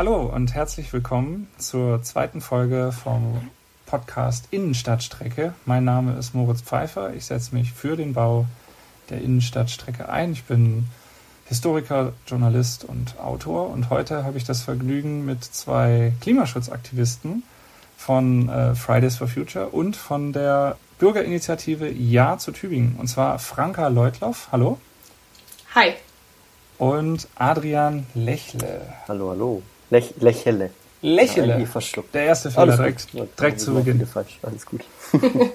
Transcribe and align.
Hallo 0.00 0.22
und 0.34 0.54
herzlich 0.54 0.90
willkommen 0.94 1.46
zur 1.58 2.02
zweiten 2.02 2.40
Folge 2.40 2.90
vom 2.90 3.50
Podcast 3.84 4.48
Innenstadtstrecke. 4.50 5.52
Mein 5.66 5.84
Name 5.84 6.16
ist 6.16 6.34
Moritz 6.34 6.62
Pfeiffer. 6.62 7.12
Ich 7.12 7.26
setze 7.26 7.54
mich 7.54 7.74
für 7.74 7.98
den 7.98 8.14
Bau 8.14 8.46
der 9.10 9.20
Innenstadtstrecke 9.20 10.08
ein. 10.08 10.32
Ich 10.32 10.44
bin 10.44 10.86
Historiker, 11.44 12.14
Journalist 12.26 12.86
und 12.86 13.20
Autor 13.20 13.68
und 13.68 13.90
heute 13.90 14.24
habe 14.24 14.38
ich 14.38 14.44
das 14.44 14.62
Vergnügen 14.62 15.26
mit 15.26 15.44
zwei 15.44 16.14
Klimaschutzaktivisten 16.22 17.42
von 17.98 18.48
äh, 18.48 18.74
Fridays 18.74 19.18
for 19.18 19.28
Future 19.28 19.68
und 19.68 19.96
von 19.96 20.32
der 20.32 20.78
Bürgerinitiative 20.98 21.90
Ja 21.90 22.38
zu 22.38 22.52
Tübingen. 22.52 22.96
Und 22.98 23.08
zwar 23.08 23.38
Franka 23.38 23.88
Leutloff. 23.88 24.48
Hallo. 24.50 24.80
Hi. 25.74 25.92
Und 26.78 27.28
Adrian 27.34 28.06
Lächle. 28.14 28.94
Hallo, 29.06 29.28
hallo. 29.28 29.62
Lech, 29.90 30.14
Lächele. 30.20 30.70
Lächele. 31.02 31.58
Ja, 31.58 31.66
verschluckt. 31.66 32.14
Der 32.14 32.24
erste 32.24 32.50
Fehler 32.50 32.76
direkt, 32.76 33.08
direkt 33.38 33.60
zu 33.60 33.74
Beginn. 33.74 34.06
Falsch. 34.06 34.38
Alles 34.42 34.66
gut. 34.66 34.82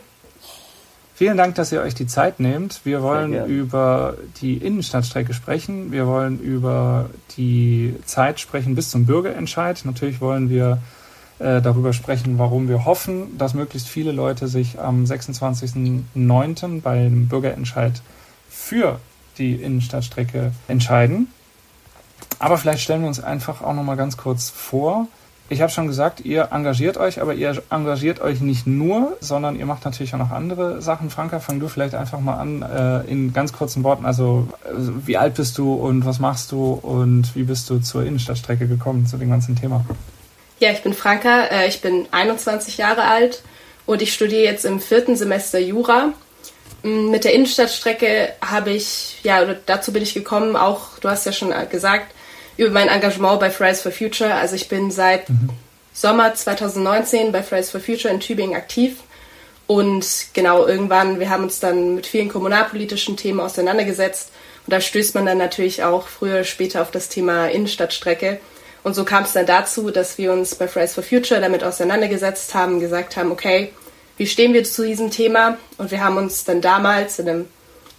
Vielen 1.16 1.38
Dank, 1.38 1.56
dass 1.56 1.72
ihr 1.72 1.82
euch 1.82 1.96
die 1.96 2.08
Zeit 2.08 2.42
nehmt. 2.42 2.82
Wir 2.84 3.02
wollen 3.02 3.46
über 3.46 4.18
die 4.42 4.58
Innenstadtstrecke 4.58 5.34
sprechen. 5.34 5.94
Wir 5.94 6.08
wollen 6.08 6.42
über 6.42 7.10
die 7.38 7.96
Zeit 8.04 8.42
sprechen 8.42 8.76
bis 8.76 8.90
zum 8.90 9.06
Bürgerentscheid. 9.06 9.82
Natürlich 9.86 10.20
wollen 10.20 10.50
wir 10.50 10.80
äh, 11.40 11.62
darüber 11.62 11.94
sprechen, 11.94 12.38
warum 12.38 12.68
wir 12.68 12.84
hoffen, 12.84 13.38
dass 13.38 13.54
möglichst 13.54 13.88
viele 13.88 14.12
Leute 14.12 14.50
sich 14.50 14.78
am 14.78 15.06
26.09. 15.06 16.82
beim 16.82 17.28
Bürgerentscheid 17.28 18.02
für 18.50 19.00
die 19.38 19.56
Innenstadtstrecke 19.56 20.52
entscheiden. 20.68 21.28
Aber 22.40 22.58
vielleicht 22.58 22.82
stellen 22.82 23.02
wir 23.02 23.08
uns 23.08 23.24
einfach 23.24 23.62
auch 23.62 23.74
noch 23.74 23.84
mal 23.84 23.96
ganz 23.96 24.18
kurz 24.18 24.50
vor. 24.50 25.08
Ich 25.48 25.62
habe 25.62 25.72
schon 25.72 25.86
gesagt, 25.86 26.22
ihr 26.22 26.50
engagiert 26.52 26.98
euch, 26.98 27.22
aber 27.22 27.36
ihr 27.36 27.62
engagiert 27.70 28.20
euch 28.20 28.42
nicht 28.42 28.66
nur, 28.66 29.16
sondern 29.20 29.56
ihr 29.56 29.68
macht 29.68 29.86
natürlich 29.86 30.12
auch 30.16 30.20
noch 30.20 30.32
andere 30.32 30.82
Sachen. 30.82 31.12
Franka, 31.12 31.40
fang 31.40 31.60
du 31.60 31.68
vielleicht 31.68 31.94
einfach 31.94 32.20
mal 32.20 32.38
an 32.38 32.64
äh, 32.64 33.12
in 33.12 33.32
ganz 33.32 33.54
kurzen 33.54 33.84
Worten. 33.84 34.08
Also, 34.08 34.48
also, 34.64 35.06
wie 35.06 35.18
alt 35.18 35.36
bist 35.36 35.60
du 35.60 35.76
und 35.76 36.04
was 36.04 36.20
machst 36.20 36.52
du 36.52 36.74
und 36.74 37.36
wie 37.36 37.44
bist 37.44 37.70
du 37.70 37.78
zur 37.80 38.04
Innenstadtstrecke 38.04 38.68
gekommen, 38.68 39.06
zu 39.06 39.18
dem 39.18 39.30
ganzen 39.30 39.56
Thema? 39.56 39.86
Ja, 40.60 40.72
ich 40.72 40.82
bin 40.82 40.94
Franka, 40.94 41.44
äh, 41.44 41.68
ich 41.68 41.80
bin 41.80 42.08
21 42.10 42.78
Jahre 42.78 43.04
alt 43.04 43.44
und 43.86 44.02
ich 44.02 44.16
studiere 44.16 44.44
jetzt 44.44 44.66
im 44.66 44.80
vierten 44.80 45.16
Semester 45.16 45.60
Jura. 45.60 46.14
Mm, 46.82 47.12
mit 47.12 47.24
der 47.24 47.34
Innenstadtstrecke 47.34 48.30
habe 48.42 48.72
ich, 48.72 49.20
ja, 49.22 49.46
dazu 49.68 49.94
bin 49.94 50.02
ich 50.02 50.16
gekommen, 50.16 50.56
auch, 50.56 50.98
du 51.00 51.10
hast 51.10 51.28
ja 51.28 51.32
schon 51.32 51.54
gesagt, 51.70 52.16
über 52.58 52.70
mein 52.70 52.88
Engagement 52.88 53.40
bei 53.40 53.50
Fridays 53.50 53.82
for 53.82 53.92
Future. 53.92 54.34
Also 54.34 54.56
ich 54.56 54.70
bin 54.70 54.92
seit 54.92 55.30
mhm. 55.30 55.50
Sommer 55.94 56.34
2019 56.34 57.32
bei 57.32 57.44
Fridays 57.44 57.72
for 57.72 57.80
Future 57.80 58.14
in 58.14 58.20
Tübingen 58.20 58.56
aktiv. 58.56 58.98
Und 59.68 60.28
genau, 60.34 60.68
irgendwann, 60.68 61.20
wir 61.20 61.30
haben 61.30 61.44
uns 61.44 61.60
dann 61.60 61.96
mit 61.96 62.06
vielen 62.06 62.30
kommunalpolitischen 62.30 63.18
Themen 63.18 63.40
auseinandergesetzt. 63.40 64.32
Und 64.66 64.74
da 64.74 64.82
stößt 64.82 65.16
man 65.16 65.26
dann 65.26 65.38
natürlich 65.38 65.84
auch 65.84 66.08
früher 66.08 66.36
oder 66.36 66.44
später 66.44 66.82
auf 66.82 66.92
das 66.92 67.10
Thema 67.10 67.48
Innenstadtstrecke. 67.48 68.40
Und 68.84 68.94
so 68.94 69.04
kam 69.04 69.24
es 69.24 69.34
dann 69.34 69.48
dazu, 69.48 69.90
dass 69.90 70.18
wir 70.18 70.32
uns 70.32 70.56
bei 70.56 70.68
Fridays 70.68 70.94
for 70.94 71.04
Future 71.04 71.42
damit 71.42 71.64
auseinandergesetzt 71.64 72.54
haben, 72.54 72.80
gesagt 72.80 73.18
haben, 73.18 73.32
okay, 73.32 73.72
wie 74.18 74.28
stehen 74.28 74.54
wir 74.54 74.64
zu 74.64 74.86
diesem 74.86 75.12
Thema? 75.12 75.58
Und 75.78 75.92
wir 75.92 76.04
haben 76.04 76.18
uns 76.18 76.46
dann 76.46 76.62
damals 76.62 77.20
in 77.20 77.28
einem 77.28 77.48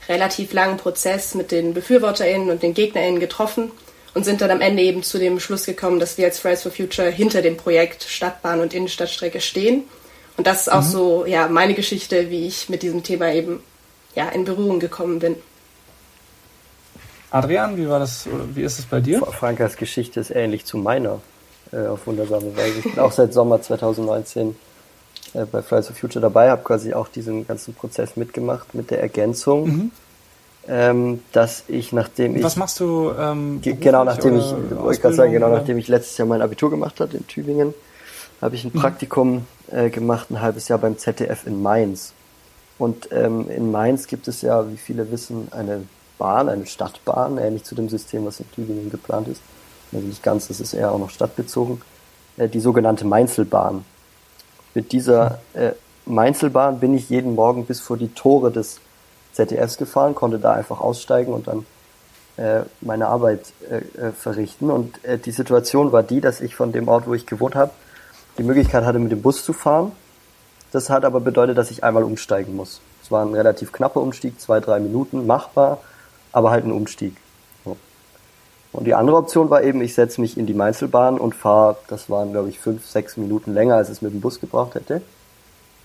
relativ 0.08 0.52
langen 0.52 0.76
Prozess 0.76 1.34
mit 1.34 1.50
den 1.50 1.74
BefürworterInnen 1.74 2.50
und 2.50 2.62
den 2.62 2.74
GegnerInnen 2.74 3.20
getroffen 3.20 3.72
und 4.16 4.24
sind 4.24 4.40
dann 4.40 4.50
am 4.50 4.62
Ende 4.62 4.82
eben 4.82 5.02
zu 5.02 5.18
dem 5.18 5.38
Schluss 5.40 5.66
gekommen, 5.66 6.00
dass 6.00 6.16
wir 6.16 6.24
als 6.24 6.40
Fridays 6.40 6.62
for 6.62 6.72
Future 6.72 7.10
hinter 7.10 7.42
dem 7.42 7.58
Projekt 7.58 8.02
Stadtbahn 8.02 8.60
und 8.60 8.72
Innenstadtstrecke 8.72 9.42
stehen. 9.42 9.84
Und 10.38 10.46
das 10.46 10.62
ist 10.62 10.72
auch 10.72 10.80
mhm. 10.80 10.88
so 10.88 11.26
ja, 11.26 11.48
meine 11.48 11.74
Geschichte, 11.74 12.30
wie 12.30 12.46
ich 12.46 12.70
mit 12.70 12.82
diesem 12.82 13.02
Thema 13.02 13.30
eben 13.30 13.60
ja, 14.14 14.30
in 14.30 14.46
Berührung 14.46 14.80
gekommen 14.80 15.18
bin. 15.18 15.36
Adrian, 17.30 17.76
wie 17.76 17.86
war 17.90 17.98
das, 17.98 18.26
wie 18.54 18.62
ist 18.62 18.78
es 18.78 18.86
bei 18.86 19.00
dir? 19.00 19.20
Frankas 19.20 19.76
Geschichte 19.76 20.18
ist 20.18 20.30
ähnlich 20.30 20.64
zu 20.64 20.78
meiner 20.78 21.20
äh, 21.70 21.86
auf 21.86 22.06
wundersame 22.06 22.56
Weise. 22.56 22.78
Ich 22.78 22.84
bin 22.84 22.98
auch 22.98 23.12
seit 23.12 23.34
Sommer 23.34 23.60
2019 23.60 24.56
äh, 25.34 25.44
bei 25.44 25.60
Fridays 25.60 25.88
for 25.88 25.94
Future 25.94 26.22
dabei, 26.22 26.48
habe 26.48 26.62
quasi 26.62 26.94
auch 26.94 27.08
diesen 27.08 27.46
ganzen 27.46 27.74
Prozess 27.74 28.16
mitgemacht 28.16 28.74
mit 28.74 28.90
der 28.90 29.02
Ergänzung. 29.02 29.66
Mhm 29.68 29.90
ähm, 30.68 31.22
dass 31.32 31.64
ich 31.68 31.92
nachdem 31.92 32.36
ich 32.36 32.42
was 32.42 32.56
machst 32.56 32.80
du 32.80 33.12
ähm, 33.18 33.60
genau 33.62 34.04
nachdem 34.04 34.38
ich 34.38 34.54
wollte 34.70 35.00
gerade 35.00 35.14
sagen 35.14 35.32
genau 35.32 35.48
nachdem 35.48 35.78
ich 35.78 35.88
letztes 35.88 36.18
Jahr 36.18 36.26
mein 36.26 36.42
Abitur 36.42 36.70
gemacht 36.70 37.00
habe 37.00 37.16
in 37.16 37.26
Tübingen 37.26 37.74
habe 38.40 38.54
ich 38.54 38.64
ein 38.64 38.70
mhm. 38.74 38.78
Praktikum 38.78 39.46
äh, 39.70 39.90
gemacht 39.90 40.30
ein 40.30 40.40
halbes 40.40 40.68
Jahr 40.68 40.78
beim 40.78 40.98
ZDF 40.98 41.46
in 41.46 41.62
Mainz. 41.62 42.12
Und 42.78 43.10
ähm, 43.10 43.50
in 43.50 43.70
Mainz 43.70 44.06
gibt 44.06 44.28
es 44.28 44.42
ja 44.42 44.70
wie 44.70 44.76
viele 44.76 45.10
wissen 45.10 45.48
eine 45.50 45.84
Bahn 46.18 46.48
eine 46.48 46.66
Stadtbahn 46.66 47.38
ähnlich 47.38 47.64
zu 47.64 47.74
dem 47.74 47.88
System 47.88 48.26
was 48.26 48.40
in 48.40 48.50
Tübingen 48.52 48.90
geplant 48.90 49.28
ist. 49.28 49.40
Also 49.92 50.06
nicht 50.06 50.22
ganz 50.22 50.48
das 50.48 50.60
ist 50.60 50.74
eher 50.74 50.92
auch 50.92 50.98
noch 50.98 51.10
stadtbezogen. 51.10 51.80
Äh, 52.36 52.48
die 52.48 52.60
sogenannte 52.60 53.06
Mainzelbahn 53.06 53.84
mit 54.74 54.92
dieser 54.92 55.40
äh, 55.54 55.72
Mainzelbahn 56.04 56.78
bin 56.80 56.94
ich 56.94 57.08
jeden 57.08 57.34
Morgen 57.34 57.64
bis 57.64 57.80
vor 57.80 57.96
die 57.96 58.08
Tore 58.08 58.52
des 58.52 58.78
ZDFs 59.36 59.76
gefahren, 59.76 60.14
konnte 60.14 60.38
da 60.38 60.52
einfach 60.52 60.80
aussteigen 60.80 61.32
und 61.32 61.46
dann 61.46 61.66
äh, 62.36 62.64
meine 62.80 63.08
Arbeit 63.08 63.40
äh, 63.70 63.76
äh, 63.98 64.12
verrichten. 64.12 64.70
Und 64.70 65.04
äh, 65.04 65.18
die 65.18 65.30
Situation 65.30 65.92
war 65.92 66.02
die, 66.02 66.20
dass 66.20 66.40
ich 66.40 66.56
von 66.56 66.72
dem 66.72 66.88
Ort, 66.88 67.06
wo 67.06 67.14
ich 67.14 67.26
gewohnt 67.26 67.54
habe, 67.54 67.70
die 68.38 68.42
Möglichkeit 68.42 68.84
hatte, 68.84 68.98
mit 68.98 69.12
dem 69.12 69.22
Bus 69.22 69.44
zu 69.44 69.52
fahren. 69.52 69.92
Das 70.72 70.90
hat 70.90 71.04
aber 71.04 71.20
bedeutet, 71.20 71.56
dass 71.56 71.70
ich 71.70 71.84
einmal 71.84 72.02
umsteigen 72.02 72.56
muss. 72.56 72.80
Es 73.02 73.10
war 73.10 73.24
ein 73.24 73.34
relativ 73.34 73.72
knapper 73.72 74.00
Umstieg, 74.00 74.40
zwei, 74.40 74.60
drei 74.60 74.80
Minuten, 74.80 75.26
machbar, 75.26 75.78
aber 76.32 76.50
halt 76.50 76.64
ein 76.64 76.72
Umstieg. 76.72 77.16
So. 77.64 77.76
Und 78.72 78.84
die 78.84 78.94
andere 78.94 79.16
Option 79.16 79.48
war 79.48 79.62
eben, 79.62 79.80
ich 79.80 79.94
setze 79.94 80.20
mich 80.20 80.36
in 80.36 80.46
die 80.46 80.54
Mainzelbahn 80.54 81.18
und 81.18 81.34
fahre, 81.34 81.76
das 81.88 82.10
waren 82.10 82.32
glaube 82.32 82.48
ich 82.48 82.58
fünf, 82.58 82.84
sechs 82.86 83.16
Minuten 83.16 83.54
länger, 83.54 83.76
als 83.76 83.88
es 83.88 84.02
mit 84.02 84.12
dem 84.12 84.20
Bus 84.20 84.40
gebraucht 84.40 84.74
hätte. 84.74 85.02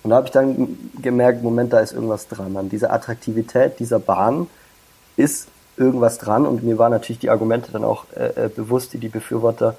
Und 0.04 0.10
da 0.10 0.16
habe 0.18 0.28
ich 0.28 0.32
dann 0.32 0.78
gemerkt, 1.02 1.44
Moment, 1.44 1.74
da 1.74 1.80
ist 1.80 1.94
irgendwas 1.94 2.28
dran. 2.28 2.58
An 2.58 2.70
dieser 2.70 2.92
Attraktivität 2.92 3.80
dieser 3.80 4.00
Bahn 4.00 4.48
ist 5.16 5.48
irgendwas 5.78 6.18
dran. 6.18 6.46
Und 6.46 6.64
mir 6.64 6.78
waren 6.78 6.92
natürlich 6.92 7.20
die 7.20 7.30
Argumente 7.30 7.72
dann 7.72 7.84
auch 7.84 8.06
äh, 8.16 8.46
äh, 8.46 8.50
bewusst, 8.50 8.94
die 8.94 8.98
die 8.98 9.10
Befürworter 9.10 9.76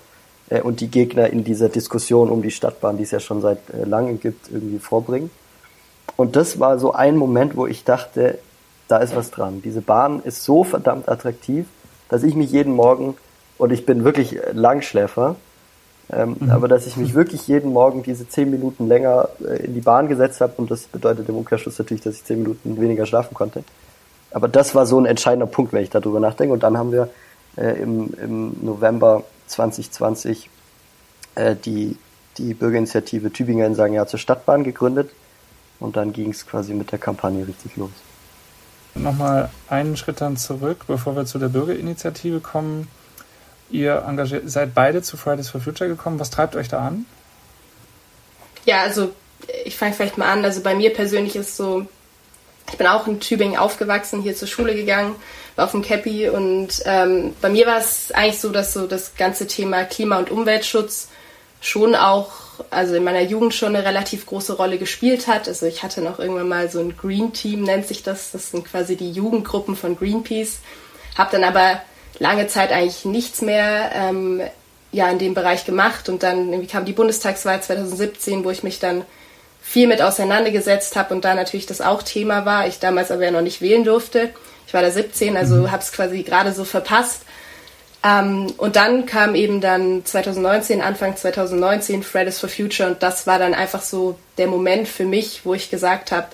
äh, 0.48 0.60
und 0.60 0.80
die 0.80 0.88
Gegner 0.88 1.30
in 1.30 1.44
dieser 1.44 1.68
Diskussion 1.68 2.30
um 2.30 2.42
die 2.42 2.50
Stadtbahn, 2.50 2.96
die 2.96 3.02
es 3.02 3.10
ja 3.10 3.20
schon 3.20 3.40
seit 3.40 3.58
äh, 3.70 3.84
langem 3.84 4.20
gibt, 4.20 4.50
irgendwie 4.50 4.78
vorbringen. 4.78 5.30
Und 6.16 6.36
das 6.36 6.60
war 6.60 6.78
so 6.78 6.92
ein 6.92 7.16
Moment, 7.16 7.56
wo 7.56 7.66
ich 7.66 7.84
dachte, 7.84 8.38
da 8.88 8.98
ist 8.98 9.16
was 9.16 9.30
dran. 9.30 9.62
Diese 9.62 9.80
Bahn 9.80 10.22
ist 10.22 10.44
so 10.44 10.64
verdammt 10.64 11.08
attraktiv, 11.08 11.66
dass 12.08 12.22
ich 12.22 12.34
mich 12.34 12.52
jeden 12.52 12.74
Morgen, 12.74 13.16
und 13.58 13.72
ich 13.72 13.86
bin 13.86 14.04
wirklich 14.04 14.38
Langschläfer, 14.52 15.36
ähm, 16.12 16.36
mhm. 16.38 16.50
Aber 16.50 16.68
dass 16.68 16.86
ich 16.86 16.96
mich 16.96 17.14
wirklich 17.14 17.48
jeden 17.48 17.72
Morgen 17.72 18.02
diese 18.02 18.28
zehn 18.28 18.50
Minuten 18.50 18.86
länger 18.86 19.30
äh, 19.40 19.64
in 19.64 19.74
die 19.74 19.80
Bahn 19.80 20.08
gesetzt 20.08 20.40
habe 20.40 20.52
und 20.58 20.70
das 20.70 20.82
bedeutet 20.82 21.28
im 21.28 21.36
Umkehrschluss 21.36 21.78
natürlich, 21.78 22.02
dass 22.02 22.16
ich 22.16 22.24
zehn 22.24 22.42
Minuten 22.42 22.80
weniger 22.80 23.06
schlafen 23.06 23.34
konnte. 23.34 23.64
Aber 24.30 24.48
das 24.48 24.74
war 24.74 24.86
so 24.86 24.98
ein 24.98 25.06
entscheidender 25.06 25.46
Punkt, 25.46 25.72
wenn 25.72 25.82
ich 25.82 25.90
darüber 25.90 26.20
nachdenke. 26.20 26.52
Und 26.52 26.62
dann 26.62 26.76
haben 26.76 26.92
wir 26.92 27.08
äh, 27.56 27.80
im, 27.82 28.12
im 28.14 28.56
November 28.62 29.24
2020 29.46 30.50
äh, 31.34 31.56
die, 31.56 31.96
die 32.38 32.54
Bürgerinitiative 32.54 33.32
Tübingen 33.32 33.66
in 33.66 33.74
sagen 33.74 33.94
Ja 33.94 34.06
zur 34.06 34.18
Stadtbahn 34.18 34.64
gegründet. 34.64 35.10
Und 35.80 35.96
dann 35.96 36.12
ging 36.12 36.30
es 36.30 36.46
quasi 36.46 36.74
mit 36.74 36.92
der 36.92 36.98
Kampagne 36.98 37.46
richtig 37.46 37.76
los. 37.76 37.90
Nochmal 38.94 39.50
einen 39.68 39.96
Schritt 39.96 40.20
dann 40.20 40.36
zurück, 40.36 40.84
bevor 40.86 41.16
wir 41.16 41.24
zu 41.24 41.38
der 41.38 41.48
Bürgerinitiative 41.48 42.40
kommen. 42.40 42.88
Ihr 43.72 44.04
engagiert, 44.06 44.48
seid 44.50 44.74
beide 44.74 45.02
zu 45.02 45.16
Fridays 45.16 45.48
for 45.48 45.60
Future 45.60 45.88
gekommen. 45.88 46.20
Was 46.20 46.30
treibt 46.30 46.54
euch 46.56 46.68
da 46.68 46.86
an? 46.86 47.06
Ja, 48.64 48.82
also 48.82 49.12
ich 49.64 49.76
fange 49.76 49.94
vielleicht 49.94 50.18
mal 50.18 50.30
an. 50.30 50.44
Also 50.44 50.60
bei 50.60 50.74
mir 50.74 50.92
persönlich 50.92 51.34
ist 51.36 51.56
so, 51.56 51.86
ich 52.70 52.76
bin 52.76 52.86
auch 52.86 53.06
in 53.06 53.18
Tübingen 53.18 53.58
aufgewachsen, 53.58 54.22
hier 54.22 54.36
zur 54.36 54.46
Schule 54.46 54.74
gegangen, 54.74 55.16
war 55.56 55.64
auf 55.64 55.72
dem 55.72 55.82
Cappy 55.82 56.28
und 56.28 56.82
ähm, 56.84 57.34
bei 57.40 57.48
mir 57.48 57.66
war 57.66 57.78
es 57.78 58.12
eigentlich 58.12 58.40
so, 58.40 58.50
dass 58.50 58.72
so 58.72 58.86
das 58.86 59.16
ganze 59.16 59.46
Thema 59.46 59.84
Klima- 59.84 60.18
und 60.18 60.30
Umweltschutz 60.30 61.08
schon 61.60 61.94
auch, 61.94 62.30
also 62.70 62.94
in 62.94 63.04
meiner 63.04 63.22
Jugend 63.22 63.54
schon 63.54 63.74
eine 63.74 63.86
relativ 63.86 64.26
große 64.26 64.54
Rolle 64.54 64.78
gespielt 64.78 65.28
hat. 65.28 65.48
Also 65.48 65.64
ich 65.66 65.82
hatte 65.82 66.02
noch 66.02 66.18
irgendwann 66.18 66.48
mal 66.48 66.70
so 66.70 66.80
ein 66.80 66.96
Green 66.96 67.32
Team, 67.32 67.62
nennt 67.62 67.86
sich 67.86 68.02
das. 68.02 68.32
Das 68.32 68.50
sind 68.50 68.66
quasi 68.66 68.96
die 68.96 69.12
Jugendgruppen 69.12 69.76
von 69.76 69.96
Greenpeace. 69.96 70.58
Hab 71.16 71.30
dann 71.30 71.44
aber 71.44 71.80
lange 72.18 72.46
Zeit 72.46 72.72
eigentlich 72.72 73.04
nichts 73.04 73.42
mehr 73.42 73.90
ähm, 73.94 74.42
ja, 74.92 75.08
in 75.08 75.18
dem 75.18 75.34
Bereich 75.34 75.64
gemacht. 75.64 76.08
Und 76.08 76.22
dann 76.22 76.52
irgendwie 76.52 76.68
kam 76.68 76.84
die 76.84 76.92
Bundestagswahl 76.92 77.62
2017, 77.62 78.44
wo 78.44 78.50
ich 78.50 78.62
mich 78.62 78.78
dann 78.78 79.04
viel 79.62 79.86
mit 79.86 80.02
auseinandergesetzt 80.02 80.96
habe 80.96 81.14
und 81.14 81.24
da 81.24 81.34
natürlich 81.34 81.66
das 81.66 81.80
auch 81.80 82.02
Thema 82.02 82.44
war. 82.44 82.66
Ich 82.66 82.80
damals 82.80 83.10
aber 83.10 83.24
ja 83.24 83.30
noch 83.30 83.42
nicht 83.42 83.60
wählen 83.60 83.84
durfte. 83.84 84.30
Ich 84.66 84.74
war 84.74 84.82
da 84.82 84.90
17, 84.90 85.36
also 85.36 85.56
mhm. 85.56 85.70
habe 85.70 85.82
es 85.82 85.92
quasi 85.92 86.22
gerade 86.22 86.52
so 86.52 86.64
verpasst. 86.64 87.22
Ähm, 88.04 88.52
und 88.56 88.76
dann 88.76 89.06
kam 89.06 89.34
eben 89.34 89.60
dann 89.60 90.04
2019, 90.04 90.82
Anfang 90.82 91.16
2019 91.16 92.02
Fridays 92.02 92.40
for 92.40 92.48
Future 92.48 92.88
und 92.88 93.02
das 93.02 93.26
war 93.26 93.38
dann 93.38 93.54
einfach 93.54 93.82
so 93.82 94.18
der 94.38 94.48
Moment 94.48 94.88
für 94.88 95.04
mich, 95.04 95.42
wo 95.44 95.54
ich 95.54 95.70
gesagt 95.70 96.10
habe, 96.10 96.26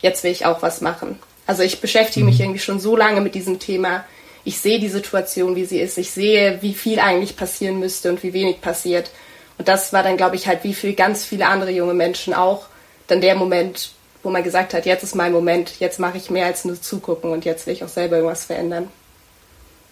jetzt 0.00 0.22
will 0.22 0.30
ich 0.30 0.44
auch 0.44 0.60
was 0.60 0.82
machen. 0.82 1.18
Also 1.46 1.62
ich 1.62 1.80
beschäftige 1.80 2.26
mich 2.26 2.36
mhm. 2.36 2.44
irgendwie 2.44 2.60
schon 2.60 2.78
so 2.78 2.94
lange 2.94 3.22
mit 3.22 3.34
diesem 3.34 3.58
Thema. 3.58 4.04
Ich 4.48 4.60
sehe 4.60 4.80
die 4.80 4.88
Situation, 4.88 5.56
wie 5.56 5.66
sie 5.66 5.78
ist. 5.78 5.98
Ich 5.98 6.10
sehe, 6.10 6.62
wie 6.62 6.72
viel 6.72 7.00
eigentlich 7.00 7.36
passieren 7.36 7.78
müsste 7.80 8.08
und 8.08 8.22
wie 8.22 8.32
wenig 8.32 8.62
passiert. 8.62 9.10
Und 9.58 9.68
das 9.68 9.92
war 9.92 10.02
dann, 10.02 10.16
glaube 10.16 10.36
ich, 10.36 10.48
halt 10.48 10.64
wie 10.64 10.72
für 10.72 10.90
ganz 10.94 11.22
viele 11.22 11.48
andere 11.48 11.70
junge 11.70 11.92
Menschen 11.92 12.32
auch 12.32 12.64
dann 13.08 13.20
der 13.20 13.34
Moment, 13.34 13.92
wo 14.22 14.30
man 14.30 14.42
gesagt 14.42 14.72
hat, 14.72 14.86
jetzt 14.86 15.02
ist 15.02 15.14
mein 15.14 15.32
Moment, 15.32 15.80
jetzt 15.80 16.00
mache 16.00 16.16
ich 16.16 16.30
mehr 16.30 16.46
als 16.46 16.64
nur 16.64 16.80
zugucken 16.80 17.30
und 17.30 17.44
jetzt 17.44 17.66
will 17.66 17.74
ich 17.74 17.84
auch 17.84 17.88
selber 17.88 18.16
irgendwas 18.16 18.46
verändern. 18.46 18.88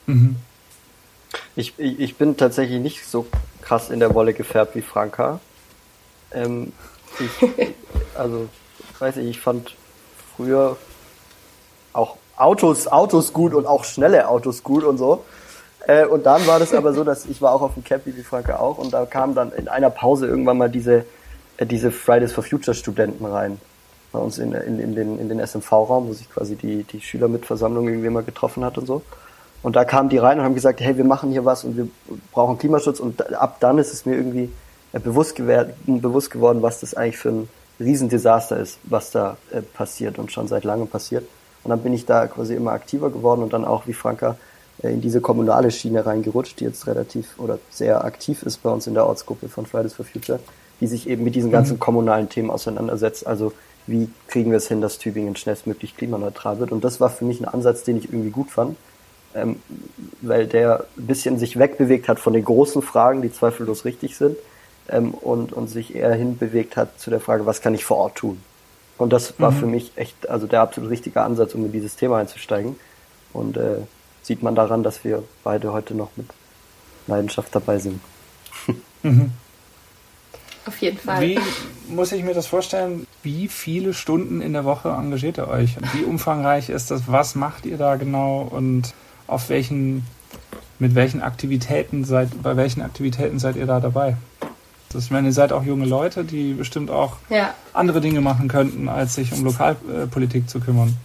Mhm. 0.07 0.37
Ich, 1.55 1.75
ich, 1.77 2.01
ich 2.01 2.17
bin 2.17 2.39
tatsächlich 2.39 2.81
nicht 2.81 3.05
so 3.05 3.27
krass 3.61 3.91
in 3.91 4.01
der 4.01 4.15
Wolle 4.15 4.33
gefärbt 4.33 4.75
wie 4.75 4.81
Franka. 4.81 5.39
Ähm, 6.33 6.73
ich, 7.21 7.75
also, 8.15 8.49
weiß 9.01 9.19
ich, 9.19 9.29
ich 9.29 9.39
fand 9.39 9.75
früher 10.35 10.79
auch 11.93 12.17
Autos, 12.37 12.87
Autos 12.89 13.33
gut 13.33 13.55
und 13.55 13.67
auch 13.67 13.85
schnelle 13.85 14.29
Autos 14.29 14.63
gut 14.63 14.85
und 14.85 14.99
so. 14.99 15.25
Äh, 15.87 16.07
und 16.07 16.27
dann 16.27 16.47
war 16.47 16.59
das 16.59 16.75
aber 16.75 16.93
so, 16.93 17.05
dass 17.05 17.27
ich 17.27 17.41
war 17.41 17.53
auch 17.53 17.63
auf 17.63 17.75
dem 17.75 17.85
Camp, 17.85 18.03
wie 18.07 18.13
Franka 18.23 18.57
auch, 18.57 18.79
und 18.79 18.93
da 18.93 19.07
kam 19.07 19.35
dann 19.35 19.53
in 19.53 19.69
einer 19.69 19.91
Pause 19.91 20.27
irgendwann 20.27 20.59
mal 20.59 20.71
diese, 20.71 21.05
äh, 21.57 21.67
diese 21.67 21.91
Fridays 21.91 22.33
for 22.33 22.43
Future 22.45 22.75
Studenten 22.75 23.25
rein. 23.25 23.61
Bei 24.13 24.19
uns 24.19 24.39
in, 24.39 24.53
in, 24.53 24.79
in 24.79 24.95
den, 24.95 25.19
in 25.19 25.29
den 25.29 25.41
SMV-Raum, 25.41 26.09
wo 26.09 26.13
sich 26.13 26.31
quasi 26.31 26.57
die, 26.57 26.85
die 26.85 27.01
Schülermitversammlung 27.01 27.89
irgendwie 27.89 28.11
mal 28.11 28.23
getroffen 28.23 28.65
hat 28.65 28.79
und 28.79 28.87
so. 28.87 29.03
Und 29.63 29.77
da 29.77 29.85
kamen 29.85 30.09
die 30.09 30.19
rein 30.19 30.39
und 30.39 30.45
haben 30.45 30.55
gesagt, 30.55 30.81
hey, 30.81 30.97
wir 30.97 31.05
machen 31.05 31.31
hier 31.31 31.45
was 31.45 31.65
und 31.65 31.77
wir 31.77 31.89
brauchen 32.33 32.59
Klimaschutz. 32.59 33.01
Und 33.01 33.35
ab 33.35 33.57
dann 33.61 33.79
ist 33.79 33.93
es 33.93 34.07
mir 34.07 34.15
irgendwie 34.15 34.51
äh, 34.93 35.01
bewusst, 35.01 35.37
bewusst 35.37 36.31
geworden, 36.31 36.63
was 36.63 36.81
das 36.81 36.95
eigentlich 36.95 37.19
für 37.19 37.31
ein 37.31 37.49
Riesendesaster 37.81 38.59
ist, 38.59 38.79
was 38.85 39.11
da 39.11 39.37
äh, 39.51 39.61
passiert 39.63 40.19
und 40.19 40.33
schon 40.33 40.49
seit 40.49 40.65
langem 40.65 40.89
passiert. 40.89 41.25
Und 41.67 41.71
dann 41.71 41.81
bin 41.81 41.93
ich 41.93 42.07
da 42.07 42.29
quasi 42.29 42.55
immer 42.55 42.71
aktiver 42.71 43.11
geworden 43.11 43.43
und 43.43 43.53
dann 43.53 43.65
auch 43.65 43.89
wie 43.89 43.93
Franka 43.93 44.37
äh, 44.85 44.93
in 44.93 45.01
diese 45.01 45.21
kommunale 45.21 45.73
Schiene 45.73 46.07
reingerutscht, 46.07 46.61
die 46.61 46.65
jetzt 46.65 46.87
relativ 46.87 47.41
oder 47.41 47.59
sehr 47.71 48.05
aktiv 48.05 48.45
ist 48.45 48.63
bei 48.63 48.71
uns 48.71 48.87
in 48.87 48.95
der 48.95 49.05
Ortsgruppe 49.05 49.49
von 49.49 49.67
Fridays 49.67 49.95
for 49.95 50.05
Future, 50.05 50.39
die 50.81 50.87
sich 50.87 51.09
eben 51.09 51.25
mit 51.25 51.35
diesen 51.35 51.51
ganzen 51.51 51.75
mhm. 51.75 51.81
kommunalen 51.81 52.29
Themen 52.29 52.53
auseinandersetzt. 52.53 53.27
Also 53.27 53.53
wie 53.89 54.09
kriegen 54.29 54.53
wir 54.53 54.59
es 54.59 54.69
hin, 54.69 54.81
dass 54.81 54.99
Tübingen 54.99 55.35
schnellstmöglich 55.35 55.97
klimaneutral 55.97 56.61
wird? 56.61 56.71
Und 56.71 56.85
das 56.85 57.01
war 57.01 57.11
für 57.11 57.25
mich 57.25 57.41
ein 57.41 57.47
Ansatz, 57.47 57.83
den 57.83 57.97
ich 57.97 58.13
irgendwie 58.13 58.31
gut 58.31 58.53
fand, 58.53 58.77
ähm, 59.35 59.57
weil 60.23 60.47
der 60.47 60.85
ein 60.97 61.07
bisschen 61.09 61.41
sich 61.41 61.59
wegbewegt 61.59 62.07
hat 62.07 62.21
von 62.21 62.33
den 62.33 62.45
großen 62.45 62.81
Fragen, 62.81 63.23
die 63.23 63.33
zweifellos 63.33 63.85
richtig 63.85 64.17
sind, 64.17 64.37
ähm, 64.89 65.15
und, 65.15 65.53
und 65.53 65.67
sich 65.67 65.97
eher 65.97 66.15
hinbewegt 66.15 66.77
hat 66.77 67.01
zu 67.01 67.11
der 67.11 67.19
Frage, 67.19 67.45
was 67.45 67.61
kann 67.61 67.75
ich 67.75 67.85
vor 67.85 67.97
Ort 67.97 68.15
tun? 68.15 68.41
Und 68.99 69.13
das 69.13 69.39
war 69.39 69.51
mhm. 69.51 69.57
für 69.57 69.67
mich 69.67 69.93
echt 69.97 70.29
also 70.29 70.47
der 70.47 70.63
absolut 70.63 70.91
richtige 70.91 71.23
Ansatz, 71.23 71.55
um 71.55 71.65
in 71.67 71.73
dieses 71.73 71.97
Thema 71.97 72.19
einzusteigen. 72.19 72.77
Und 73.33 73.57
äh, 73.57 73.79
sieht 74.23 74.43
man 74.43 74.55
daran, 74.55 74.83
dass 74.83 75.05
wir 75.05 75.23
beide 75.45 75.73
heute 75.73 75.95
noch 75.95 76.11
mit 76.17 76.27
Leidenschaft 77.07 77.55
dabei 77.55 77.79
sind. 77.79 78.01
Mhm. 79.03 79.31
Auf 80.67 80.79
jeden 80.79 80.99
Fall. 80.99 81.21
Wie 81.21 81.39
muss 81.89 82.11
ich 82.11 82.25
mir 82.25 82.35
das 82.35 82.49
vorstellen? 82.49 83.07
Wie 83.23 83.47
viele 83.47 83.95
Stunden 83.95 84.41
in 84.41 84.53
der 84.53 84.65
Woche 84.65 84.89
engagiert 84.89 85.39
ihr 85.39 85.47
euch? 85.47 85.77
Wie 85.93 86.03
umfangreich 86.03 86.71
ist 86.71 86.91
das? 86.91 87.03
Was 87.07 87.37
macht 87.37 87.67
ihr 87.67 87.77
da 87.77 87.95
genau? 87.95 88.41
Und 88.41 88.95
auf 89.29 89.49
welchen, 89.49 90.05
mit 90.81 90.97
welchen 90.97 91.23
Aktivitäten 91.23 92.05
seid, 92.05 92.43
bei 92.43 92.57
welchen 92.57 92.83
Aktivitäten 92.83 93.39
seid 93.39 93.55
ihr 93.55 93.67
da 93.67 93.79
dabei? 93.79 94.17
Das, 94.93 95.05
ich 95.05 95.11
meine, 95.11 95.29
ihr 95.29 95.33
seid 95.33 95.53
auch 95.53 95.65
junge 95.65 95.87
Leute, 95.87 96.25
die 96.25 96.55
bestimmt 96.55 96.91
auch 96.91 97.17
ja. 97.29 97.55
andere 97.73 98.01
Dinge 98.01 98.21
machen 98.21 98.49
könnten, 98.49 98.89
als 98.89 99.15
sich 99.15 99.33
um 99.33 99.45
Lokalpolitik 99.45 100.49
zu 100.49 100.61
kümmern. 100.61 100.97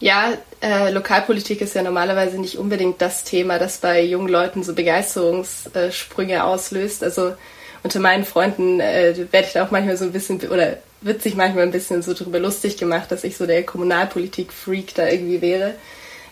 Ja, 0.00 0.32
äh, 0.60 0.90
Lokalpolitik 0.90 1.60
ist 1.60 1.74
ja 1.74 1.82
normalerweise 1.82 2.38
nicht 2.38 2.58
unbedingt 2.58 3.00
das 3.00 3.24
Thema, 3.24 3.58
das 3.58 3.78
bei 3.78 4.02
jungen 4.02 4.28
Leuten 4.28 4.62
so 4.62 4.74
Begeisterungssprünge 4.74 6.44
auslöst. 6.44 7.02
Also 7.02 7.34
unter 7.82 8.00
meinen 8.00 8.24
Freunden 8.24 8.80
äh, 8.80 9.14
werde 9.30 9.46
ich 9.46 9.52
da 9.52 9.64
auch 9.64 9.70
manchmal 9.70 9.96
so 9.96 10.04
ein 10.04 10.12
bisschen 10.12 10.40
oder 10.40 10.78
wird 11.00 11.22
sich 11.22 11.36
manchmal 11.36 11.64
ein 11.64 11.70
bisschen 11.70 12.02
so 12.02 12.14
drüber 12.14 12.38
lustig 12.38 12.76
gemacht, 12.76 13.12
dass 13.12 13.24
ich 13.24 13.36
so 13.36 13.46
der 13.46 13.62
Kommunalpolitik-Freak 13.62 14.94
da 14.94 15.06
irgendwie 15.06 15.40
wäre. 15.40 15.74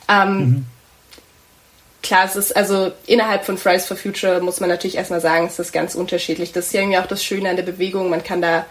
Ähm, 0.08 0.38
mhm. 0.38 0.67
Klar, 2.03 2.25
es 2.25 2.35
ist 2.35 2.57
also 2.57 2.93
innerhalb 3.07 3.45
von 3.45 3.57
Fridays 3.57 3.87
for 3.87 3.97
Future 3.97 4.41
muss 4.41 4.59
man 4.59 4.69
natürlich 4.69 4.97
erstmal 4.97 5.21
sagen, 5.21 5.47
es 5.47 5.59
ist 5.59 5.73
ganz 5.73 5.95
unterschiedlich. 5.95 6.53
Das 6.53 6.67
ist 6.67 6.73
ja 6.73 6.81
irgendwie 6.81 6.99
auch 6.99 7.07
das 7.07 7.25
Schöne 7.25 7.49
an 7.49 7.57
der 7.57 7.63
Bewegung. 7.63 8.11
Man 8.11 8.25
kann 8.25 8.43
da 8.43 8.67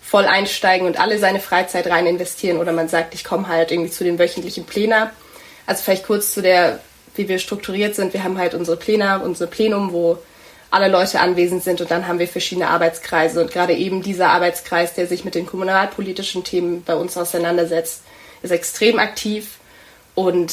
voll 0.00 0.24
einsteigen 0.24 0.86
und 0.86 1.00
alle 1.00 1.18
seine 1.18 1.40
Freizeit 1.40 1.88
rein 1.88 2.06
investieren 2.06 2.58
oder 2.58 2.72
man 2.72 2.88
sagt, 2.88 3.12
ich 3.14 3.24
komme 3.24 3.48
halt 3.48 3.72
irgendwie 3.72 3.90
zu 3.90 4.04
den 4.04 4.20
wöchentlichen 4.20 4.64
Plänen. 4.64 5.10
Also 5.66 5.82
vielleicht 5.82 6.06
kurz 6.06 6.32
zu 6.32 6.42
der, 6.42 6.78
wie 7.16 7.28
wir 7.28 7.40
strukturiert 7.40 7.96
sind. 7.96 8.14
Wir 8.14 8.22
haben 8.22 8.38
halt 8.38 8.54
unsere 8.54 8.76
Pläne, 8.76 9.20
unser 9.24 9.48
Plenum, 9.48 9.90
wo 9.90 10.18
alle 10.70 10.88
Leute 10.88 11.18
anwesend 11.20 11.64
sind 11.64 11.80
und 11.80 11.90
dann 11.90 12.06
haben 12.06 12.18
wir 12.18 12.28
verschiedene 12.28 12.68
Arbeitskreise 12.68 13.40
und 13.40 13.50
gerade 13.50 13.72
eben 13.74 14.02
dieser 14.02 14.28
Arbeitskreis, 14.28 14.94
der 14.94 15.06
sich 15.06 15.24
mit 15.24 15.34
den 15.34 15.46
kommunalpolitischen 15.46 16.44
Themen 16.44 16.82
bei 16.84 16.94
uns 16.94 17.16
auseinandersetzt, 17.16 18.02
ist 18.42 18.50
extrem 18.50 18.98
aktiv 18.98 19.58
und 20.14 20.52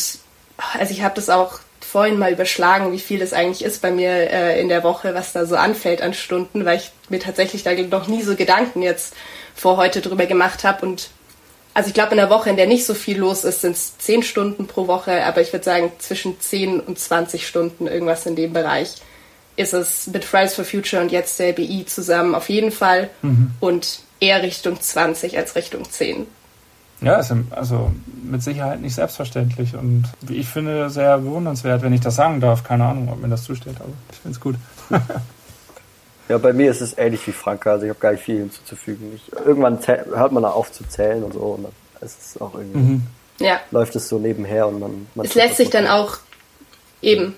also 0.80 0.94
ich 0.94 1.04
habe 1.04 1.16
das 1.16 1.30
auch 1.30 1.60
vorhin 1.94 2.18
mal 2.18 2.34
überschlagen, 2.34 2.92
wie 2.92 3.00
viel 3.00 3.20
das 3.20 3.34
eigentlich 3.34 3.64
ist 3.64 3.84
bei 3.84 3.92
mir 3.92 4.10
äh, 4.10 4.60
in 4.60 4.68
der 4.68 4.84
Woche, 4.84 5.14
was 5.14 5.32
da 5.32 5.46
so 5.46 5.56
anfällt 5.56 6.02
an 6.02 6.16
Stunden, 6.16 6.66
weil 6.66 6.78
ich 6.78 6.92
mir 7.10 7.20
tatsächlich 7.20 7.62
da 7.62 7.72
noch 7.74 8.08
nie 8.08 8.24
so 8.24 8.36
Gedanken 8.36 8.82
jetzt 8.82 9.14
vor 9.54 9.78
heute 9.78 10.02
drüber 10.02 10.26
gemacht 10.26 10.64
habe. 10.64 10.84
Und 10.88 11.12
also 11.76 11.90
ich 11.90 11.94
glaube, 11.94 12.14
in 12.14 12.18
der 12.18 12.32
Woche, 12.32 12.50
in 12.50 12.58
der 12.58 12.66
nicht 12.66 12.88
so 12.88 12.96
viel 12.96 13.20
los 13.20 13.44
ist, 13.44 13.62
sind 13.62 13.74
es 13.74 13.96
zehn 14.00 14.24
Stunden 14.24 14.66
pro 14.66 14.88
Woche, 14.88 15.24
aber 15.24 15.42
ich 15.42 15.54
würde 15.54 15.66
sagen, 15.66 15.92
zwischen 16.00 16.40
10 16.40 16.80
und 16.80 16.98
20 16.98 17.46
Stunden 17.46 17.86
irgendwas 17.86 18.26
in 18.26 18.36
dem 18.36 18.54
Bereich 18.54 18.96
ist 19.56 19.76
es 19.76 20.08
mit 20.08 20.26
Fridays 20.26 20.56
for 20.56 20.66
Future 20.66 21.00
und 21.00 21.12
jetzt 21.12 21.38
der 21.38 21.54
BI 21.54 21.86
zusammen 21.86 22.34
auf 22.34 22.50
jeden 22.50 22.72
Fall 22.72 23.12
mhm. 23.22 23.52
und 23.60 24.00
eher 24.20 24.42
Richtung 24.42 24.82
20 24.82 25.38
als 25.38 25.56
Richtung 25.56 25.88
10. 25.88 26.26
Ja, 27.04 27.20
ist 27.20 27.34
also 27.52 27.92
mit 28.24 28.42
Sicherheit 28.42 28.82
nicht 28.82 28.96
selbstverständlich 28.96 29.76
und 29.76 30.06
wie 30.22 30.36
ich 30.36 30.48
finde, 30.48 30.90
sehr 30.90 31.18
bewundernswert, 31.18 31.82
wenn 31.82 31.94
ich 31.94 32.02
das 32.02 32.16
sagen 32.16 32.40
darf. 32.40 32.64
Keine 32.64 32.86
Ahnung, 32.86 33.10
ob 33.12 33.22
mir 33.22 33.28
das 33.28 33.44
zusteht, 33.44 33.76
aber 33.80 33.90
ich 34.12 34.18
finde 34.18 34.36
es 34.36 34.40
gut. 34.40 34.56
ja, 36.30 36.38
bei 36.38 36.54
mir 36.54 36.72
ist 36.72 36.82
es 36.82 36.98
ähnlich 36.98 37.26
wie 37.28 37.32
Franka, 37.32 37.72
also 37.72 37.86
ich 37.86 37.90
habe 37.90 38.00
gar 38.00 38.12
nicht 38.14 38.24
viel 38.24 38.40
hinzuzufügen. 38.40 39.14
Ich, 39.16 39.32
irgendwann 39.46 39.80
hört 39.86 40.32
man 40.32 40.44
da 40.44 40.50
auf 40.50 40.72
zu 40.72 40.88
zählen 40.88 41.24
und 41.24 41.34
so 41.34 41.40
und 41.40 41.64
dann 41.64 41.72
ist 42.02 42.22
es 42.22 42.42
auch 42.42 42.54
irgendwie, 42.56 42.78
mhm. 42.78 43.04
ja. 43.40 43.60
läuft 43.72 43.96
es 43.96 44.08
so 44.08 44.18
nebenher 44.18 44.68
und 44.68 44.80
man... 44.80 45.08
man 45.16 45.26
es 45.26 45.36
lässt 45.36 45.58
sich 45.58 45.70
dann 45.70 45.88
auch, 45.88 46.18
eben, 47.02 47.36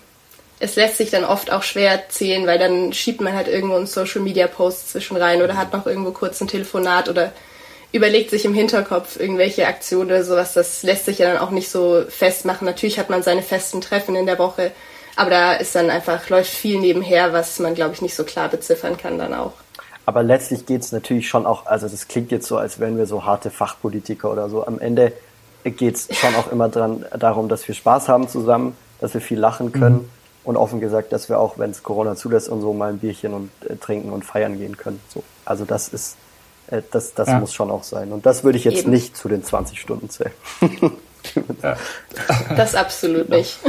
es 0.60 0.76
lässt 0.76 0.98
sich 0.98 1.10
dann 1.10 1.26
oft 1.26 1.52
auch 1.52 1.64
schwer 1.64 2.08
zählen, 2.10 2.48
weil 2.48 2.60
dann 2.60 2.94
schiebt 2.94 3.22
man 3.22 3.34
halt 3.34 3.48
irgendwo 3.48 3.76
einen 3.76 3.88
Social-Media-Post 3.88 4.90
zwischen 4.90 5.18
rein 5.18 5.42
oder 5.42 5.58
hat 5.58 5.74
noch 5.74 5.86
irgendwo 5.86 6.12
kurz 6.12 6.40
ein 6.42 6.48
Telefonat 6.48 7.10
oder 7.10 7.32
überlegt 7.96 8.30
sich 8.30 8.44
im 8.44 8.54
Hinterkopf 8.54 9.18
irgendwelche 9.18 9.68
Aktionen 9.68 10.08
oder 10.08 10.24
sowas. 10.24 10.54
Das 10.54 10.84
lässt 10.84 11.06
sich 11.06 11.20
ja 11.20 11.32
dann 11.32 11.38
auch 11.42 11.52
nicht 11.52 11.70
so 11.70 12.04
festmachen. 12.10 12.66
Natürlich 12.66 13.00
hat 13.00 13.10
man 13.10 13.24
seine 13.24 13.42
festen 13.42 13.80
Treffen 13.80 14.16
in 14.16 14.26
der 14.26 14.38
Woche, 14.38 14.72
aber 15.16 15.30
da 15.30 15.54
ist 15.54 15.76
dann 15.76 15.90
einfach, 15.90 16.30
läuft 16.30 16.52
viel 16.52 16.80
nebenher, 16.80 17.32
was 17.32 17.58
man, 17.60 17.74
glaube 17.74 17.94
ich, 17.94 18.02
nicht 18.02 18.16
so 18.16 18.26
klar 18.26 18.50
beziffern 18.50 18.98
kann 18.98 19.18
dann 19.18 19.34
auch. 19.34 19.54
Aber 20.06 20.24
letztlich 20.24 20.66
geht 20.66 20.82
es 20.82 20.92
natürlich 20.92 21.30
schon 21.30 21.46
auch, 21.46 21.66
also 21.66 21.88
das 21.88 22.08
klingt 22.08 22.32
jetzt 22.32 22.48
so, 22.48 22.58
als 22.58 22.80
wären 22.80 22.98
wir 22.98 23.06
so 23.06 23.24
harte 23.24 23.50
Fachpolitiker 23.50 24.30
oder 24.32 24.50
so. 24.50 24.68
Am 24.68 24.78
Ende 24.78 25.14
geht 25.64 25.96
es 25.96 26.10
schon 26.16 26.36
auch 26.36 26.52
immer 26.52 26.70
dran, 26.70 27.06
darum, 27.18 27.50
dass 27.50 27.68
wir 27.68 27.74
Spaß 27.74 28.10
haben 28.10 28.28
zusammen, 28.28 28.76
dass 29.00 29.14
wir 29.14 29.22
viel 29.22 29.40
lachen 29.40 29.72
können 29.72 29.96
mhm. 29.96 30.10
und 30.44 30.58
offen 30.58 30.82
gesagt, 30.82 31.14
dass 31.14 31.30
wir 31.30 31.40
auch, 31.40 31.58
wenn 31.58 31.72
es 31.72 31.82
Corona 31.82 32.16
zulässt 32.16 32.50
und 32.50 32.62
so, 32.62 32.74
mal 32.74 32.90
ein 32.90 33.00
Bierchen 33.00 33.34
und 33.34 33.52
äh, 33.68 33.78
trinken 33.78 34.12
und 34.12 34.26
feiern 34.26 34.60
gehen 34.60 34.78
können. 34.78 35.00
So. 35.08 35.24
Also 35.46 35.66
das 35.66 35.88
ist 35.88 36.18
äh, 36.68 36.82
das 36.92 37.14
das 37.14 37.28
ja. 37.28 37.40
muss 37.40 37.54
schon 37.54 37.72
auch 37.72 37.84
sein. 37.84 38.12
Und 38.12 38.26
das 38.26 38.44
würde 38.44 38.58
ich 38.58 38.64
jetzt 38.64 38.82
Eben. 38.82 38.92
nicht 38.92 39.18
zu 39.18 39.28
den 39.28 39.44
20 39.44 39.80
Stunden 39.80 40.10
zählen. 40.10 40.34
ja. 41.64 41.78
Das 42.56 42.76
absolut 42.76 43.30
nicht. 43.30 43.60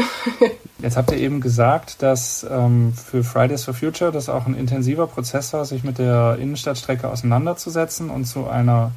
Jetzt 0.78 0.96
habt 0.96 1.10
ihr 1.10 1.18
eben 1.18 1.40
gesagt, 1.40 2.02
dass 2.02 2.46
ähm, 2.48 2.92
für 2.92 3.24
Fridays 3.24 3.64
for 3.64 3.74
Future 3.74 4.12
das 4.12 4.28
auch 4.28 4.46
ein 4.46 4.54
intensiver 4.54 5.06
Prozess 5.06 5.52
war, 5.52 5.64
sich 5.64 5.84
mit 5.84 5.98
der 5.98 6.36
Innenstadtstrecke 6.40 7.08
auseinanderzusetzen 7.08 8.10
und 8.10 8.26
zu 8.26 8.46
einer 8.46 8.92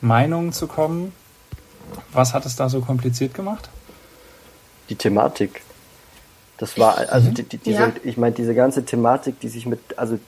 Meinung 0.00 0.52
zu 0.52 0.66
kommen. 0.66 1.12
Was 2.12 2.34
hat 2.34 2.44
es 2.46 2.56
da 2.56 2.68
so 2.68 2.80
kompliziert 2.80 3.34
gemacht? 3.34 3.70
Die 4.90 4.96
Thematik. 4.96 5.62
Das 6.58 6.78
war, 6.78 6.98
also 7.10 7.30
mhm. 7.30 7.34
die, 7.34 7.42
die, 7.44 7.58
diese, 7.58 7.80
ja. 7.80 7.92
ich 8.04 8.16
meine, 8.16 8.34
diese 8.34 8.54
ganze 8.54 8.84
Thematik, 8.84 9.40
die 9.40 9.48
sich 9.48 9.64
mit, 9.64 9.80
also 9.96 10.18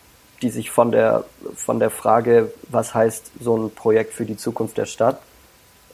die 0.43 0.51
sich 0.51 0.71
von 0.71 0.91
der, 0.91 1.25
von 1.55 1.79
der 1.79 1.91
Frage, 1.91 2.53
was 2.69 2.95
heißt 2.95 3.33
so 3.41 3.57
ein 3.57 3.71
Projekt 3.71 4.15
für 4.15 4.25
die 4.25 4.37
Zukunft 4.37 4.79
der 4.79 4.87
Stadt, 4.87 5.21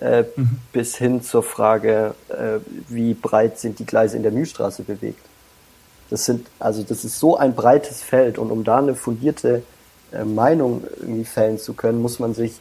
äh, 0.00 0.24
mhm. 0.36 0.58
bis 0.72 0.96
hin 0.96 1.22
zur 1.22 1.42
Frage, 1.42 2.14
äh, 2.28 2.58
wie 2.88 3.14
breit 3.14 3.58
sind 3.58 3.78
die 3.78 3.86
Gleise 3.86 4.16
in 4.16 4.22
der 4.22 4.32
Mühlstraße 4.32 4.82
bewegt. 4.82 5.24
Das 6.10 6.24
sind, 6.24 6.46
also 6.58 6.82
das 6.82 7.04
ist 7.04 7.18
so 7.18 7.36
ein 7.36 7.54
breites 7.54 8.02
Feld 8.02 8.38
und 8.38 8.50
um 8.50 8.62
da 8.62 8.78
eine 8.78 8.94
fundierte 8.94 9.62
äh, 10.12 10.24
Meinung 10.24 10.84
irgendwie 11.00 11.24
fällen 11.24 11.58
zu 11.58 11.74
können, 11.74 12.00
muss 12.00 12.18
man 12.18 12.34
sich 12.34 12.60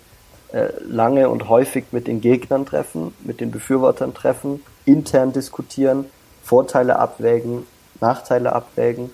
äh, 0.51 0.69
lange 0.87 1.29
und 1.29 1.49
häufig 1.49 1.85
mit 1.91 2.07
den 2.07 2.21
Gegnern 2.21 2.65
treffen, 2.65 3.13
mit 3.23 3.41
den 3.41 3.51
Befürwortern 3.51 4.13
treffen, 4.13 4.63
intern 4.85 5.33
diskutieren, 5.33 6.05
Vorteile 6.43 6.97
abwägen, 6.97 7.67
Nachteile 8.01 8.53
abwägen 8.53 9.11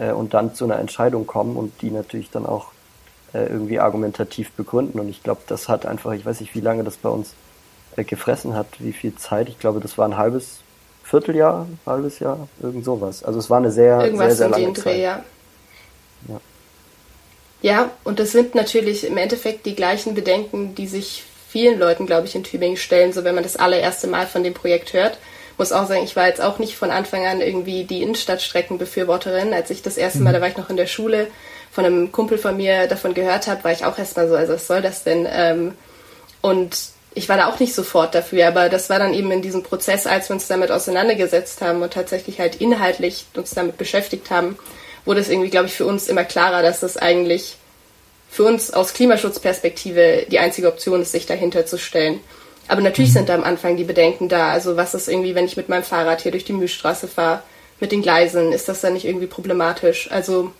äh, 0.00 0.12
und 0.12 0.34
dann 0.34 0.54
zu 0.54 0.64
einer 0.64 0.78
Entscheidung 0.78 1.26
kommen 1.26 1.56
und 1.56 1.82
die 1.82 1.90
natürlich 1.90 2.30
dann 2.30 2.46
auch 2.46 2.72
äh, 3.32 3.44
irgendwie 3.44 3.78
argumentativ 3.78 4.50
begründen. 4.52 4.98
Und 4.98 5.08
ich 5.08 5.22
glaube, 5.22 5.42
das 5.46 5.68
hat 5.68 5.86
einfach, 5.86 6.12
ich 6.12 6.24
weiß 6.24 6.40
nicht, 6.40 6.54
wie 6.54 6.60
lange 6.60 6.82
das 6.82 6.96
bei 6.96 7.08
uns 7.08 7.34
äh, 7.96 8.04
gefressen 8.04 8.54
hat, 8.54 8.66
wie 8.78 8.92
viel 8.92 9.14
Zeit. 9.16 9.48
Ich 9.48 9.58
glaube, 9.58 9.80
das 9.80 9.98
war 9.98 10.08
ein 10.08 10.16
halbes 10.16 10.60
Vierteljahr, 11.04 11.66
halbes 11.86 12.18
Jahr, 12.20 12.48
irgend 12.62 12.84
sowas. 12.84 13.22
Also 13.22 13.38
es 13.38 13.50
war 13.50 13.58
eine 13.58 13.70
sehr, 13.70 14.00
Irgendwas 14.00 14.36
sehr, 14.36 14.48
sehr 14.48 14.48
lange 14.48 14.72
Zeit. 14.72 14.84
Dreh, 14.84 15.02
ja. 15.02 15.24
ja. 16.28 16.40
Ja, 17.62 17.90
und 18.04 18.18
das 18.18 18.32
sind 18.32 18.54
natürlich 18.54 19.06
im 19.06 19.18
Endeffekt 19.18 19.66
die 19.66 19.74
gleichen 19.74 20.14
Bedenken, 20.14 20.74
die 20.74 20.86
sich 20.86 21.24
vielen 21.48 21.78
Leuten, 21.78 22.06
glaube 22.06 22.26
ich, 22.26 22.34
in 22.34 22.44
Tübingen 22.44 22.78
stellen, 22.78 23.12
so 23.12 23.24
wenn 23.24 23.34
man 23.34 23.44
das 23.44 23.56
allererste 23.56 24.06
Mal 24.06 24.26
von 24.26 24.44
dem 24.44 24.54
Projekt 24.54 24.92
hört. 24.92 25.18
Muss 25.60 25.72
auch 25.72 25.86
sagen, 25.86 26.04
ich 26.04 26.16
war 26.16 26.26
jetzt 26.26 26.40
auch 26.40 26.58
nicht 26.58 26.74
von 26.74 26.90
Anfang 26.90 27.26
an 27.26 27.42
irgendwie 27.42 27.84
die 27.84 28.00
Innenstadtstreckenbefürworterin. 28.00 29.52
Als 29.52 29.68
ich 29.68 29.82
das 29.82 29.98
erste 29.98 30.20
Mal, 30.20 30.30
mhm. 30.30 30.34
da 30.36 30.40
war 30.40 30.48
ich 30.48 30.56
noch 30.56 30.70
in 30.70 30.78
der 30.78 30.86
Schule, 30.86 31.26
von 31.70 31.84
einem 31.84 32.10
Kumpel 32.12 32.38
von 32.38 32.56
mir 32.56 32.86
davon 32.86 33.12
gehört 33.12 33.46
habe, 33.46 33.62
war 33.62 33.70
ich 33.70 33.84
auch 33.84 33.98
erstmal 33.98 34.26
so, 34.26 34.36
also 34.36 34.54
was 34.54 34.66
soll 34.66 34.80
das 34.80 35.04
denn? 35.04 35.28
Ähm, 35.30 35.74
und 36.40 36.78
ich 37.12 37.28
war 37.28 37.36
da 37.36 37.46
auch 37.50 37.60
nicht 37.60 37.74
sofort 37.74 38.14
dafür, 38.14 38.48
aber 38.48 38.70
das 38.70 38.88
war 38.88 38.98
dann 38.98 39.12
eben 39.12 39.30
in 39.32 39.42
diesem 39.42 39.62
Prozess, 39.62 40.06
als 40.06 40.30
wir 40.30 40.34
uns 40.34 40.46
damit 40.46 40.70
auseinandergesetzt 40.70 41.60
haben 41.60 41.82
und 41.82 41.92
tatsächlich 41.92 42.40
halt 42.40 42.56
inhaltlich 42.56 43.26
uns 43.36 43.50
damit 43.50 43.76
beschäftigt 43.76 44.30
haben, 44.30 44.56
wurde 45.04 45.20
es 45.20 45.28
irgendwie, 45.28 45.50
glaube 45.50 45.66
ich, 45.66 45.74
für 45.74 45.84
uns 45.84 46.08
immer 46.08 46.24
klarer, 46.24 46.62
dass 46.62 46.80
das 46.80 46.96
eigentlich 46.96 47.58
für 48.30 48.44
uns 48.44 48.72
aus 48.72 48.94
Klimaschutzperspektive 48.94 50.24
die 50.30 50.38
einzige 50.38 50.68
Option 50.68 51.02
ist, 51.02 51.12
sich 51.12 51.26
dahinter 51.26 51.66
zu 51.66 51.76
stellen. 51.76 52.20
Aber 52.70 52.82
natürlich 52.82 53.10
mhm. 53.10 53.14
sind 53.14 53.28
da 53.28 53.34
am 53.34 53.42
Anfang 53.42 53.76
die 53.76 53.82
Bedenken 53.82 54.28
da. 54.28 54.50
Also 54.50 54.76
was 54.76 54.94
ist 54.94 55.08
irgendwie, 55.08 55.34
wenn 55.34 55.44
ich 55.44 55.56
mit 55.56 55.68
meinem 55.68 55.82
Fahrrad 55.82 56.20
hier 56.20 56.30
durch 56.30 56.44
die 56.44 56.52
Mühlstraße 56.52 57.08
fahre, 57.08 57.42
mit 57.80 57.90
den 57.90 58.00
Gleisen, 58.00 58.52
ist 58.52 58.68
das 58.68 58.80
dann 58.80 58.92
nicht 58.92 59.04
irgendwie 59.04 59.26
problematisch? 59.26 60.08
Also 60.12 60.52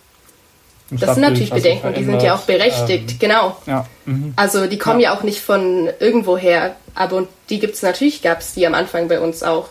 das 0.89 1.15
sind 1.15 1.21
natürlich 1.21 1.51
Bedenken, 1.51 1.93
die 1.93 2.03
sind 2.03 2.21
ja 2.21 2.35
auch 2.35 2.41
berechtigt, 2.41 3.11
ähm, 3.11 3.17
genau. 3.19 3.57
Ja. 3.65 3.87
Mhm. 4.05 4.33
Also 4.35 4.67
die 4.67 4.77
kommen 4.77 4.99
ja. 4.99 5.13
ja. 5.13 5.17
auch 5.17 5.23
nicht 5.23 5.39
von 5.39 5.89
irgendwoher, 6.01 6.75
aber 6.95 7.27
die 7.49 7.59
gibt 7.59 7.75
es 7.75 7.81
natürlich, 7.81 8.21
gab 8.21 8.41
es 8.41 8.55
die 8.55 8.67
am 8.67 8.73
Anfang 8.73 9.07
bei 9.07 9.21
uns 9.21 9.41
auch. 9.41 9.69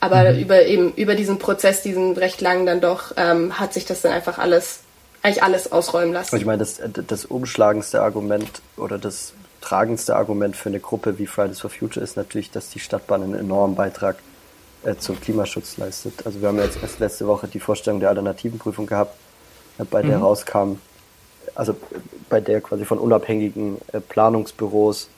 Aber 0.00 0.32
mhm. 0.32 0.40
über 0.40 0.66
eben 0.66 0.92
über 0.94 1.14
diesen 1.14 1.38
Prozess, 1.38 1.82
diesen 1.82 2.14
recht 2.14 2.40
langen 2.40 2.66
dann 2.66 2.80
doch, 2.80 3.12
ähm, 3.16 3.60
hat 3.60 3.72
sich 3.72 3.84
das 3.84 4.02
dann 4.02 4.10
einfach 4.10 4.38
alles, 4.38 4.80
eigentlich 5.22 5.44
alles 5.44 5.70
ausräumen 5.70 6.12
lassen. 6.12 6.36
Ich 6.36 6.44
meine, 6.44 6.58
das, 6.58 6.80
das 7.06 7.24
umschlagendste 7.24 8.02
Argument 8.02 8.50
oder 8.76 8.98
das 8.98 9.32
tragendste 9.66 10.14
Argument 10.14 10.54
für 10.54 10.68
eine 10.68 10.78
Gruppe 10.78 11.18
wie 11.18 11.26
Fridays 11.26 11.58
for 11.58 11.70
Future 11.70 12.04
ist 12.04 12.16
natürlich, 12.16 12.52
dass 12.52 12.70
die 12.70 12.78
Stadtbahn 12.78 13.22
einen 13.24 13.34
enormen 13.34 13.74
Beitrag 13.74 14.16
äh, 14.84 14.94
zum 14.94 15.20
Klimaschutz 15.20 15.76
leistet. 15.76 16.24
Also 16.24 16.40
wir 16.40 16.48
haben 16.48 16.58
jetzt 16.58 16.78
erst 16.80 17.00
letzte 17.00 17.26
Woche 17.26 17.48
die 17.48 17.58
Vorstellung 17.58 17.98
der 17.98 18.10
Alternativenprüfung 18.10 18.86
gehabt 18.86 19.16
bei 19.90 20.02
der 20.02 20.18
mhm. 20.18 20.22
rauskam, 20.22 20.72
also 21.56 21.76
bei 22.30 22.40
der 22.40 22.60
quasi 22.60 22.84
von 22.84 22.98
unabhängigen 22.98 23.78
äh, 23.92 23.98
Planungsbüros 24.00 25.08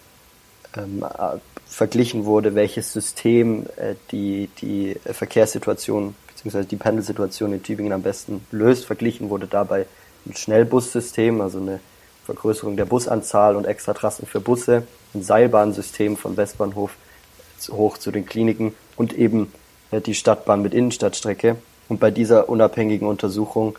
ähm, 0.77 1.05
äh, 1.05 1.37
verglichen 1.67 2.25
wurde, 2.25 2.55
welches 2.55 2.91
System 2.95 3.67
äh, 3.77 3.97
die, 4.11 4.49
die 4.63 4.97
Verkehrssituation 5.05 6.15
bzw. 6.29 6.65
die 6.65 6.77
Pendelsituation 6.77 7.53
in 7.53 7.63
Tübingen 7.63 7.93
am 7.93 8.03
besten 8.03 8.47
löst. 8.51 8.87
Verglichen 8.87 9.29
wurde 9.29 9.47
dabei 9.47 9.85
ein 10.27 10.35
Schnellbussystem, 10.35 11.43
also 11.43 11.59
eine 11.59 11.81
Vergrößerung 12.29 12.77
der 12.77 12.85
Busanzahl 12.85 13.57
und 13.57 13.65
extra 13.65 13.95
Trassen 13.95 14.27
für 14.27 14.41
Busse, 14.41 14.83
ein 15.15 15.23
Seilbahnsystem 15.23 16.19
von 16.19 16.37
Westbahnhof 16.37 16.91
hoch 17.71 17.97
zu 17.97 18.11
den 18.11 18.27
Kliniken 18.27 18.75
und 18.97 19.15
eben 19.15 19.51
äh, 19.91 20.03
die 20.03 20.15
Stadtbahn 20.15 20.61
mit 20.61 20.75
Innenstadtstrecke. 20.75 21.57
Und 21.89 22.01
bei 22.01 22.11
dieser 22.11 22.51
unabhängigen 22.51 23.09
Untersuchung 23.09 23.79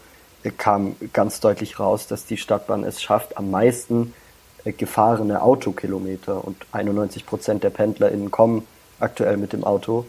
kam 0.58 0.96
ganz 1.14 1.42
deutlich 1.42 1.80
raus, 1.80 2.08
dass 2.08 2.26
die 2.26 2.38
Stadtbahn 2.38 2.84
es 2.84 3.04
schafft, 3.04 3.38
am 3.38 3.52
meisten 3.52 4.16
äh, 4.64 4.72
gefahrene 4.72 5.44
Autokilometer 5.44 6.44
und 6.44 6.58
91 6.72 7.28
Prozent 7.28 7.64
der 7.64 7.70
PendlerInnen 7.70 8.32
kommen 8.32 8.66
aktuell 9.00 9.38
mit 9.38 9.54
dem 9.54 9.64
Auto. 9.64 10.06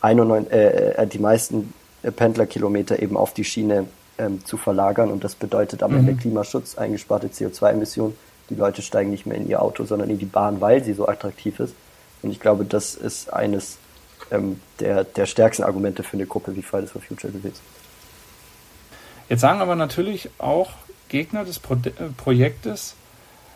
91, 0.00 0.50
äh, 0.50 0.92
äh, 0.92 1.06
die 1.06 1.18
meisten 1.18 1.74
äh, 2.02 2.10
Pendlerkilometer 2.10 3.02
eben 3.02 3.18
auf 3.18 3.34
die 3.34 3.44
Schiene 3.44 3.86
ähm, 4.18 4.44
zu 4.44 4.56
verlagern 4.56 5.10
und 5.10 5.24
das 5.24 5.34
bedeutet 5.34 5.82
am 5.82 5.92
mhm. 5.92 5.98
Ende 5.98 6.14
Klimaschutz, 6.14 6.76
eingesparte 6.76 7.28
CO2-Emissionen. 7.28 8.14
Die 8.50 8.54
Leute 8.54 8.82
steigen 8.82 9.10
nicht 9.10 9.26
mehr 9.26 9.36
in 9.36 9.48
ihr 9.48 9.62
Auto, 9.62 9.84
sondern 9.84 10.10
in 10.10 10.18
die 10.18 10.26
Bahn, 10.26 10.60
weil 10.60 10.84
sie 10.84 10.92
so 10.92 11.08
attraktiv 11.08 11.60
ist. 11.60 11.74
Und 12.22 12.30
ich 12.30 12.40
glaube, 12.40 12.64
das 12.64 12.94
ist 12.94 13.32
eines 13.32 13.78
ähm, 14.30 14.60
der, 14.80 15.04
der 15.04 15.26
stärksten 15.26 15.64
Argumente 15.64 16.02
für 16.02 16.16
eine 16.16 16.26
Gruppe 16.26 16.54
wie 16.56 16.62
Fridays 16.62 16.90
for 16.90 17.00
Future 17.00 17.32
gewesen. 17.32 17.60
Jetzt 19.28 19.40
sagen 19.40 19.60
aber 19.60 19.76
natürlich 19.76 20.30
auch 20.38 20.72
Gegner 21.08 21.44
des 21.44 21.58
Pro 21.58 21.74
äh, 21.74 21.90
Projektes, 22.16 22.94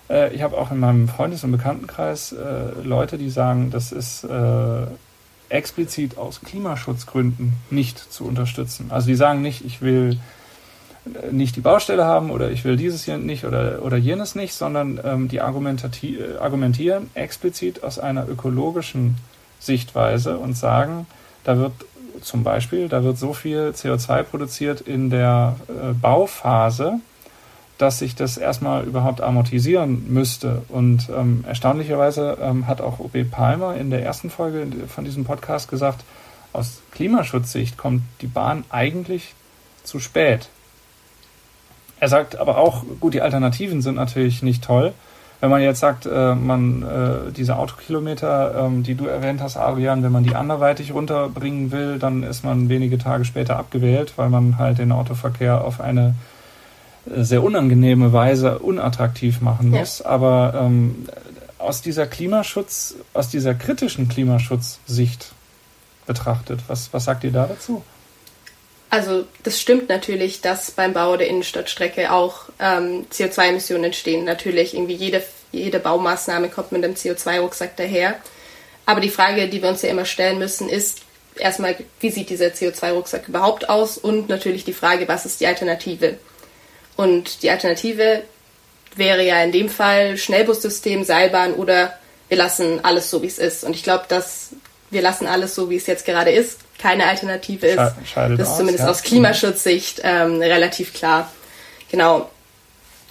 äh, 0.08 0.34
ich 0.34 0.42
habe 0.42 0.56
auch 0.56 0.70
in 0.70 0.78
meinem 0.78 1.08
Freundes- 1.08 1.44
und 1.44 1.52
Bekanntenkreis 1.52 2.32
äh, 2.32 2.82
Leute, 2.82 3.18
die 3.18 3.30
sagen, 3.30 3.70
das 3.70 3.92
ist 3.92 4.24
äh, 4.24 4.86
explizit 5.48 6.18
aus 6.18 6.40
Klimaschutzgründen 6.40 7.54
nicht 7.70 7.98
zu 7.98 8.24
unterstützen. 8.24 8.90
Also 8.90 9.08
die 9.08 9.14
sagen 9.14 9.42
nicht, 9.42 9.64
ich 9.64 9.80
will 9.82 10.18
nicht 11.30 11.56
die 11.56 11.60
Baustelle 11.60 12.04
haben 12.04 12.30
oder 12.30 12.50
ich 12.50 12.64
will 12.64 12.76
dieses 12.76 13.04
hier 13.04 13.18
nicht 13.18 13.44
oder, 13.44 13.82
oder 13.82 13.96
jenes 13.96 14.34
nicht, 14.34 14.54
sondern 14.54 15.00
ähm, 15.04 15.28
die 15.28 15.40
argumentieren 15.40 17.10
explizit 17.14 17.84
aus 17.84 17.98
einer 17.98 18.28
ökologischen 18.28 19.16
Sichtweise 19.60 20.38
und 20.38 20.56
sagen, 20.56 21.06
da 21.44 21.58
wird 21.58 21.72
zum 22.22 22.42
Beispiel, 22.42 22.88
da 22.88 23.04
wird 23.04 23.18
so 23.18 23.32
viel 23.32 23.72
CO2 23.74 24.22
produziert 24.22 24.80
in 24.80 25.10
der 25.10 25.56
äh, 25.68 25.92
Bauphase, 25.92 27.00
dass 27.78 27.98
sich 27.98 28.14
das 28.14 28.38
erstmal 28.38 28.84
überhaupt 28.84 29.20
amortisieren 29.20 30.12
müsste. 30.12 30.62
Und 30.68 31.08
ähm, 31.14 31.44
erstaunlicherweise 31.46 32.38
ähm, 32.40 32.66
hat 32.66 32.80
auch 32.80 32.98
OB 33.00 33.30
Palmer 33.30 33.76
in 33.76 33.90
der 33.90 34.02
ersten 34.02 34.30
Folge 34.30 34.66
von 34.88 35.04
diesem 35.04 35.24
Podcast 35.24 35.68
gesagt, 35.68 36.04
aus 36.52 36.80
Klimaschutzsicht 36.92 37.76
kommt 37.76 38.02
die 38.22 38.26
Bahn 38.26 38.64
eigentlich 38.70 39.34
zu 39.84 40.00
spät. 40.00 40.48
Er 41.98 42.08
sagt 42.08 42.38
aber 42.38 42.58
auch, 42.58 42.84
gut, 43.00 43.14
die 43.14 43.22
Alternativen 43.22 43.80
sind 43.80 43.94
natürlich 43.94 44.42
nicht 44.42 44.62
toll. 44.62 44.92
Wenn 45.40 45.50
man 45.50 45.60
jetzt 45.60 45.80
sagt, 45.80 46.06
äh, 46.06 46.34
man 46.34 46.82
äh, 46.82 47.32
diese 47.32 47.56
Autokilometer, 47.56 48.66
ähm, 48.66 48.82
die 48.82 48.94
du 48.94 49.06
erwähnt 49.06 49.42
hast, 49.42 49.56
Adrian, 49.56 50.02
wenn 50.02 50.12
man 50.12 50.24
die 50.24 50.34
anderweitig 50.34 50.94
runterbringen 50.94 51.72
will, 51.72 51.98
dann 51.98 52.22
ist 52.22 52.42
man 52.42 52.68
wenige 52.68 52.96
Tage 52.96 53.24
später 53.24 53.58
abgewählt, 53.58 54.14
weil 54.16 54.30
man 54.30 54.56
halt 54.56 54.78
den 54.78 54.92
Autoverkehr 54.92 55.62
auf 55.62 55.80
eine 55.80 56.14
äh, 57.14 57.22
sehr 57.22 57.42
unangenehme 57.42 58.12
Weise 58.14 58.58
unattraktiv 58.58 59.42
machen 59.42 59.70
muss. 59.70 59.98
Ja. 59.98 60.06
Aber 60.06 60.54
ähm, 60.58 61.06
aus 61.58 61.82
dieser 61.82 62.06
Klimaschutz, 62.06 62.94
aus 63.12 63.28
dieser 63.28 63.54
kritischen 63.54 64.08
Klimaschutzsicht 64.08 65.32
betrachtet, 66.06 66.60
was, 66.68 66.92
was 66.92 67.04
sagt 67.04 67.24
ihr 67.24 67.32
da 67.32 67.46
dazu? 67.46 67.82
Also 68.96 69.26
das 69.42 69.60
stimmt 69.60 69.90
natürlich, 69.90 70.40
dass 70.40 70.70
beim 70.70 70.94
Bau 70.94 71.18
der 71.18 71.28
Innenstadtstrecke 71.28 72.10
auch 72.10 72.44
ähm, 72.58 73.04
CO2-Emissionen 73.12 73.84
entstehen. 73.84 74.24
Natürlich, 74.24 74.72
irgendwie 74.72 74.94
jede, 74.94 75.22
jede 75.52 75.78
Baumaßnahme 75.80 76.48
kommt 76.48 76.72
mit 76.72 76.82
einem 76.82 76.94
CO2-Rucksack 76.94 77.76
daher. 77.76 78.18
Aber 78.86 79.02
die 79.02 79.10
Frage, 79.10 79.48
die 79.48 79.60
wir 79.60 79.68
uns 79.68 79.82
ja 79.82 79.90
immer 79.90 80.06
stellen 80.06 80.38
müssen, 80.38 80.70
ist 80.70 81.00
erstmal, 81.34 81.76
wie 82.00 82.08
sieht 82.08 82.30
dieser 82.30 82.46
CO2-Rucksack 82.46 83.28
überhaupt 83.28 83.68
aus? 83.68 83.98
Und 83.98 84.30
natürlich 84.30 84.64
die 84.64 84.72
Frage, 84.72 85.06
was 85.08 85.26
ist 85.26 85.40
die 85.40 85.46
Alternative? 85.46 86.16
Und 86.96 87.42
die 87.42 87.50
Alternative 87.50 88.22
wäre 88.94 89.26
ja 89.26 89.44
in 89.44 89.52
dem 89.52 89.68
Fall 89.68 90.16
Schnellbussystem, 90.16 91.04
Seilbahn 91.04 91.52
oder 91.52 91.98
wir 92.30 92.38
lassen 92.38 92.82
alles 92.82 93.10
so, 93.10 93.20
wie 93.20 93.26
es 93.26 93.36
ist. 93.36 93.62
Und 93.62 93.76
ich 93.76 93.82
glaube, 93.82 94.06
dass 94.08 94.52
wir 94.90 95.02
lassen 95.02 95.26
alles 95.26 95.54
so, 95.54 95.68
wie 95.68 95.76
es 95.76 95.86
jetzt 95.86 96.06
gerade 96.06 96.30
ist, 96.30 96.60
keine 96.78 97.06
Alternative 97.06 97.66
ist. 97.66 97.94
Scheidet 98.04 98.38
das 98.38 98.48
ist 98.48 98.52
aus, 98.52 98.58
zumindest 98.58 98.84
ja. 98.84 98.90
aus 98.90 99.02
Klimaschutzsicht 99.02 100.00
ähm, 100.04 100.40
relativ 100.40 100.92
klar. 100.92 101.30
Genau. 101.90 102.30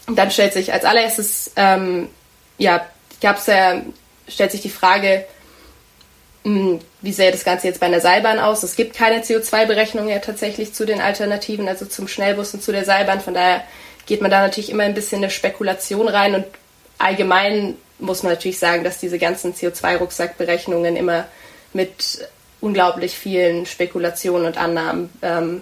Und 0.08 0.18
dann 0.18 0.32
stellt 0.32 0.54
sich 0.54 0.72
als 0.72 0.86
allererstes, 0.86 1.52
ähm, 1.56 2.10
ja, 2.58 2.86
gab's 3.22 3.48
ja, 3.48 3.82
stellt 4.28 4.52
sich 4.52 4.62
die 4.62 4.70
Frage, 4.70 5.26
mh, 6.44 6.60
hm, 6.60 6.80
wie 7.02 7.14
sähe 7.14 7.32
das 7.32 7.44
Ganze 7.44 7.68
jetzt 7.68 7.80
bei 7.80 7.88
einer 7.88 8.02
Seilbahn 8.02 8.40
aus? 8.40 8.64
Es 8.64 8.76
gibt 8.76 8.96
keine 8.96 9.22
CO2-Berechnung 9.22 10.08
ja 10.10 10.20
tatsächlich 10.20 10.74
zu 10.74 10.86
den 10.86 11.02
Alternativen, 11.02 11.68
also 11.68 11.86
zum 11.86 12.08
Schnellbus 12.08 12.54
und 12.54 12.64
zu 12.64 12.72
der 12.72 12.86
Seilbahn. 12.86 13.22
Von 13.22 13.34
daher 13.34 13.64
geht 14.06 14.22
man 14.22 14.32
da 14.32 14.42
natürlich 14.42 14.70
immer 14.70 14.84
ein 14.84 14.94
bisschen 14.94 15.24
eine 15.24 15.32
Spekulation 15.32 16.08
rein 16.08 16.36
und 16.36 16.46
allgemein 16.98 17.76
muss 17.98 18.24
man 18.24 18.34
natürlich 18.34 18.60
sagen, 18.60 18.84
dass 18.84 19.00
diese 19.00 19.20
ganzen 19.20 19.54
CO2-Rucksackberechnungen 19.54 20.96
immer 20.96 21.26
mit 21.74 22.28
unglaublich 22.66 23.16
vielen 23.16 23.68
Spekulationen 23.68 24.48
und 24.48 24.58
Annahmen 24.58 25.12
ähm, 25.22 25.62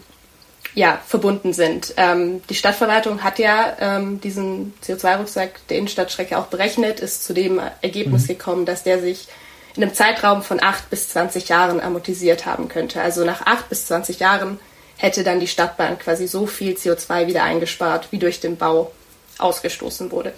ja, 0.74 1.00
verbunden 1.05 1.51
sind. 1.51 1.93
Ähm, 1.98 2.41
die 2.50 2.55
Stadtverwaltung 2.55 3.24
hat 3.24 3.39
ja 3.39 3.75
ähm, 3.79 4.22
diesen 4.22 4.74
CO2-Rucksack 4.83 5.67
der 5.67 5.77
Innenstadtstrecke 5.77 6.38
auch 6.38 6.48
berechnet, 6.48 7.01
ist 7.01 7.25
zu 7.25 7.33
dem 7.33 7.60
Ergebnis 7.81 8.24
mhm. 8.24 8.27
gekommen, 8.27 8.65
dass 8.65 8.83
der 8.83 9.01
sich 9.01 9.27
in 9.75 9.83
einem 9.83 9.93
Zeitraum 9.93 10.43
von 10.43 10.63
8 10.63 10.89
bis 10.89 11.10
20 11.10 11.50
Jahren 11.50 11.81
amortisiert 11.81 12.45
haben 12.45 12.69
könnte. 12.69 13.01
Also 13.01 13.25
nach 13.25 13.45
8 13.45 13.67
bis 13.67 13.88
20 13.88 14.19
Jahren 14.19 14.60
hätte 14.95 15.25
dann 15.25 15.41
die 15.41 15.48
Stadtbahn 15.48 16.00
quasi 16.00 16.27
so 16.27 16.45
viel 16.45 16.75
CO2 16.75 17.27
wieder 17.27 17.43
eingespart, 17.43 18.07
wie 18.12 18.19
durch 18.19 18.39
den 18.39 18.55
Bau 18.55 18.91
ausgestoßen 19.39 20.12
wurde. 20.12 20.33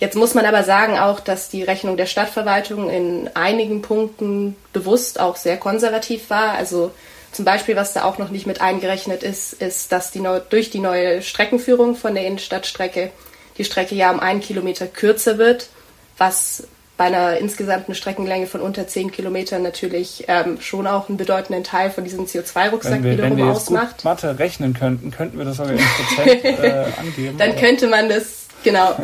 Jetzt 0.00 0.16
muss 0.16 0.32
man 0.34 0.46
aber 0.46 0.64
sagen 0.64 0.98
auch, 0.98 1.20
dass 1.20 1.50
die 1.50 1.62
Rechnung 1.62 1.98
der 1.98 2.06
Stadtverwaltung 2.06 2.88
in 2.88 3.30
einigen 3.34 3.82
Punkten 3.82 4.56
bewusst 4.72 5.20
auch 5.20 5.36
sehr 5.36 5.58
konservativ 5.58 6.30
war. 6.30 6.54
Also 6.54 6.90
zum 7.32 7.44
Beispiel, 7.44 7.76
was 7.76 7.92
da 7.92 8.04
auch 8.04 8.16
noch 8.16 8.30
nicht 8.30 8.46
mit 8.46 8.62
eingerechnet 8.62 9.22
ist, 9.22 9.52
ist, 9.52 9.92
dass 9.92 10.10
die 10.10 10.20
neu, 10.20 10.40
durch 10.48 10.70
die 10.70 10.80
neue 10.80 11.20
Streckenführung 11.20 11.96
von 11.96 12.14
der 12.14 12.26
Innenstadtstrecke 12.26 13.10
die 13.58 13.64
Strecke 13.64 13.94
ja 13.94 14.10
um 14.10 14.20
einen 14.20 14.40
Kilometer 14.40 14.86
kürzer 14.86 15.36
wird, 15.36 15.68
was 16.16 16.64
bei 16.96 17.06
einer 17.06 17.36
insgesamten 17.36 17.94
Streckenlänge 17.94 18.46
von 18.46 18.62
unter 18.62 18.86
10 18.86 19.10
Kilometern 19.10 19.62
natürlich 19.62 20.24
ähm, 20.28 20.60
schon 20.60 20.86
auch 20.86 21.08
einen 21.08 21.18
bedeutenden 21.18 21.64
Teil 21.64 21.90
von 21.90 22.04
diesem 22.04 22.24
CO2-Rucksack 22.24 23.02
wiederum 23.02 23.32
wenn 23.32 23.36
wir 23.38 23.46
ausmacht. 23.46 23.98
Gut 23.98 24.04
Mathe 24.04 24.38
rechnen 24.38 24.74
könnten, 24.74 25.10
könnten 25.10 25.38
wir 25.38 25.44
das 25.44 25.58
sogar 25.58 25.72
in 25.72 25.78
Prozent 25.78 26.44
äh, 26.44 26.84
angeben. 26.98 27.38
Dann 27.38 27.50
oder? 27.52 27.60
könnte 27.60 27.86
man 27.86 28.08
das, 28.08 28.46
genau, 28.64 28.96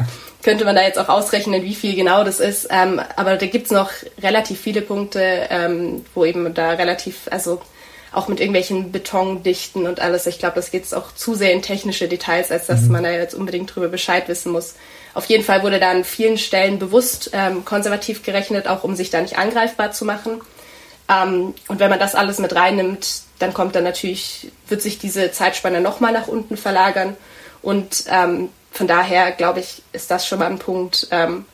könnte 0.47 0.65
man 0.65 0.77
da 0.77 0.83
jetzt 0.83 1.01
auch 1.01 1.09
ausrechnen, 1.09 1.65
wie 1.65 1.75
viel 1.75 1.97
genau 1.97 2.23
das 2.23 2.39
ist. 2.39 2.69
Ähm, 2.71 3.01
aber 3.17 3.37
da 3.37 3.47
gibt 3.47 3.67
es 3.67 3.73
noch 3.73 3.91
relativ 4.23 4.61
viele 4.61 4.81
Punkte, 4.81 5.49
ähm, 5.51 6.05
wo 6.15 6.25
eben 6.25 6.55
da 6.55 6.71
relativ, 6.71 7.23
also 7.33 7.61
auch 8.13 8.29
mit 8.29 8.39
irgendwelchen 8.39 8.93
Betondichten 8.93 9.89
und 9.89 9.99
alles. 9.99 10.25
Ich 10.29 10.39
glaube, 10.39 10.55
das 10.55 10.71
geht 10.71 10.95
auch 10.95 11.13
zu 11.13 11.35
sehr 11.35 11.53
in 11.53 11.63
technische 11.63 12.07
Details, 12.07 12.53
als 12.53 12.69
dass 12.69 12.83
mhm. 12.83 12.93
man 12.93 13.03
da 13.03 13.11
jetzt 13.11 13.35
unbedingt 13.35 13.75
drüber 13.75 13.89
Bescheid 13.89 14.29
wissen 14.29 14.53
muss. 14.53 14.77
Auf 15.15 15.25
jeden 15.25 15.43
Fall 15.43 15.65
wurde 15.65 15.81
da 15.81 15.91
an 15.91 16.05
vielen 16.05 16.39
Stellen 16.39 16.79
bewusst 16.79 17.31
ähm, 17.33 17.65
konservativ 17.65 18.23
gerechnet, 18.23 18.69
auch 18.69 18.85
um 18.85 18.95
sich 18.95 19.11
da 19.11 19.21
nicht 19.21 19.39
angreifbar 19.39 19.91
zu 19.91 20.05
machen. 20.05 20.43
Ähm, 21.11 21.55
und 21.67 21.81
wenn 21.81 21.91
man 21.91 21.99
das 21.99 22.15
alles 22.15 22.39
mit 22.39 22.55
reinnimmt, 22.55 23.23
dann 23.41 23.53
kommt 23.53 23.75
dann 23.75 23.83
natürlich, 23.83 24.53
wird 24.69 24.81
sich 24.81 25.01
diese 25.01 25.33
Zeitspanne 25.33 25.81
nochmal 25.81 26.13
nach 26.13 26.29
unten 26.29 26.57
verlagern. 26.57 27.17
Und 27.63 28.05
ähm, 28.09 28.51
von 28.77 28.87
daher, 28.87 29.33
glaube 29.33 29.61
ich, 29.61 29.83
ist 29.93 30.11
das 30.11 30.27
schon 30.27 30.39
mal 30.39 30.51
ein 30.51 30.59
Punkt, 30.59 31.09
ähm, 31.11 31.47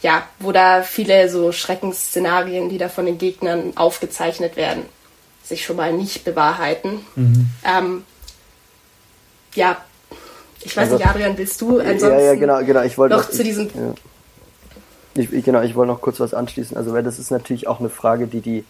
ja, 0.00 0.22
wo 0.38 0.52
da 0.52 0.82
viele 0.82 1.28
so 1.28 1.52
Schreckensszenarien, 1.52 2.70
die 2.70 2.78
da 2.78 2.88
von 2.88 3.04
den 3.04 3.18
Gegnern 3.18 3.72
aufgezeichnet 3.76 4.56
werden, 4.56 4.84
sich 5.44 5.64
schon 5.64 5.76
mal 5.76 5.92
nicht 5.92 6.24
bewahrheiten. 6.24 7.04
Mhm. 7.14 7.46
Ähm, 7.64 8.04
ja, 9.54 9.76
ich 10.62 10.76
weiß 10.76 10.84
also, 10.84 10.96
nicht, 10.96 11.06
Adrian, 11.06 11.36
willst 11.36 11.60
du 11.60 11.78
ansonsten 11.78 12.08
ja, 12.08 12.20
ja, 12.20 12.34
genau, 12.36 12.64
genau. 12.64 12.82
Ich 12.82 12.96
wollte 12.96 13.16
noch, 13.16 13.24
noch 13.24 13.30
zu 13.30 13.44
diesem... 13.44 13.66
Ja. 13.66 13.94
Ich, 15.14 15.44
genau, 15.44 15.60
ich 15.60 15.74
wollte 15.74 15.92
noch 15.92 16.00
kurz 16.00 16.20
was 16.20 16.32
anschließen. 16.32 16.74
Also, 16.74 16.94
weil 16.94 17.02
das 17.02 17.18
ist 17.18 17.30
natürlich 17.30 17.66
auch 17.66 17.80
eine 17.80 17.90
Frage, 17.90 18.26
die 18.26 18.40
die 18.40 18.64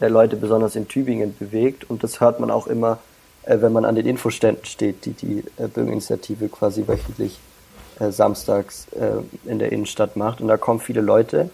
äh, 0.00 0.08
Leute 0.08 0.36
besonders 0.36 0.76
in 0.76 0.88
Tübingen 0.88 1.36
bewegt. 1.38 1.90
Und 1.90 2.02
das 2.02 2.20
hört 2.20 2.40
man 2.40 2.50
auch 2.50 2.66
immer, 2.66 3.00
wenn 3.46 3.72
man 3.72 3.84
an 3.84 3.94
den 3.94 4.06
Infoständen 4.06 4.64
steht, 4.64 5.04
die 5.04 5.12
die 5.12 5.44
äh, 5.58 5.68
Bürgerinitiative 5.68 6.48
quasi 6.48 6.86
wöchentlich 6.86 7.38
äh, 8.00 8.10
samstags 8.10 8.86
äh, 8.92 9.48
in 9.48 9.58
der 9.58 9.72
Innenstadt 9.72 10.16
macht. 10.16 10.40
Und 10.40 10.48
da 10.48 10.56
kommen 10.56 10.80
viele 10.80 11.00
Leute, 11.00 11.50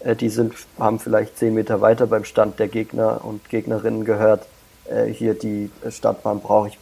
äh, 0.00 0.14
die 0.14 0.28
sind, 0.28 0.54
haben 0.78 0.98
vielleicht 0.98 1.38
zehn 1.38 1.54
Meter 1.54 1.80
weiter 1.80 2.06
beim 2.06 2.24
Stand 2.24 2.58
der 2.58 2.68
Gegner 2.68 3.24
und 3.24 3.48
Gegnerinnen 3.48 4.04
gehört, 4.04 4.46
äh, 4.84 5.06
hier 5.06 5.34
die 5.34 5.70
Stadtbahn 5.88 6.40
brauche 6.40 6.68
ich 6.68 6.78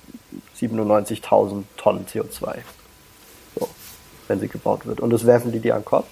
97.000 0.59 1.65
Tonnen 1.77 2.07
CO2. 2.07 2.59
So, 3.59 3.69
wenn 4.29 4.41
sie 4.41 4.49
gebaut 4.49 4.87
wird. 4.87 5.01
Und 5.01 5.11
das 5.11 5.27
werfen 5.27 5.53
die 5.53 5.61
dir 5.61 5.75
an 5.75 5.83
den 5.83 5.87
Kopf. 5.87 6.07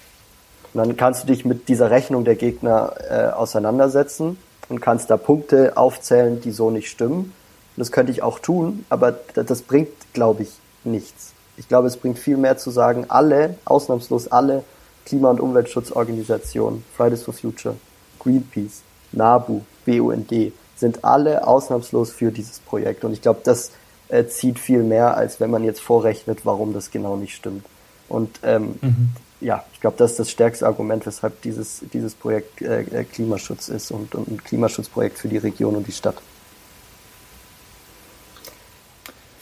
Und 0.73 0.79
dann 0.79 0.97
kannst 0.97 1.23
du 1.23 1.27
dich 1.27 1.45
mit 1.45 1.67
dieser 1.67 1.89
Rechnung 1.89 2.25
der 2.25 2.35
Gegner 2.35 2.93
äh, 3.09 3.29
auseinandersetzen 3.31 4.37
und 4.69 4.81
kannst 4.81 5.09
da 5.09 5.17
Punkte 5.17 5.77
aufzählen, 5.77 6.41
die 6.41 6.51
so 6.51 6.69
nicht 6.69 6.89
stimmen. 6.89 7.33
Und 7.79 7.83
das 7.83 7.93
könnte 7.93 8.11
ich 8.11 8.21
auch 8.21 8.39
tun, 8.39 8.83
aber 8.89 9.13
das 9.35 9.61
bringt, 9.61 9.87
glaube 10.11 10.43
ich, 10.43 10.49
nichts. 10.83 11.31
Ich 11.55 11.69
glaube, 11.69 11.87
es 11.87 11.95
bringt 11.95 12.19
viel 12.19 12.35
mehr 12.35 12.57
zu 12.57 12.71
sagen, 12.71 13.05
alle, 13.07 13.55
ausnahmslos 13.63 14.27
alle 14.27 14.65
Klima- 15.05 15.29
und 15.29 15.39
Umweltschutzorganisationen, 15.39 16.83
Fridays 16.97 17.23
for 17.23 17.33
Future, 17.33 17.75
Greenpeace, 18.19 18.81
NABU, 19.13 19.61
BUND, 19.85 20.51
sind 20.75 21.05
alle 21.05 21.47
ausnahmslos 21.47 22.11
für 22.11 22.33
dieses 22.33 22.59
Projekt. 22.59 23.05
Und 23.05 23.13
ich 23.13 23.21
glaube, 23.21 23.39
das 23.45 23.71
äh, 24.09 24.25
zieht 24.25 24.59
viel 24.59 24.83
mehr, 24.83 25.15
als 25.15 25.39
wenn 25.39 25.49
man 25.49 25.63
jetzt 25.63 25.79
vorrechnet, 25.79 26.45
warum 26.45 26.73
das 26.73 26.91
genau 26.91 27.15
nicht 27.15 27.33
stimmt. 27.33 27.65
Und 28.09 28.41
ähm, 28.43 28.75
mhm. 28.81 29.09
ja, 29.39 29.63
ich 29.71 29.79
glaube, 29.79 29.95
das 29.95 30.11
ist 30.11 30.19
das 30.19 30.29
stärkste 30.29 30.65
Argument, 30.65 31.05
weshalb 31.05 31.41
dieses, 31.43 31.79
dieses 31.93 32.13
Projekt 32.13 32.61
äh, 32.61 32.81
äh, 32.81 33.05
Klimaschutz 33.05 33.69
ist 33.69 33.91
und, 33.91 34.15
und 34.15 34.27
ein 34.27 34.43
Klimaschutzprojekt 34.43 35.17
für 35.17 35.29
die 35.29 35.37
Region 35.37 35.77
und 35.77 35.87
die 35.87 35.93
Stadt. 35.93 36.17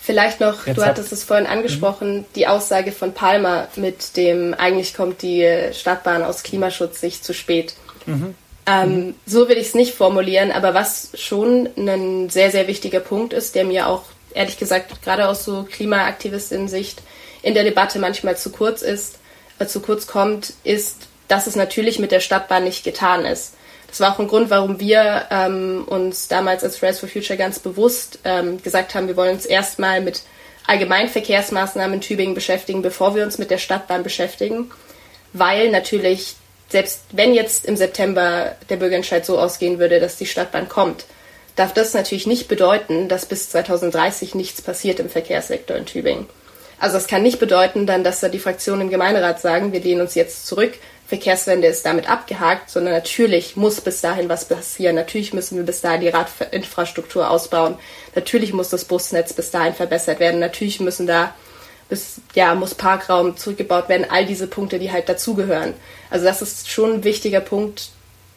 Vielleicht 0.07 0.39
noch, 0.39 0.65
Jetzt 0.65 0.77
du 0.77 0.85
hattest 0.85 1.11
es 1.11 1.25
vorhin 1.25 1.47
angesprochen, 1.47 2.19
mhm. 2.19 2.25
die 2.37 2.47
Aussage 2.47 2.93
von 2.93 3.13
Palmer 3.13 3.67
mit 3.75 4.15
dem, 4.15 4.53
eigentlich 4.53 4.93
kommt 4.93 5.21
die 5.21 5.45
Stadtbahn 5.73 6.23
aus 6.23 6.43
Klimaschutzsicht 6.43 7.25
zu 7.25 7.33
spät. 7.33 7.73
Mhm. 8.05 8.33
Ähm, 8.65 8.89
mhm. 8.89 9.15
So 9.25 9.49
will 9.49 9.57
ich 9.57 9.67
es 9.67 9.75
nicht 9.75 9.93
formulieren, 9.93 10.53
aber 10.53 10.73
was 10.73 11.09
schon 11.15 11.67
ein 11.75 12.29
sehr, 12.29 12.51
sehr 12.51 12.69
wichtiger 12.69 13.01
Punkt 13.01 13.33
ist, 13.33 13.53
der 13.55 13.65
mir 13.65 13.87
auch 13.87 14.03
ehrlich 14.33 14.57
gesagt 14.57 15.01
gerade 15.01 15.27
aus 15.27 15.43
so 15.43 15.67
Klimaaktivistinnen-Sicht 15.69 17.01
in 17.41 17.53
der 17.53 17.65
Debatte 17.65 17.99
manchmal 17.99 18.37
zu 18.37 18.49
kurz 18.49 18.83
ist, 18.83 19.19
äh, 19.59 19.65
zu 19.65 19.81
kurz 19.81 20.07
kommt, 20.07 20.53
ist, 20.63 21.09
dass 21.27 21.47
es 21.47 21.57
natürlich 21.57 21.99
mit 21.99 22.13
der 22.13 22.21
Stadtbahn 22.21 22.63
nicht 22.63 22.85
getan 22.85 23.25
ist. 23.25 23.55
Das 23.87 23.99
war 23.99 24.13
auch 24.13 24.19
ein 24.19 24.27
Grund, 24.27 24.49
warum 24.49 24.79
wir 24.79 25.25
ähm, 25.31 25.85
uns 25.87 26.27
damals 26.27 26.63
als 26.63 26.77
Fridays 26.77 26.99
for 26.99 27.09
Future 27.09 27.37
ganz 27.37 27.59
bewusst 27.59 28.19
ähm, 28.25 28.61
gesagt 28.61 28.95
haben, 28.95 29.07
wir 29.07 29.15
wollen 29.15 29.35
uns 29.35 29.45
erstmal 29.45 30.01
mit 30.01 30.23
Allgemeinverkehrsmaßnahmen 30.67 31.95
in 31.95 32.01
Tübingen 32.01 32.35
beschäftigen, 32.35 32.81
bevor 32.81 33.15
wir 33.15 33.23
uns 33.23 33.37
mit 33.37 33.49
der 33.49 33.57
Stadtbahn 33.57 34.03
beschäftigen, 34.03 34.69
weil 35.33 35.71
natürlich 35.71 36.35
selbst 36.69 37.03
wenn 37.11 37.33
jetzt 37.33 37.65
im 37.65 37.77
September 37.77 38.55
der 38.69 38.75
Bürgerentscheid 38.75 39.25
so 39.25 39.39
ausgehen 39.39 39.79
würde, 39.79 39.99
dass 39.99 40.17
die 40.17 40.25
Stadtbahn 40.25 40.67
kommt, 40.67 41.05
darf 41.55 41.73
das 41.73 41.93
natürlich 41.93 42.27
nicht 42.27 42.47
bedeuten, 42.47 43.07
dass 43.07 43.25
bis 43.25 43.49
2030 43.49 44.35
nichts 44.35 44.61
passiert 44.61 44.99
im 44.99 45.09
Verkehrssektor 45.09 45.77
in 45.77 45.85
Tübingen. 45.85 46.27
Also 46.79 46.97
es 46.97 47.07
kann 47.07 47.23
nicht 47.23 47.39
bedeuten 47.39 47.87
dann, 47.87 48.03
dass 48.03 48.19
da 48.19 48.29
die 48.29 48.37
Fraktionen 48.39 48.81
im 48.81 48.89
Gemeinderat 48.89 49.41
sagen, 49.41 49.73
wir 49.73 49.79
lehnen 49.79 50.01
uns 50.01 50.13
jetzt 50.13 50.45
zurück, 50.45 50.73
Verkehrswende 51.07 51.67
ist 51.67 51.85
damit 51.85 52.09
abgehakt, 52.09 52.69
sondern 52.69 52.93
natürlich 52.93 53.55
muss 53.55 53.79
bis 53.79 54.01
dahin 54.01 54.27
was 54.27 54.45
passieren. 54.45 54.95
Natürlich 54.95 55.33
müssen 55.33 55.55
wir 55.57 55.63
bis 55.63 55.79
dahin 55.79 56.01
die 56.01 56.09
Radinfrastruktur 56.09 57.29
ausbauen. 57.29 57.75
Natürlich 58.13 58.51
muss 58.51 58.69
das 58.69 58.83
Busnetz 58.83 59.31
bis 59.31 59.49
dahin 59.49 59.73
verbessert 59.73 60.19
werden. 60.19 60.41
Natürlich 60.41 60.81
müssen 60.81 61.07
da 61.07 61.33
bis, 61.87 62.19
ja, 62.35 62.53
muss 62.55 62.75
Parkraum 62.75 63.37
zurückgebaut 63.37 63.87
werden. 63.87 64.05
All 64.09 64.25
diese 64.25 64.47
Punkte, 64.47 64.79
die 64.79 64.91
halt 64.91 65.07
dazugehören. 65.07 65.73
Also 66.09 66.25
das 66.25 66.41
ist 66.41 66.69
schon 66.69 66.95
ein 66.95 67.03
wichtiger 67.05 67.39
Punkt, 67.39 67.89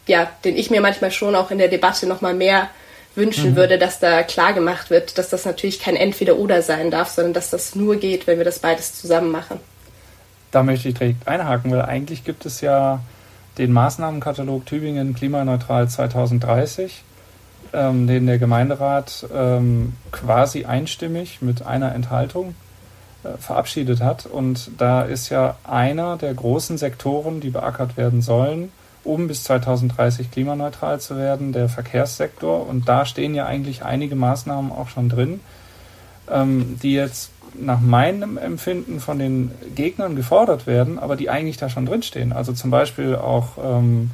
ja, 0.07 0.31
den 0.45 0.55
ich 0.55 0.71
mir 0.71 0.79
manchmal 0.79 1.11
schon 1.11 1.35
auch 1.35 1.51
in 1.51 1.57
der 1.57 1.67
Debatte 1.67 2.07
nochmal 2.07 2.33
mehr 2.33 2.69
wünschen 3.15 3.51
mhm. 3.51 3.55
würde, 3.57 3.77
dass 3.77 3.99
da 3.99 4.23
klar 4.23 4.53
gemacht 4.53 4.89
wird, 4.89 5.17
dass 5.17 5.29
das 5.29 5.43
natürlich 5.43 5.81
kein 5.81 5.97
Entweder-Oder 5.97 6.61
sein 6.61 6.89
darf, 6.89 7.09
sondern 7.09 7.33
dass 7.33 7.49
das 7.49 7.75
nur 7.75 7.97
geht, 7.97 8.27
wenn 8.27 8.37
wir 8.37 8.45
das 8.45 8.59
beides 8.59 8.99
zusammen 8.99 9.29
machen. 9.29 9.59
Da 10.51 10.63
möchte 10.63 10.89
ich 10.89 10.95
direkt 10.95 11.27
einhaken, 11.27 11.71
weil 11.71 11.81
eigentlich 11.81 12.23
gibt 12.23 12.45
es 12.45 12.61
ja 12.61 12.99
den 13.57 13.71
Maßnahmenkatalog 13.71 14.65
Tübingen 14.65 15.13
klimaneutral 15.13 15.87
2030, 15.87 17.03
ähm, 17.73 18.07
den 18.07 18.27
der 18.27 18.37
Gemeinderat 18.37 19.25
ähm, 19.33 19.93
quasi 20.11 20.65
einstimmig 20.65 21.41
mit 21.41 21.65
einer 21.65 21.93
Enthaltung 21.93 22.55
äh, 23.23 23.37
verabschiedet 23.37 24.01
hat. 24.01 24.25
Und 24.25 24.71
da 24.77 25.03
ist 25.03 25.29
ja 25.29 25.55
einer 25.63 26.17
der 26.17 26.33
großen 26.33 26.77
Sektoren, 26.77 27.39
die 27.39 27.49
beackert 27.49 27.95
werden 27.95 28.21
sollen, 28.21 28.71
um 29.03 29.27
bis 29.27 29.43
2030 29.43 30.31
klimaneutral 30.31 30.99
zu 30.99 31.17
werden, 31.17 31.53
der 31.53 31.69
Verkehrssektor. 31.69 32.67
Und 32.67 32.89
da 32.89 33.05
stehen 33.05 33.35
ja 33.35 33.45
eigentlich 33.45 33.83
einige 33.83 34.15
Maßnahmen 34.15 34.71
auch 34.71 34.89
schon 34.89 35.09
drin, 35.09 35.39
ähm, 36.29 36.79
die 36.81 36.93
jetzt 36.93 37.31
nach 37.55 37.79
meinem 37.79 38.37
Empfinden 38.37 38.99
von 38.99 39.19
den 39.19 39.51
Gegnern 39.75 40.15
gefordert 40.15 40.67
werden, 40.67 40.99
aber 40.99 41.15
die 41.15 41.29
eigentlich 41.29 41.57
da 41.57 41.69
schon 41.69 41.85
drinstehen. 41.85 42.33
Also 42.33 42.53
zum 42.53 42.71
Beispiel 42.71 43.15
auch 43.15 43.57
ähm, 43.63 44.11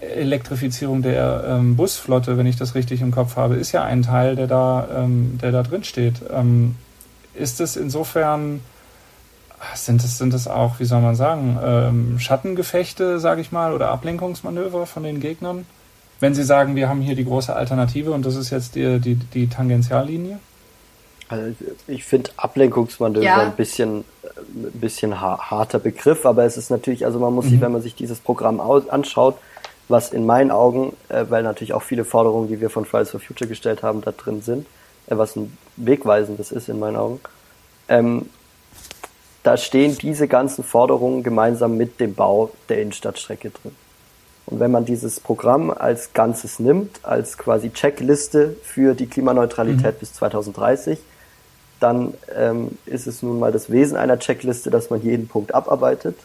äh, 0.00 0.06
Elektrifizierung 0.06 1.02
der 1.02 1.44
ähm, 1.46 1.76
Busflotte, 1.76 2.36
wenn 2.36 2.46
ich 2.46 2.56
das 2.56 2.74
richtig 2.74 3.00
im 3.00 3.10
Kopf 3.10 3.36
habe, 3.36 3.56
ist 3.56 3.72
ja 3.72 3.84
ein 3.84 4.02
Teil, 4.02 4.36
der 4.36 4.46
da, 4.46 4.88
ähm, 4.96 5.38
der 5.40 5.52
da 5.52 5.62
drin 5.62 5.84
steht. 5.84 6.22
Ähm, 6.32 6.76
ist 7.34 7.60
es 7.60 7.76
insofern 7.76 8.60
sind 9.74 10.04
es, 10.04 10.18
sind 10.18 10.34
es 10.34 10.46
auch, 10.46 10.78
wie 10.78 10.84
soll 10.84 11.00
man 11.00 11.14
sagen, 11.14 11.58
ähm, 11.64 12.18
Schattengefechte, 12.18 13.18
sage 13.18 13.40
ich 13.40 13.52
mal, 13.52 13.72
oder 13.72 13.88
Ablenkungsmanöver 13.90 14.86
von 14.86 15.02
den 15.02 15.20
Gegnern? 15.20 15.66
Wenn 16.20 16.34
sie 16.34 16.44
sagen, 16.44 16.76
wir 16.76 16.88
haben 16.88 17.00
hier 17.00 17.16
die 17.16 17.24
große 17.24 17.54
Alternative 17.54 18.12
und 18.12 18.24
das 18.26 18.36
ist 18.36 18.50
jetzt 18.50 18.74
die, 18.74 19.00
die, 19.00 19.14
die 19.14 19.48
Tangentiallinie? 19.48 20.38
Also 21.28 21.54
ich 21.86 22.04
finde 22.04 22.30
Ablenkungsmanöver 22.36 23.24
ja. 23.24 23.42
ein 23.42 23.56
bisschen, 23.56 24.04
ein 24.36 24.80
bisschen 24.80 25.20
harter 25.20 25.78
Begriff, 25.78 26.26
aber 26.26 26.44
es 26.44 26.56
ist 26.56 26.70
natürlich, 26.70 27.06
also 27.06 27.18
man 27.18 27.32
muss 27.32 27.46
mhm. 27.46 27.50
sich, 27.50 27.60
wenn 27.60 27.72
man 27.72 27.82
sich 27.82 27.94
dieses 27.94 28.20
Programm 28.20 28.60
aus, 28.60 28.88
anschaut, 28.88 29.36
was 29.88 30.12
in 30.12 30.26
meinen 30.26 30.50
Augen, 30.50 30.94
äh, 31.08 31.24
weil 31.28 31.42
natürlich 31.42 31.74
auch 31.74 31.82
viele 31.82 32.04
Forderungen, 32.04 32.48
die 32.48 32.60
wir 32.60 32.70
von 32.70 32.84
Fridays 32.84 33.10
for 33.10 33.20
Future 33.20 33.48
gestellt 33.48 33.82
haben, 33.82 34.00
da 34.00 34.12
drin 34.12 34.42
sind, 34.42 34.66
äh, 35.06 35.16
was 35.16 35.36
ein 35.36 35.56
wegweisendes 35.76 36.52
ist 36.52 36.68
in 36.68 36.78
meinen 36.78 36.96
Augen, 36.96 37.20
ähm, 37.88 38.28
da 39.42 39.58
stehen 39.58 39.98
diese 39.98 40.26
ganzen 40.26 40.64
Forderungen 40.64 41.22
gemeinsam 41.22 41.76
mit 41.76 42.00
dem 42.00 42.14
Bau 42.14 42.50
der 42.70 42.80
Innenstadtstrecke 42.80 43.50
drin. 43.50 43.76
Und 44.46 44.60
wenn 44.60 44.70
man 44.70 44.84
dieses 44.84 45.20
Programm 45.20 45.70
als 45.70 46.12
Ganzes 46.12 46.58
nimmt, 46.58 47.04
als 47.04 47.38
quasi 47.38 47.70
Checkliste 47.70 48.56
für 48.62 48.94
die 48.94 49.06
Klimaneutralität 49.06 49.96
mhm. 49.96 49.98
bis 49.98 50.12
2030, 50.14 50.98
dann 51.80 52.14
ähm, 52.34 52.78
ist 52.86 53.06
es 53.06 53.22
nun 53.22 53.38
mal 53.38 53.52
das 53.52 53.70
Wesen 53.70 53.96
einer 53.96 54.18
Checkliste, 54.18 54.70
dass 54.70 54.90
man 54.90 55.02
jeden 55.02 55.28
Punkt 55.28 55.54
abarbeitet. 55.54 56.16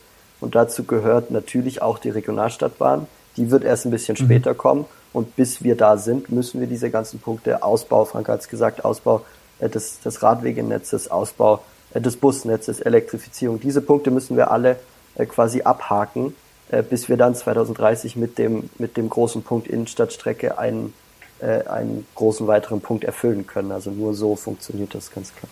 Und 0.41 0.55
dazu 0.55 0.83
gehört 0.83 1.31
natürlich 1.31 1.81
auch 1.81 1.99
die 1.99 2.09
Regionalstadtbahn. 2.09 3.07
Die 3.38 3.51
wird 3.51 3.63
erst 3.63 3.85
ein 3.85 3.91
bisschen 3.91 4.15
mhm. 4.19 4.25
später 4.25 4.53
kommen. 4.53 4.85
Und 5.12 5.35
bis 5.35 5.63
wir 5.63 5.75
da 5.75 5.97
sind, 5.97 6.31
müssen 6.31 6.59
wir 6.59 6.67
diese 6.67 6.89
ganzen 6.89 7.19
Punkte, 7.19 7.63
Ausbau, 7.63 8.05
Frank 8.05 8.29
hat 8.29 8.41
es 8.41 8.47
gesagt, 8.47 8.85
Ausbau 8.85 9.25
äh, 9.59 9.69
des, 9.69 9.99
des 10.01 10.21
Radwegenetzes, 10.21 11.09
Ausbau 11.09 11.62
äh, 11.93 12.01
des 12.01 12.17
Busnetzes, 12.17 12.79
Elektrifizierung, 12.79 13.59
diese 13.59 13.81
Punkte 13.81 14.12
müssen 14.12 14.38
wir 14.38 14.51
alle 14.51 14.77
äh, 15.15 15.25
quasi 15.25 15.63
abhaken, 15.63 16.35
äh, 16.69 16.83
bis 16.83 17.09
wir 17.09 17.17
dann 17.17 17.33
2030 17.33 18.15
mit 18.15 18.38
dem, 18.38 18.69
mit 18.77 18.97
dem 18.97 19.09
großen 19.09 19.41
Punkt 19.41 19.67
Innenstadtstrecke 19.67 20.57
einen, 20.57 20.93
äh, 21.41 21.67
einen 21.67 22.06
großen 22.15 22.47
weiteren 22.47 22.82
Punkt 22.82 23.04
erfüllen 23.04 23.47
können. 23.47 23.71
Also 23.71 23.91
nur 23.91 24.13
so 24.13 24.36
funktioniert 24.36 24.93
das 24.95 25.12
ganz 25.12 25.34
klar. 25.34 25.49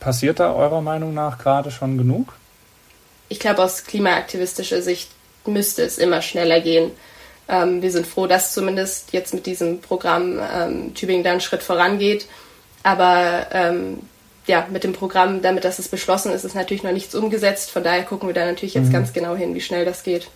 Passiert 0.00 0.40
da 0.40 0.54
eurer 0.54 0.80
Meinung 0.80 1.14
nach 1.14 1.38
gerade 1.38 1.70
schon 1.70 1.96
genug? 1.98 2.34
Ich 3.28 3.38
glaube, 3.38 3.62
aus 3.62 3.84
klimaaktivistischer 3.84 4.82
Sicht 4.82 5.10
müsste 5.46 5.82
es 5.82 5.98
immer 5.98 6.22
schneller 6.22 6.60
gehen. 6.60 6.90
Ähm, 7.48 7.82
wir 7.82 7.90
sind 7.90 8.06
froh, 8.06 8.26
dass 8.26 8.52
zumindest 8.52 9.12
jetzt 9.12 9.34
mit 9.34 9.46
diesem 9.46 9.80
Programm 9.80 10.40
ähm, 10.40 10.94
Tübingen 10.94 11.24
da 11.24 11.30
einen 11.30 11.40
Schritt 11.40 11.62
vorangeht. 11.62 12.26
Aber 12.82 13.46
ähm, 13.52 14.00
ja, 14.46 14.66
mit 14.70 14.84
dem 14.84 14.92
Programm, 14.92 15.40
damit 15.42 15.64
dass 15.64 15.78
es 15.78 15.88
beschlossen 15.88 16.32
ist, 16.32 16.44
ist 16.44 16.54
natürlich 16.54 16.82
noch 16.82 16.92
nichts 16.92 17.14
umgesetzt. 17.14 17.70
Von 17.70 17.84
daher 17.84 18.02
gucken 18.02 18.28
wir 18.28 18.34
da 18.34 18.44
natürlich 18.44 18.74
jetzt 18.74 18.88
mhm. 18.88 18.92
ganz 18.92 19.12
genau 19.12 19.36
hin, 19.36 19.54
wie 19.54 19.60
schnell 19.60 19.84
das 19.84 20.02
geht. 20.02 20.28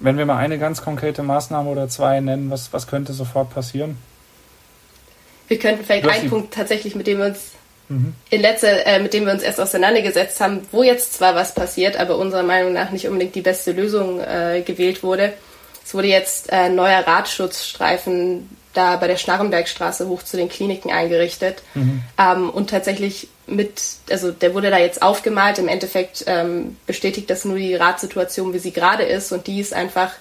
Wenn 0.00 0.16
wir 0.16 0.26
mal 0.26 0.38
eine 0.38 0.58
ganz 0.58 0.82
konkrete 0.82 1.22
Maßnahme 1.22 1.68
oder 1.68 1.88
zwei 1.88 2.20
nennen, 2.20 2.50
was, 2.50 2.72
was 2.72 2.86
könnte 2.86 3.12
sofort 3.12 3.52
passieren? 3.54 3.98
Wir 5.46 5.58
könnten 5.58 5.84
vielleicht 5.84 6.08
einen 6.08 6.30
Punkt 6.30 6.54
tatsächlich, 6.54 6.94
mit 6.94 7.06
dem 7.06 7.18
wir 7.18 7.26
uns 7.26 7.52
mhm. 7.88 8.14
in 8.30 8.40
letzter, 8.40 8.86
äh, 8.86 8.98
mit 8.98 9.12
dem 9.12 9.26
wir 9.26 9.32
uns 9.32 9.42
erst 9.42 9.60
auseinandergesetzt 9.60 10.40
haben, 10.40 10.66
wo 10.72 10.82
jetzt 10.82 11.14
zwar 11.14 11.34
was 11.34 11.54
passiert, 11.54 11.98
aber 11.98 12.16
unserer 12.16 12.42
Meinung 12.42 12.72
nach 12.72 12.90
nicht 12.90 13.06
unbedingt 13.06 13.34
die 13.34 13.42
beste 13.42 13.72
Lösung 13.72 14.20
äh, 14.20 14.62
gewählt 14.64 15.02
wurde. 15.02 15.34
Es 15.84 15.92
wurde 15.92 16.08
jetzt 16.08 16.50
äh, 16.50 16.68
neuer 16.68 17.06
Radschutzstreifen 17.06 18.48
da 18.72 18.96
bei 18.96 19.08
der 19.08 19.16
Schnarrenbergstraße 19.16 20.08
hoch 20.08 20.22
zu 20.22 20.36
den 20.36 20.48
Kliniken 20.48 20.90
eingerichtet. 20.90 21.62
Mhm. 21.74 22.02
Ähm, 22.18 22.50
und 22.50 22.70
tatsächlich 22.70 23.28
mit, 23.46 23.82
also 24.10 24.30
der 24.30 24.54
wurde 24.54 24.70
da 24.70 24.78
jetzt 24.78 25.02
aufgemalt. 25.02 25.58
Im 25.58 25.68
Endeffekt 25.68 26.24
ähm, 26.26 26.76
bestätigt 26.86 27.28
das 27.30 27.44
nur 27.44 27.58
die 27.58 27.74
Radsituation, 27.74 28.54
wie 28.54 28.58
sie 28.58 28.72
gerade 28.72 29.02
ist. 29.02 29.32
Und 29.32 29.46
die 29.46 29.60
ist 29.60 29.74
einfach, 29.74 30.12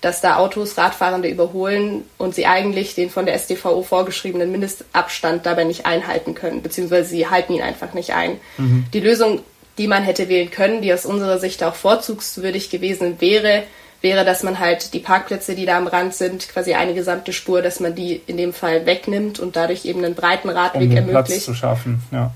dass 0.00 0.20
da 0.20 0.36
Autos 0.36 0.78
Radfahrende 0.78 1.28
überholen 1.28 2.04
und 2.16 2.34
sie 2.34 2.46
eigentlich 2.46 2.94
den 2.94 3.10
von 3.10 3.26
der 3.26 3.34
SDVO 3.34 3.82
vorgeschriebenen 3.82 4.52
Mindestabstand 4.52 5.46
dabei 5.46 5.64
nicht 5.64 5.86
einhalten 5.86 6.34
können, 6.34 6.62
beziehungsweise 6.62 7.08
sie 7.08 7.28
halten 7.28 7.54
ihn 7.54 7.62
einfach 7.62 7.92
nicht 7.92 8.14
ein. 8.14 8.38
Mhm. 8.56 8.86
Die 8.92 9.00
Lösung, 9.00 9.40
die 9.78 9.88
man 9.88 10.04
hätte 10.04 10.28
wählen 10.28 10.50
können, 10.50 10.82
die 10.82 10.92
aus 10.92 11.06
unserer 11.06 11.38
Sicht 11.38 11.62
auch 11.64 11.74
vorzugswürdig 11.74 12.70
gewesen 12.70 13.20
wäre, 13.20 13.64
wäre, 14.06 14.24
dass 14.24 14.44
man 14.44 14.60
halt 14.60 14.94
die 14.94 15.00
Parkplätze, 15.00 15.56
die 15.56 15.66
da 15.66 15.76
am 15.76 15.88
Rand 15.88 16.14
sind, 16.14 16.48
quasi 16.48 16.74
eine 16.74 16.94
gesamte 16.94 17.32
Spur, 17.32 17.60
dass 17.60 17.80
man 17.80 17.96
die 17.96 18.22
in 18.28 18.36
dem 18.36 18.52
Fall 18.52 18.86
wegnimmt 18.86 19.40
und 19.40 19.56
dadurch 19.56 19.84
eben 19.84 20.04
einen 20.04 20.14
breiten 20.14 20.48
Radweg 20.48 20.82
um 20.82 20.88
den 20.90 20.98
ermöglicht. 20.98 21.26
Platz 21.26 21.44
zu 21.44 21.54
schaffen, 21.54 22.00
ja. 22.12 22.30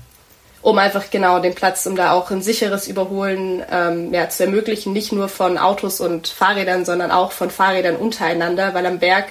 Um 0.61 0.77
einfach 0.77 1.09
genau 1.09 1.39
den 1.39 1.55
Platz, 1.55 1.85
um 1.85 1.95
da 1.95 2.11
auch 2.11 2.29
ein 2.29 2.41
sicheres 2.41 2.87
Überholen 2.87 3.63
ähm, 3.71 4.13
ja, 4.13 4.29
zu 4.29 4.43
ermöglichen, 4.43 4.91
nicht 4.91 5.13
nur 5.13 5.29
von 5.29 5.57
Autos 5.57 6.01
und 6.01 6.27
Fahrrädern, 6.27 6.83
sondern 6.83 7.09
auch 7.09 7.31
von 7.31 7.49
Fahrrädern 7.49 7.95
untereinander, 7.95 8.73
weil 8.73 8.85
am 8.85 8.99
Berg, 8.99 9.29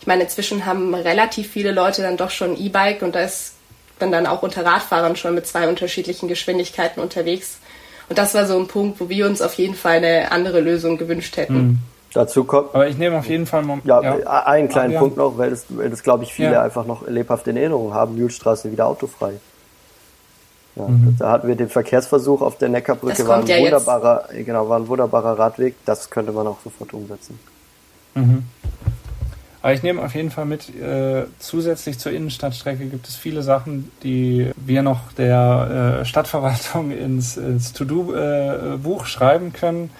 ich 0.00 0.06
meine, 0.06 0.24
inzwischen 0.24 0.64
haben 0.64 0.94
relativ 0.94 1.52
viele 1.52 1.72
Leute 1.72 2.00
dann 2.00 2.16
doch 2.16 2.30
schon 2.30 2.58
E-Bike 2.58 3.02
und 3.02 3.14
da 3.14 3.20
ist 3.20 3.52
man 4.00 4.10
dann 4.10 4.26
auch 4.26 4.42
unter 4.42 4.64
Radfahrern 4.64 5.14
schon 5.14 5.34
mit 5.34 5.46
zwei 5.46 5.68
unterschiedlichen 5.68 6.26
Geschwindigkeiten 6.26 7.00
unterwegs. 7.00 7.58
Und 8.12 8.18
das 8.18 8.34
war 8.34 8.44
so 8.44 8.58
ein 8.58 8.66
Punkt, 8.66 9.00
wo 9.00 9.08
wir 9.08 9.26
uns 9.26 9.40
auf 9.40 9.54
jeden 9.54 9.74
Fall 9.74 9.96
eine 9.96 10.30
andere 10.32 10.60
Lösung 10.60 10.98
gewünscht 10.98 11.38
hätten. 11.38 11.54
Mhm. 11.54 11.78
Dazu 12.12 12.44
kommt. 12.44 12.74
Aber 12.74 12.86
ich 12.86 12.98
nehme 12.98 13.16
auf 13.16 13.26
jeden 13.26 13.46
Fall 13.46 13.62
mal. 13.62 13.78
Ja, 13.84 14.02
ja. 14.02 14.44
einen 14.44 14.68
kleinen 14.68 14.92
ja. 14.92 14.98
Punkt 14.98 15.16
noch, 15.16 15.38
weil 15.38 15.48
das, 15.48 15.64
weil 15.70 15.88
das 15.88 16.02
glaube 16.02 16.24
ich, 16.24 16.34
viele 16.34 16.52
ja. 16.52 16.62
einfach 16.62 16.84
noch 16.84 17.08
lebhaft 17.08 17.48
in 17.48 17.56
Erinnerung 17.56 17.94
haben. 17.94 18.16
Mühlstraße 18.16 18.70
wieder 18.70 18.86
autofrei. 18.86 19.32
Ja, 20.76 20.88
mhm. 20.88 21.16
Da 21.18 21.30
hatten 21.30 21.48
wir 21.48 21.56
den 21.56 21.70
Verkehrsversuch 21.70 22.42
auf 22.42 22.58
der 22.58 22.68
Neckarbrücke, 22.68 23.26
war 23.26 23.38
ein, 23.38 23.48
wunderbarer, 23.48 24.28
genau, 24.44 24.68
war 24.68 24.78
ein 24.78 24.88
wunderbarer 24.88 25.38
Radweg. 25.38 25.76
Das 25.86 26.10
könnte 26.10 26.32
man 26.32 26.46
auch 26.46 26.58
sofort 26.62 26.92
umsetzen. 26.92 27.38
Mhm. 28.14 28.42
Aber 29.62 29.72
ich 29.72 29.84
nehme 29.84 30.02
auf 30.02 30.14
jeden 30.14 30.32
Fall 30.32 30.44
mit, 30.44 30.74
äh, 30.74 31.24
zusätzlich 31.38 31.98
zur 31.98 32.10
Innenstadtstrecke 32.10 32.86
gibt 32.86 33.06
es 33.06 33.14
viele 33.14 33.42
Sachen, 33.42 33.92
die 34.02 34.50
wir 34.56 34.82
noch 34.82 35.12
der 35.12 36.00
äh, 36.00 36.04
Stadtverwaltung 36.04 36.90
ins, 36.90 37.36
ins 37.36 37.72
To-Do-Buch 37.72 39.04
äh, 39.04 39.08
schreiben 39.08 39.52
können. 39.52 39.90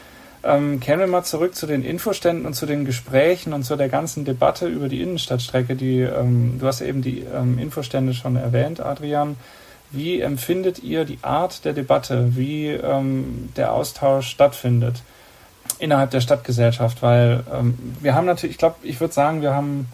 Ähm, 0.45 0.81
kehren 0.81 0.99
wir 0.99 1.07
mal 1.07 1.23
zurück 1.23 1.55
zu 1.55 1.69
den 1.69 1.85
Infoständen 1.85 2.47
und 2.47 2.55
zu 2.55 2.67
den 2.67 2.85
Gesprächen 2.85 3.53
und 3.53 3.63
zu 3.63 3.77
der 3.77 3.89
ganzen 3.89 4.25
Debatte 4.25 4.67
über 4.67 4.89
die 4.89 5.01
Innenstadtstrecke. 5.01 5.77
Die, 5.77 6.01
ähm, 6.01 6.57
du 6.59 6.67
hast 6.67 6.81
eben 6.81 7.01
die 7.01 7.21
ähm, 7.21 7.59
Infostände 7.59 8.15
schon 8.15 8.35
erwähnt, 8.35 8.81
Adrian. 8.81 9.37
Wie 9.93 10.21
empfindet 10.21 10.83
ihr 10.83 11.05
die 11.05 11.19
Art 11.23 11.65
der 11.65 11.75
Debatte, 11.75 12.35
wie 12.35 12.69
ähm, 12.69 13.51
der 13.57 13.73
Austausch 13.73 14.27
stattfindet? 14.27 15.03
Innerhalb 15.83 16.11
der 16.13 16.21
Stadtgesellschaft, 16.21 17.03
weil 17.03 17.43
ähm, 17.53 17.77
wir 18.01 18.15
haben 18.15 18.25
natürlich, 18.25 18.55
ich 18.55 18.59
glaube, 18.59 18.77
ich 18.83 19.01
würde 19.01 19.13
sagen, 19.13 19.43
wir 19.43 19.53
haben 19.53 19.89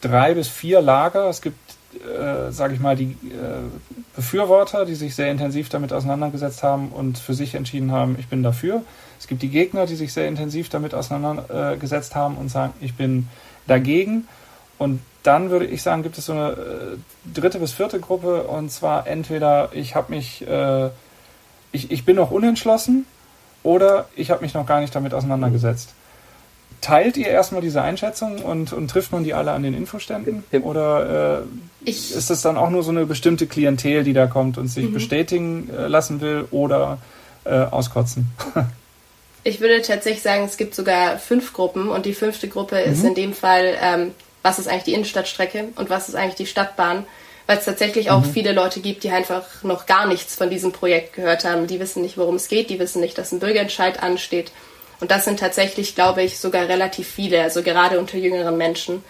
drei 0.00 0.32
bis 0.32 0.46
vier 0.46 0.80
Lager. 0.80 1.28
Es 1.28 1.42
gibt, 1.42 1.58
äh, 1.94 2.52
sage 2.52 2.74
ich 2.74 2.80
mal, 2.80 2.94
die 2.94 3.10
äh, 3.10 3.64
Befürworter, 4.14 4.84
die 4.84 4.94
sich 4.94 5.16
sehr 5.16 5.32
intensiv 5.32 5.68
damit 5.70 5.92
auseinandergesetzt 5.92 6.62
haben 6.62 6.90
und 6.90 7.18
für 7.18 7.34
sich 7.34 7.56
entschieden 7.56 7.90
haben, 7.90 8.16
ich 8.20 8.28
bin 8.28 8.44
dafür. 8.44 8.82
Es 9.18 9.26
gibt 9.26 9.42
die 9.42 9.48
Gegner, 9.48 9.86
die 9.86 9.96
sich 9.96 10.12
sehr 10.12 10.28
intensiv 10.28 10.68
damit 10.68 10.94
auseinandergesetzt 10.94 12.14
haben 12.14 12.36
und 12.36 12.48
sagen, 12.48 12.72
ich 12.80 12.94
bin 12.94 13.28
dagegen. 13.66 14.28
Und 14.78 15.00
dann 15.24 15.50
würde 15.50 15.66
ich 15.66 15.82
sagen, 15.82 16.04
gibt 16.04 16.16
es 16.16 16.26
so 16.26 16.32
eine 16.32 16.50
äh, 16.50 17.32
dritte 17.34 17.58
bis 17.58 17.72
vierte 17.72 17.98
Gruppe 17.98 18.44
und 18.44 18.70
zwar 18.70 19.08
entweder 19.08 19.70
ich 19.72 19.96
habe 19.96 20.14
mich, 20.14 20.46
äh, 20.46 20.90
ich, 21.72 21.90
ich 21.90 22.04
bin 22.04 22.14
noch 22.14 22.30
unentschlossen 22.30 23.06
oder 23.64 24.08
ich 24.14 24.30
habe 24.30 24.42
mich 24.42 24.54
noch 24.54 24.66
gar 24.66 24.80
nicht 24.80 24.94
damit 24.94 25.12
auseinandergesetzt. 25.12 25.94
Teilt 26.80 27.16
ihr 27.16 27.28
erstmal 27.28 27.62
diese 27.62 27.80
Einschätzung 27.80 28.42
und, 28.42 28.74
und 28.74 28.88
trifft 28.88 29.10
man 29.10 29.24
die 29.24 29.32
alle 29.32 29.52
an 29.52 29.62
den 29.62 29.72
Infoständen? 29.72 30.44
Oder 30.52 31.42
äh, 31.84 31.90
ist 31.90 32.28
das 32.28 32.42
dann 32.42 32.58
auch 32.58 32.68
nur 32.68 32.82
so 32.82 32.90
eine 32.90 33.06
bestimmte 33.06 33.46
Klientel, 33.46 34.04
die 34.04 34.12
da 34.12 34.26
kommt 34.26 34.58
und 34.58 34.68
sich 34.68 34.90
mhm. 34.90 34.92
bestätigen 34.92 35.70
äh, 35.70 35.86
lassen 35.86 36.20
will 36.20 36.46
oder 36.50 36.98
äh, 37.44 37.54
auskotzen? 37.54 38.28
ich 39.44 39.62
würde 39.62 39.80
tatsächlich 39.80 40.22
sagen, 40.22 40.44
es 40.44 40.58
gibt 40.58 40.74
sogar 40.74 41.18
fünf 41.18 41.54
Gruppen 41.54 41.88
und 41.88 42.04
die 42.04 42.12
fünfte 42.12 42.48
Gruppe 42.48 42.76
mhm. 42.84 42.92
ist 42.92 43.02
in 43.02 43.14
dem 43.14 43.32
Fall, 43.32 43.76
ähm, 43.80 44.10
was 44.42 44.58
ist 44.58 44.68
eigentlich 44.68 44.84
die 44.84 44.92
Innenstadtstrecke 44.92 45.68
und 45.76 45.88
was 45.88 46.10
ist 46.10 46.16
eigentlich 46.16 46.34
die 46.34 46.46
Stadtbahn? 46.46 47.06
Weil 47.46 47.58
es 47.58 47.64
tatsächlich 47.64 48.10
auch 48.10 48.24
mhm. 48.24 48.32
viele 48.32 48.52
Leute 48.52 48.80
gibt, 48.80 49.04
die 49.04 49.10
einfach 49.10 49.62
noch 49.62 49.86
gar 49.86 50.06
nichts 50.06 50.34
von 50.34 50.50
diesem 50.50 50.72
Projekt 50.72 51.14
gehört 51.14 51.44
haben. 51.44 51.66
Die 51.66 51.80
wissen 51.80 52.02
nicht, 52.02 52.16
worum 52.16 52.36
es 52.36 52.48
geht, 52.48 52.70
die 52.70 52.78
wissen 52.78 53.00
nicht, 53.00 53.18
dass 53.18 53.32
ein 53.32 53.40
Bürgerentscheid 53.40 54.02
ansteht. 54.02 54.50
Und 55.00 55.10
das 55.10 55.24
sind 55.24 55.40
tatsächlich, 55.40 55.94
glaube 55.94 56.22
ich, 56.22 56.38
sogar 56.38 56.68
relativ 56.68 57.08
viele. 57.08 57.42
Also 57.42 57.62
gerade 57.62 57.98
unter 57.98 58.16
jüngeren 58.16 58.56
Menschen 58.56 59.04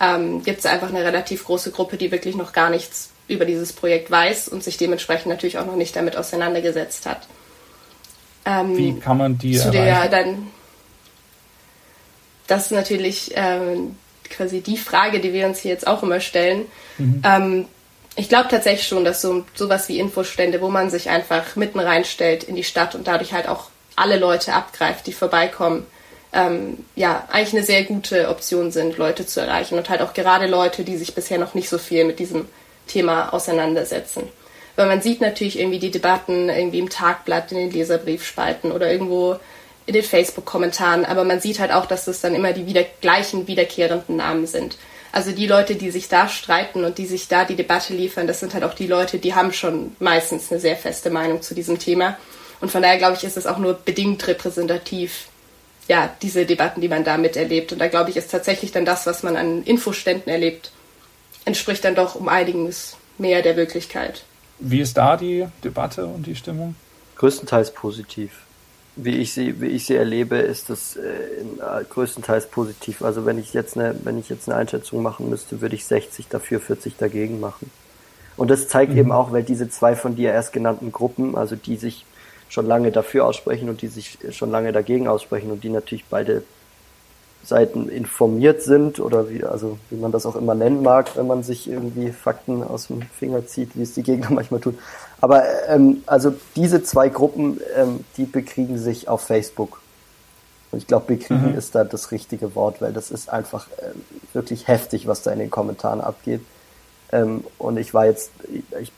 ähm, 0.00 0.42
gibt 0.42 0.60
es 0.60 0.66
einfach 0.66 0.88
eine 0.88 1.04
relativ 1.04 1.44
große 1.44 1.72
Gruppe, 1.72 1.96
die 1.96 2.12
wirklich 2.12 2.36
noch 2.36 2.52
gar 2.52 2.70
nichts 2.70 3.10
über 3.26 3.44
dieses 3.44 3.72
Projekt 3.72 4.10
weiß 4.10 4.48
und 4.48 4.62
sich 4.62 4.76
dementsprechend 4.76 5.26
natürlich 5.26 5.58
auch 5.58 5.66
noch 5.66 5.76
nicht 5.76 5.96
damit 5.96 6.16
auseinandergesetzt 6.16 7.06
hat. 7.06 7.26
Ähm, 8.44 8.76
Wie 8.76 9.00
kann 9.00 9.16
man 9.16 9.38
die 9.38 9.56
zu 9.56 9.72
erreichen? 9.72 9.84
Der, 9.84 10.08
dann, 10.08 10.46
das 12.46 12.66
ist 12.66 12.72
natürlich 12.72 13.32
ähm, 13.34 13.96
quasi 14.30 14.60
die 14.60 14.76
Frage, 14.76 15.20
die 15.20 15.32
wir 15.32 15.46
uns 15.46 15.60
hier 15.60 15.70
jetzt 15.70 15.86
auch 15.86 16.02
immer 16.02 16.20
stellen. 16.20 16.66
Mhm. 16.98 17.22
Ähm, 17.24 17.64
ich 18.16 18.28
glaube 18.28 18.48
tatsächlich 18.48 18.86
schon, 18.86 19.04
dass 19.04 19.20
so 19.20 19.44
sowas 19.54 19.88
wie 19.88 19.98
Infostände, 19.98 20.60
wo 20.60 20.68
man 20.68 20.90
sich 20.90 21.10
einfach 21.10 21.56
mitten 21.56 21.80
reinstellt 21.80 22.44
in 22.44 22.54
die 22.54 22.64
Stadt 22.64 22.94
und 22.94 23.06
dadurch 23.08 23.32
halt 23.32 23.48
auch 23.48 23.70
alle 23.96 24.18
Leute 24.18 24.52
abgreift, 24.52 25.06
die 25.06 25.12
vorbeikommen, 25.12 25.86
ähm, 26.32 26.84
ja, 26.96 27.28
eigentlich 27.30 27.54
eine 27.54 27.64
sehr 27.64 27.84
gute 27.84 28.28
Option 28.28 28.72
sind, 28.72 28.98
Leute 28.98 29.26
zu 29.26 29.40
erreichen 29.40 29.78
und 29.78 29.88
halt 29.88 30.00
auch 30.00 30.14
gerade 30.14 30.46
Leute, 30.46 30.84
die 30.84 30.96
sich 30.96 31.14
bisher 31.14 31.38
noch 31.38 31.54
nicht 31.54 31.68
so 31.68 31.78
viel 31.78 32.04
mit 32.04 32.18
diesem 32.18 32.46
Thema 32.86 33.32
auseinandersetzen. 33.32 34.28
Weil 34.76 34.86
man 34.86 35.00
sieht 35.00 35.20
natürlich 35.20 35.58
irgendwie 35.58 35.78
die 35.78 35.92
Debatten 35.92 36.48
irgendwie 36.48 36.80
im 36.80 36.90
Tagblatt, 36.90 37.52
in 37.52 37.58
den 37.58 37.70
Leserbriefspalten 37.70 38.72
oder 38.72 38.90
irgendwo 38.90 39.38
in 39.86 39.94
den 39.94 40.02
Facebook-Kommentaren, 40.02 41.04
aber 41.04 41.24
man 41.24 41.40
sieht 41.40 41.58
halt 41.58 41.72
auch, 41.72 41.86
dass 41.86 42.06
das 42.06 42.20
dann 42.20 42.34
immer 42.34 42.52
die 42.52 42.66
wieder 42.66 42.84
gleichen 43.00 43.46
wiederkehrenden 43.46 44.16
Namen 44.16 44.46
sind. 44.46 44.78
Also 45.12 45.30
die 45.30 45.46
Leute, 45.46 45.76
die 45.76 45.90
sich 45.90 46.08
da 46.08 46.28
streiten 46.28 46.84
und 46.84 46.98
die 46.98 47.06
sich 47.06 47.28
da 47.28 47.44
die 47.44 47.54
Debatte 47.54 47.94
liefern, 47.94 48.26
das 48.26 48.40
sind 48.40 48.54
halt 48.54 48.64
auch 48.64 48.74
die 48.74 48.86
Leute, 48.86 49.18
die 49.18 49.34
haben 49.34 49.52
schon 49.52 49.94
meistens 50.00 50.50
eine 50.50 50.60
sehr 50.60 50.76
feste 50.76 51.10
Meinung 51.10 51.40
zu 51.40 51.54
diesem 51.54 51.78
Thema. 51.78 52.16
Und 52.60 52.70
von 52.70 52.82
daher 52.82 52.98
glaube 52.98 53.14
ich, 53.16 53.24
ist 53.24 53.36
es 53.36 53.46
auch 53.46 53.58
nur 53.58 53.74
bedingt 53.74 54.26
repräsentativ, 54.26 55.28
ja, 55.86 56.10
diese 56.22 56.46
Debatten, 56.46 56.80
die 56.80 56.88
man 56.88 57.04
da 57.04 57.18
miterlebt. 57.18 57.72
Und 57.72 57.78
da 57.78 57.88
glaube 57.88 58.10
ich, 58.10 58.16
ist 58.16 58.30
tatsächlich 58.30 58.72
dann 58.72 58.84
das, 58.84 59.06
was 59.06 59.22
man 59.22 59.36
an 59.36 59.62
Infoständen 59.64 60.32
erlebt, 60.32 60.72
entspricht 61.44 61.84
dann 61.84 61.94
doch 61.94 62.14
um 62.14 62.28
einiges 62.28 62.96
mehr 63.18 63.42
der 63.42 63.56
Wirklichkeit. 63.56 64.24
Wie 64.58 64.80
ist 64.80 64.96
da 64.96 65.16
die 65.16 65.46
Debatte 65.62 66.06
und 66.06 66.26
die 66.26 66.36
Stimmung? 66.36 66.74
Größtenteils 67.16 67.72
positiv. 67.72 68.43
Wie 68.96 69.16
ich 69.16 69.32
sie, 69.32 69.60
wie 69.60 69.68
ich 69.68 69.86
sie 69.86 69.96
erlebe, 69.96 70.36
ist 70.36 70.70
das 70.70 70.96
äh, 70.96 71.40
in, 71.40 71.58
äh, 71.58 71.84
größtenteils 71.88 72.46
positiv. 72.46 73.02
Also 73.02 73.26
wenn 73.26 73.38
ich 73.38 73.52
jetzt 73.52 73.76
eine, 73.76 73.96
wenn 74.04 74.18
ich 74.18 74.28
jetzt 74.28 74.48
eine 74.48 74.56
Einschätzung 74.56 75.02
machen 75.02 75.28
müsste, 75.28 75.60
würde 75.60 75.74
ich 75.74 75.84
60 75.84 76.28
dafür, 76.28 76.60
40 76.60 76.96
dagegen 76.96 77.40
machen. 77.40 77.70
Und 78.36 78.50
das 78.50 78.68
zeigt 78.68 78.92
mhm. 78.92 78.98
eben 78.98 79.12
auch, 79.12 79.32
weil 79.32 79.42
diese 79.42 79.68
zwei 79.68 79.96
von 79.96 80.14
dir 80.14 80.32
erst 80.32 80.52
genannten 80.52 80.92
Gruppen, 80.92 81.36
also 81.36 81.56
die 81.56 81.76
sich 81.76 82.04
schon 82.48 82.66
lange 82.66 82.92
dafür 82.92 83.26
aussprechen 83.26 83.68
und 83.68 83.82
die 83.82 83.88
sich 83.88 84.18
schon 84.30 84.50
lange 84.50 84.72
dagegen 84.72 85.08
aussprechen 85.08 85.50
und 85.50 85.64
die 85.64 85.70
natürlich 85.70 86.04
beide 86.08 86.44
Seiten 87.44 87.88
informiert 87.88 88.62
sind 88.62 89.00
oder 89.00 89.28
wie, 89.28 89.44
also 89.44 89.78
wie 89.90 89.96
man 89.96 90.12
das 90.12 90.26
auch 90.26 90.36
immer 90.36 90.54
nennen 90.54 90.82
mag, 90.82 91.16
wenn 91.16 91.26
man 91.26 91.42
sich 91.42 91.68
irgendwie 91.68 92.10
Fakten 92.10 92.62
aus 92.62 92.86
dem 92.86 93.02
Finger 93.02 93.46
zieht, 93.46 93.76
wie 93.76 93.82
es 93.82 93.94
die 93.94 94.02
Gegner 94.02 94.30
manchmal 94.30 94.60
tun. 94.60 94.78
Aber 95.24 95.42
ähm, 95.70 96.02
also 96.04 96.34
diese 96.54 96.82
zwei 96.82 97.08
Gruppen, 97.08 97.58
ähm, 97.74 98.04
die 98.18 98.26
bekriegen 98.26 98.76
sich 98.76 99.08
auf 99.08 99.22
Facebook. 99.22 99.80
Und 100.70 100.80
ich 100.80 100.86
glaube, 100.86 101.06
bekriegen 101.16 101.52
mhm. 101.52 101.56
ist 101.56 101.74
da 101.74 101.82
das 101.82 102.10
richtige 102.10 102.54
Wort, 102.54 102.82
weil 102.82 102.92
das 102.92 103.10
ist 103.10 103.30
einfach 103.30 103.68
ähm, 103.80 104.02
wirklich 104.34 104.68
heftig, 104.68 105.06
was 105.06 105.22
da 105.22 105.30
in 105.30 105.38
den 105.38 105.48
Kommentaren 105.48 106.02
abgeht. 106.02 106.42
Ähm, 107.10 107.42
und 107.56 107.78
ich 107.78 107.94
war 107.94 108.04
jetzt, 108.04 108.32
ich 108.78 108.92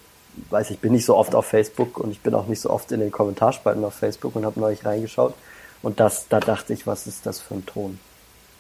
weiß, 0.51 0.71
ich 0.71 0.81
bin 0.81 0.91
nicht 0.91 1.05
so 1.05 1.17
oft 1.17 1.37
auf 1.37 1.47
Facebook 1.47 1.97
und 1.97 2.11
ich 2.11 2.21
bin 2.23 2.35
auch 2.35 2.49
nicht 2.49 2.61
so 2.61 2.71
oft 2.71 2.91
in 2.91 2.99
den 2.99 3.13
Kommentarspalten 3.13 3.85
auf 3.85 3.95
Facebook 3.95 4.35
und 4.35 4.45
habe 4.45 4.59
neulich 4.59 4.85
reingeschaut. 4.85 5.33
Und 5.81 6.01
das, 6.01 6.27
da 6.29 6.41
dachte 6.41 6.73
ich, 6.73 6.89
was 6.89 7.07
ist 7.07 7.25
das 7.25 7.39
für 7.39 7.55
ein 7.55 7.67
Ton? 7.67 8.01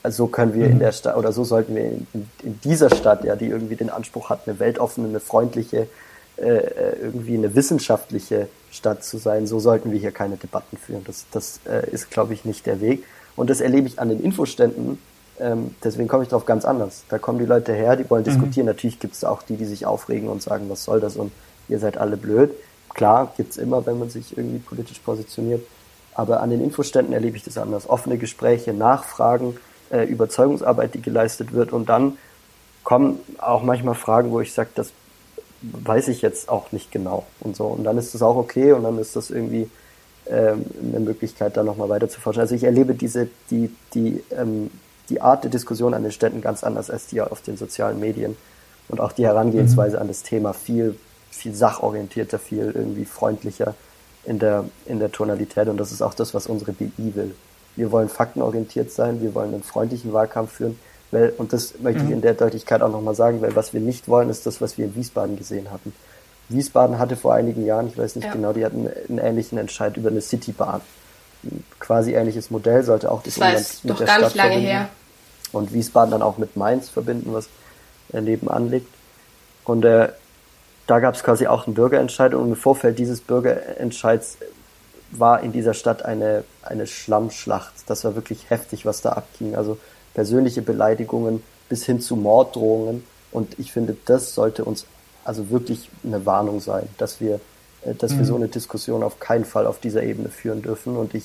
Also 0.05 0.19
so 0.19 0.27
können 0.29 0.55
wir 0.55 0.67
mhm. 0.67 0.73
in 0.75 0.79
der 0.79 0.93
Stadt, 0.93 1.17
oder 1.17 1.33
so 1.33 1.43
sollten 1.43 1.75
wir 1.75 1.87
in, 1.87 2.07
in, 2.45 2.61
dieser 2.61 2.95
Stadt, 2.95 3.25
ja, 3.25 3.35
die 3.35 3.47
irgendwie 3.47 3.75
den 3.75 3.91
Anspruch 3.91 4.31
hat, 4.31 4.43
eine 4.47 4.61
weltoffene, 4.61 5.09
eine 5.09 5.19
freundliche, 5.19 5.89
äh, 6.39 6.49
äh, 6.49 6.97
irgendwie 7.01 7.35
eine 7.35 7.55
wissenschaftliche 7.55 8.49
Stadt 8.71 9.03
zu 9.05 9.17
sein, 9.17 9.47
so 9.47 9.59
sollten 9.59 9.91
wir 9.91 9.99
hier 9.99 10.13
keine 10.13 10.37
Debatten 10.37 10.77
führen. 10.77 11.03
Das, 11.07 11.25
das 11.31 11.61
äh, 11.67 11.89
ist, 11.91 12.11
glaube 12.11 12.35
ich, 12.35 12.45
nicht 12.45 12.67
der 12.67 12.81
Weg. 12.81 13.05
Und 13.37 13.49
das 13.49 13.61
erlebe 13.61 13.87
ich 13.87 13.99
an 13.99 14.09
den 14.09 14.23
Infoständen, 14.23 14.99
ähm, 15.39 15.75
deswegen 15.83 16.09
komme 16.09 16.23
ich 16.23 16.29
darauf 16.29 16.47
ganz 16.47 16.65
anders. 16.65 17.05
Da 17.09 17.19
kommen 17.19 17.39
die 17.39 17.47
Leute 17.47 17.73
her, 17.73 17.97
die 17.97 18.09
wollen 18.11 18.23
mhm. 18.23 18.27
diskutieren. 18.27 18.67
Natürlich 18.67 18.99
gibt 18.99 19.15
es 19.15 19.25
auch 19.25 19.43
die, 19.43 19.57
die 19.57 19.65
sich 19.65 19.87
aufregen 19.87 20.29
und 20.29 20.43
sagen, 20.43 20.69
was 20.69 20.85
soll 20.85 21.01
das 21.01 21.17
und 21.17 21.33
ihr 21.69 21.79
seid 21.79 21.99
alle 21.99 22.17
blöd. 22.17 22.53
Klar, 22.91 23.33
gibt's 23.37 23.57
immer, 23.57 23.85
wenn 23.87 23.99
man 23.99 24.09
sich 24.09 24.37
irgendwie 24.37 24.59
politisch 24.59 24.99
positioniert. 24.99 25.63
Aber 26.15 26.41
an 26.41 26.51
den 26.51 26.63
Infoständen 26.63 27.13
erlebe 27.13 27.37
ich 27.37 27.45
das 27.45 27.59
anders. 27.59 27.89
Offene 27.89 28.17
Gespräche, 28.17 28.73
Nachfragen, 28.73 29.59
äh, 29.91 30.05
Überzeugungsarbeit, 30.05 30.95
die 30.95 31.03
geleistet 31.03 31.53
wird. 31.53 31.73
Und 31.73 31.91
dann 31.91 32.17
kommen 32.85 33.21
auch 33.39 33.63
manchmal 33.63 33.95
Fragen, 33.95 34.31
wo 34.31 34.41
ich 34.41 34.55
sage, 34.55 34.71
das 34.75 34.93
weiß 35.63 36.09
ich 36.09 36.23
jetzt 36.23 36.49
auch 36.49 36.73
nicht 36.73 36.93
genau 36.93 37.25
und 37.41 37.57
so. 37.57 37.67
Und 37.67 37.85
dann 37.85 37.99
ist 37.99 38.15
das 38.15 38.23
auch 38.23 38.37
okay 38.37 38.73
und 38.73 38.83
dann 38.83 38.99
ist 38.99 39.17
das 39.17 39.31
irgendwie 39.31 39.71
ähm, 40.29 40.65
eine 40.83 41.01
Möglichkeit, 41.01 41.57
da 41.57 41.63
nochmal 41.63 41.89
weiter 41.89 42.09
zu 42.09 42.21
forschen. 42.21 42.41
Also 42.41 42.55
ich 42.55 42.65
erlebe 42.65 42.95
diese, 42.95 43.29
die, 43.51 43.71
die, 43.95 44.23
ähm, 44.37 44.71
die 45.09 45.21
Art 45.21 45.45
der 45.45 45.51
Diskussion 45.51 45.95
an 45.95 46.03
den 46.03 46.13
Städten 46.13 46.41
ganz 46.41 46.65
anders 46.65 46.91
als 46.91 47.07
die 47.07 47.21
auf 47.21 47.43
den 47.43 47.57
sozialen 47.57 48.01
Medien. 48.01 48.37
Und 48.89 49.01
auch 49.01 49.13
die 49.13 49.25
Herangehensweise 49.25 49.97
mhm. 49.97 50.03
an 50.03 50.09
das 50.09 50.23
Thema 50.23 50.53
viel, 50.53 50.97
viel 51.31 51.55
sachorientierter, 51.55 52.39
viel 52.39 52.73
irgendwie 52.75 53.05
freundlicher 53.05 53.75
in 54.25 54.39
der, 54.39 54.65
in 54.87 54.99
der 54.99 55.13
Tonalität. 55.13 55.69
Und 55.69 55.77
das 55.79 55.93
ist 55.93 56.03
auch 56.03 56.15
das, 56.15 56.35
was 56.35 56.47
unsere 56.47 56.73
BI 56.73 57.15
will. 57.15 57.35
Wir 57.77 57.93
wollen 57.93 58.09
faktenorientiert 58.09 58.91
sein, 58.91 59.21
wir 59.21 59.35
wollen 59.35 59.53
einen 59.55 59.63
freundlichen 59.63 60.13
Wahlkampf 60.13 60.53
führen. 60.53 60.79
Weil, 61.11 61.33
und 61.39 61.53
das 61.53 61.79
möchte 61.81 62.03
mhm. 62.03 62.09
ich 62.09 62.15
in 62.15 62.21
der 62.21 62.35
Deutlichkeit 62.35 62.83
auch 62.83 62.91
nochmal 62.91 63.15
sagen, 63.15 63.41
weil 63.43 63.55
was 63.55 63.73
wir 63.73 63.81
nicht 63.81 64.09
wollen, 64.09 64.29
ist 64.29 64.47
das, 64.47 64.61
was 64.61 64.77
wir 64.77 64.87
in 64.87 64.95
Wiesbaden 64.97 65.37
gesehen 65.37 65.71
hatten. 65.71 65.93
Wiesbaden 66.49 66.99
hatte 66.99 67.17
vor 67.17 67.35
einigen 67.35 67.65
Jahren, 67.65 67.89
ich 67.89 67.99
weiß 67.99 68.17
nicht 68.17 68.27
ja. 68.27 68.33
genau, 68.33 68.53
die 68.53 68.65
hatten 68.65 68.89
einen 69.09 69.19
ähnlichen 69.19 69.59
Entscheid 69.59 69.97
über 69.97 70.11
eine 70.11 70.21
Citybahn. 70.21 70.81
Ein 71.45 71.65
quasi 71.81 72.15
ähnliches 72.15 72.51
Modell 72.51 72.83
sollte 72.83 73.11
auch 73.11 73.23
das, 73.23 73.35
das 73.35 73.41
Umland 73.41 73.85
mit 73.85 74.01
der 74.01 74.07
Stadt 74.07 74.33
verbinden. 74.33 74.67
Her. 74.67 74.89
Und 75.53 75.73
Wiesbaden 75.73 76.11
dann 76.11 76.23
auch 76.23 76.39
mit 76.39 76.57
Mainz 76.57 76.89
verbinden, 76.89 77.33
was 77.33 77.49
nebenan 78.13 78.71
liegt. 78.71 78.93
Und 79.65 79.85
äh, 79.85 80.09
da 80.87 81.01
gab 81.01 81.15
es 81.15 81.23
quasi 81.23 81.47
auch 81.47 81.67
einen 81.67 81.75
Bürgerentscheid 81.75 82.35
und 82.35 82.49
im 82.49 82.57
Vorfeld 82.57 82.99
dieses 82.99 83.21
Bürgerentscheids 83.21 84.39
war 85.11 85.41
in 85.41 85.53
dieser 85.53 85.75
Stadt 85.75 86.05
eine, 86.05 86.45
eine 86.63 86.87
Schlammschlacht. 86.87 87.73
Das 87.87 88.05
war 88.05 88.15
wirklich 88.15 88.51
heftig, 88.51 88.87
was 88.87 89.03
da 89.03 89.13
abging. 89.13 89.57
Also 89.57 89.79
persönliche 90.17 90.63
Beleidigungen 90.63 91.43
bis 91.69 91.85
hin 91.85 92.01
zu 92.01 92.17
Morddrohungen. 92.17 93.05
Und 93.33 93.59
ich 93.59 93.71
finde, 93.71 93.95
das 94.07 94.35
sollte 94.35 94.65
uns 94.65 94.87
also 95.25 95.51
wirklich 95.51 95.91
eine 96.05 96.25
Warnung 96.25 96.61
sein, 96.61 96.89
dass 96.97 97.21
wir, 97.21 97.39
äh, 97.83 97.95
dass 97.95 98.15
mhm. 98.15 98.19
wir 98.19 98.25
so 98.25 98.37
eine 98.37 98.49
Diskussion 98.49 99.03
auf 99.03 99.21
keinen 99.21 99.45
Fall 99.45 99.67
auf 99.67 99.79
dieser 99.79 100.03
Ebene 100.03 100.31
führen 100.31 100.63
dürfen. 100.63 100.97
Und 100.97 101.15
ich 101.15 101.25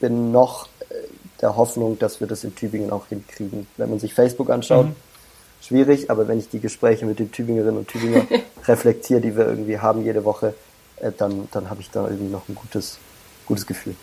bin 0.00 0.32
noch 0.32 0.66
äh, 0.80 0.94
der 1.40 1.56
Hoffnung, 1.56 1.98
dass 1.98 2.20
wir 2.20 2.26
das 2.26 2.44
in 2.44 2.54
Tübingen 2.54 2.90
auch 2.90 3.06
hinkriegen. 3.06 3.66
Wenn 3.78 3.88
man 3.88 3.98
sich 3.98 4.12
Facebook 4.12 4.50
anschaut, 4.50 4.88
mhm. 4.88 4.96
schwierig, 5.62 6.10
aber 6.10 6.28
wenn 6.28 6.38
ich 6.38 6.50
die 6.50 6.60
Gespräche 6.60 7.06
mit 7.06 7.20
den 7.20 7.32
Tübingerinnen 7.32 7.78
und 7.78 7.88
Tübinger 7.88 8.26
reflektiere, 8.68 9.22
die 9.22 9.34
wir 9.34 9.46
irgendwie 9.46 9.78
haben 9.78 10.04
jede 10.04 10.26
Woche, 10.26 10.52
äh, 10.96 11.10
dann, 11.16 11.48
dann 11.52 11.70
habe 11.70 11.80
ich 11.80 11.90
da 11.90 12.06
irgendwie 12.06 12.30
noch 12.30 12.46
ein 12.50 12.54
gutes, 12.54 12.98
gutes 13.46 13.66
Gefühl. 13.66 13.94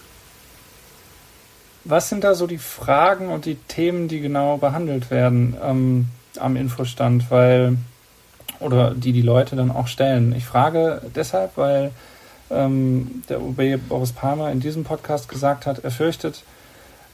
Was 1.90 2.10
sind 2.10 2.26
da 2.26 2.36
so 2.36 2.48
die 2.48 2.58
Fragen 2.58 3.30
und 3.30 3.46
die 3.46 3.56
Themen, 3.56 4.10
die 4.10 4.20
genau 4.20 4.58
behandelt 4.58 5.10
werden 5.10 5.56
ähm, 5.64 6.08
am 6.38 6.58
Infostand, 6.58 7.32
weil 7.32 7.78
oder 8.60 8.94
die 8.94 9.14
die 9.14 9.22
Leute 9.22 9.56
dann 9.56 9.72
auch 9.72 9.88
stellen? 9.88 10.36
Ich 10.36 10.44
frage 10.44 11.02
deshalb, 11.16 11.56
weil 11.56 11.92
ähm, 12.50 13.24
der 13.30 13.42
OB 13.42 13.88
Boris 13.88 14.12
Palmer 14.12 14.52
in 14.52 14.60
diesem 14.60 14.84
Podcast 14.84 15.30
gesagt 15.30 15.66
hat, 15.66 15.80
er 15.80 15.92
fürchtet, 15.92 16.44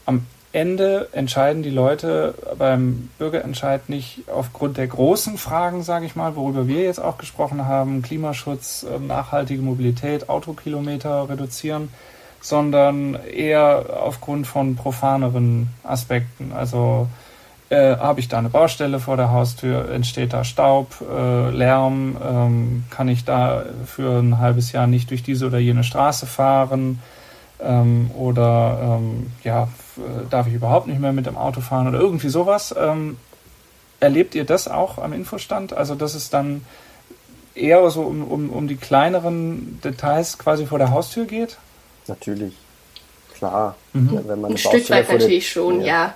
am 0.06 0.26
Ende 0.50 1.08
entscheiden 1.12 1.62
die 1.62 1.70
Leute 1.70 2.34
beim 2.58 3.10
Bürgerentscheid 3.18 3.88
nicht 3.88 4.24
aufgrund 4.28 4.76
der 4.76 4.88
großen 4.88 5.38
Fragen, 5.38 5.84
sage 5.84 6.06
ich 6.06 6.16
mal, 6.16 6.34
worüber 6.34 6.66
wir 6.66 6.82
jetzt 6.82 7.00
auch 7.00 7.18
gesprochen 7.18 7.66
haben, 7.66 8.02
Klimaschutz, 8.02 8.84
ähm, 8.92 9.06
nachhaltige 9.06 9.62
Mobilität, 9.62 10.28
Autokilometer 10.28 11.28
reduzieren, 11.28 11.90
sondern 12.44 13.16
eher 13.34 13.86
aufgrund 14.02 14.46
von 14.46 14.76
profaneren 14.76 15.70
Aspekten. 15.82 16.52
Also 16.52 17.08
äh, 17.70 17.96
habe 17.96 18.20
ich 18.20 18.28
da 18.28 18.36
eine 18.36 18.50
Baustelle 18.50 19.00
vor 19.00 19.16
der 19.16 19.32
Haustür, 19.32 19.90
entsteht 19.90 20.34
da 20.34 20.44
Staub, 20.44 20.94
äh, 21.00 21.50
Lärm, 21.50 22.18
ähm, 22.22 22.84
kann 22.90 23.08
ich 23.08 23.24
da 23.24 23.64
für 23.86 24.20
ein 24.20 24.38
halbes 24.40 24.72
Jahr 24.72 24.86
nicht 24.86 25.08
durch 25.08 25.22
diese 25.22 25.46
oder 25.46 25.58
jene 25.58 25.84
Straße 25.84 26.26
fahren 26.26 27.00
ähm, 27.60 28.10
oder 28.14 28.98
ähm, 28.98 29.32
ja, 29.42 29.62
äh, 29.96 30.28
darf 30.28 30.46
ich 30.46 30.52
überhaupt 30.52 30.86
nicht 30.86 31.00
mehr 31.00 31.14
mit 31.14 31.24
dem 31.24 31.38
Auto 31.38 31.62
fahren 31.62 31.88
oder 31.88 31.98
irgendwie 31.98 32.28
sowas. 32.28 32.74
Ähm, 32.78 33.16
erlebt 34.00 34.34
ihr 34.34 34.44
das 34.44 34.68
auch 34.68 34.98
am 34.98 35.14
Infostand? 35.14 35.72
Also, 35.72 35.94
dass 35.94 36.14
es 36.14 36.28
dann 36.28 36.66
eher 37.54 37.88
so 37.88 38.02
um, 38.02 38.22
um, 38.22 38.50
um 38.50 38.68
die 38.68 38.76
kleineren 38.76 39.80
Details 39.82 40.36
quasi 40.36 40.66
vor 40.66 40.76
der 40.78 40.90
Haustür 40.90 41.24
geht? 41.24 41.56
Natürlich. 42.06 42.54
Klar. 43.34 43.76
Mhm. 43.92 44.20
Wenn 44.26 44.40
man 44.40 44.52
Ein 44.52 44.58
Stück 44.58 44.88
weit 44.90 45.08
natürlich 45.08 45.50
schon, 45.50 45.80
ja. 45.80 45.86
ja. 45.86 46.14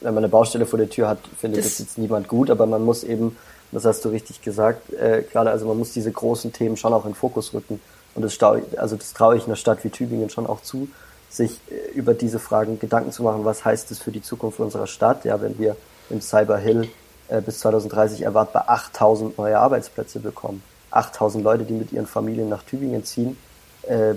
Wenn 0.00 0.14
man 0.14 0.24
eine 0.24 0.30
Baustelle 0.30 0.66
vor 0.66 0.78
der 0.78 0.88
Tür 0.88 1.08
hat, 1.08 1.18
findet 1.38 1.60
das, 1.64 1.72
das 1.72 1.78
jetzt 1.80 1.98
niemand 1.98 2.28
gut, 2.28 2.50
aber 2.50 2.66
man 2.66 2.84
muss 2.84 3.04
eben, 3.04 3.36
das 3.70 3.84
hast 3.84 4.04
du 4.04 4.08
richtig 4.08 4.40
gesagt, 4.40 4.92
äh, 4.94 5.24
gerade 5.30 5.50
also 5.50 5.66
man 5.66 5.78
muss 5.78 5.92
diese 5.92 6.10
großen 6.10 6.52
Themen 6.52 6.76
schon 6.76 6.92
auch 6.94 7.04
in 7.04 7.10
den 7.10 7.16
Fokus 7.16 7.52
rücken. 7.52 7.80
Und 8.14 8.22
das, 8.22 8.38
also 8.76 8.96
das 8.96 9.12
traue 9.12 9.36
ich 9.36 9.46
einer 9.46 9.56
Stadt 9.56 9.84
wie 9.84 9.90
Tübingen 9.90 10.30
schon 10.30 10.46
auch 10.46 10.62
zu, 10.62 10.88
sich 11.28 11.60
äh, 11.70 11.92
über 11.92 12.14
diese 12.14 12.38
Fragen 12.38 12.78
Gedanken 12.78 13.12
zu 13.12 13.22
machen, 13.22 13.44
was 13.44 13.64
heißt 13.64 13.90
es 13.90 14.00
für 14.00 14.10
die 14.10 14.22
Zukunft 14.22 14.58
unserer 14.60 14.86
Stadt, 14.86 15.24
ja, 15.24 15.40
wenn 15.40 15.58
wir 15.58 15.76
im 16.08 16.20
Cyber 16.20 16.58
Hill 16.58 16.88
äh, 17.28 17.40
bis 17.40 17.60
2030 17.60 18.22
erwartbar 18.22 18.64
8000 18.68 19.38
neue 19.38 19.58
Arbeitsplätze 19.58 20.18
bekommen. 20.20 20.62
8000 20.90 21.44
Leute, 21.44 21.64
die 21.64 21.74
mit 21.74 21.92
ihren 21.92 22.06
Familien 22.06 22.48
nach 22.48 22.64
Tübingen 22.64 23.04
ziehen, 23.04 23.36
äh, 23.82 24.14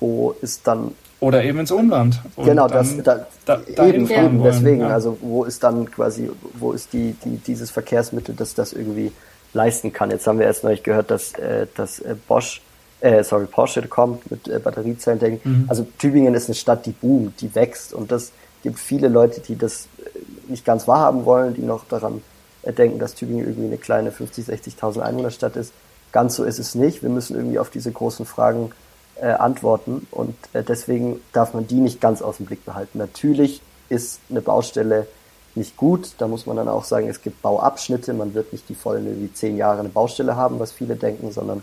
wo 0.00 0.34
ist 0.40 0.66
dann 0.66 0.92
oder 1.22 1.44
eben 1.44 1.60
ins 1.60 1.70
Umland. 1.70 2.20
genau, 2.36 2.66
das, 2.66 3.00
da, 3.04 3.26
da, 3.44 3.60
eben, 3.86 4.10
eben 4.10 4.42
deswegen, 4.42 4.80
ja. 4.80 4.88
also 4.88 5.16
wo 5.20 5.44
ist 5.44 5.62
dann 5.62 5.88
quasi, 5.88 6.28
wo 6.54 6.72
ist 6.72 6.92
die, 6.92 7.14
die, 7.24 7.36
dieses 7.36 7.70
Verkehrsmittel, 7.70 8.34
das 8.34 8.56
das 8.56 8.72
irgendwie 8.72 9.12
leisten 9.52 9.92
kann. 9.92 10.10
Jetzt 10.10 10.26
haben 10.26 10.40
wir 10.40 10.46
erst 10.46 10.64
neulich 10.64 10.82
gehört, 10.82 11.12
dass, 11.12 11.34
äh, 11.34 11.68
dass 11.76 12.00
äh, 12.00 12.16
Bosch, 12.26 12.60
äh, 13.00 13.22
sorry, 13.22 13.46
Porsche 13.46 13.82
kommt 13.82 14.28
mit 14.32 14.48
äh, 14.48 14.58
Batteriezellen. 14.58 15.40
Mhm. 15.44 15.66
Also 15.68 15.86
Tübingen 15.96 16.34
ist 16.34 16.48
eine 16.48 16.56
Stadt, 16.56 16.86
die 16.86 16.90
boomt, 16.90 17.40
die 17.40 17.54
wächst 17.54 17.94
und 17.94 18.10
das 18.10 18.32
gibt 18.64 18.80
viele 18.80 19.06
Leute, 19.06 19.40
die 19.40 19.56
das 19.56 19.86
äh, 19.98 20.18
nicht 20.48 20.64
ganz 20.64 20.88
wahrhaben 20.88 21.24
wollen, 21.24 21.54
die 21.54 21.62
noch 21.62 21.84
daran 21.84 22.20
äh, 22.62 22.72
denken, 22.72 22.98
dass 22.98 23.14
Tübingen 23.14 23.46
irgendwie 23.46 23.66
eine 23.66 23.78
kleine 23.78 24.10
50, 24.10 24.46
60.000 24.46 25.00
Einwohnerstadt 25.00 25.54
ist. 25.54 25.72
Ganz 26.10 26.34
so 26.34 26.42
ist 26.42 26.58
es 26.58 26.74
nicht. 26.74 27.02
Wir 27.02 27.10
müssen 27.10 27.36
irgendwie 27.36 27.60
auf 27.60 27.70
diese 27.70 27.92
großen 27.92 28.26
Fragen 28.26 28.72
äh, 29.20 29.26
antworten 29.26 30.06
und 30.10 30.34
äh, 30.52 30.62
deswegen 30.62 31.20
darf 31.32 31.54
man 31.54 31.66
die 31.66 31.76
nicht 31.76 32.00
ganz 32.00 32.22
aus 32.22 32.38
dem 32.38 32.46
Blick 32.46 32.64
behalten. 32.64 32.98
Natürlich 32.98 33.60
ist 33.88 34.20
eine 34.30 34.40
Baustelle 34.40 35.06
nicht 35.54 35.76
gut. 35.76 36.12
Da 36.18 36.28
muss 36.28 36.46
man 36.46 36.56
dann 36.56 36.68
auch 36.68 36.84
sagen, 36.84 37.08
es 37.08 37.20
gibt 37.22 37.42
Bauabschnitte. 37.42 38.14
Man 38.14 38.34
wird 38.34 38.52
nicht 38.52 38.68
die 38.68 38.74
vollen 38.74 39.06
irgendwie 39.06 39.32
zehn 39.32 39.56
Jahre 39.56 39.80
eine 39.80 39.90
Baustelle 39.90 40.36
haben, 40.36 40.58
was 40.58 40.72
viele 40.72 40.96
denken, 40.96 41.30
sondern 41.30 41.62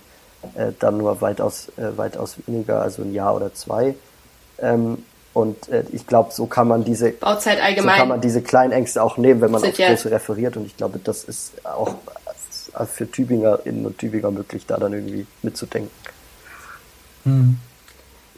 äh, 0.56 0.72
dann 0.80 0.98
nur 0.98 1.22
weitaus, 1.22 1.70
äh, 1.78 1.98
weitaus 1.98 2.38
weniger, 2.46 2.82
also 2.82 3.02
ein 3.02 3.14
Jahr 3.14 3.36
oder 3.36 3.54
zwei. 3.54 3.96
Ähm, 4.60 5.04
und 5.34 5.70
äh, 5.70 5.84
ich 5.92 6.06
glaube, 6.08 6.32
so 6.32 6.46
kann 6.46 6.68
man 6.68 6.84
diese 6.84 7.12
Bauzeit 7.12 7.62
allgemein. 7.62 7.96
So 7.96 8.00
kann 8.00 8.10
man 8.10 8.22
diese 8.22 8.42
kleinen 8.42 8.72
Ängste 8.72 9.02
auch 9.02 9.18
nehmen, 9.18 9.42
wenn 9.42 9.52
man 9.52 9.64
auf 9.64 9.78
ja. 9.78 9.90
große 9.90 10.12
referiert. 10.12 10.58
Und 10.58 10.66
ich 10.66 10.78
glaube, 10.78 11.00
das 11.04 11.24
ist 11.24 11.66
auch 11.66 11.96
für 12.94 13.10
TübingerInnen 13.10 13.86
und 13.86 13.98
Tübinger 13.98 14.32
möglich, 14.32 14.66
da 14.68 14.78
dann 14.78 14.94
irgendwie 14.94 15.26
mitzudenken. 15.42 15.90
Hm. 17.24 17.58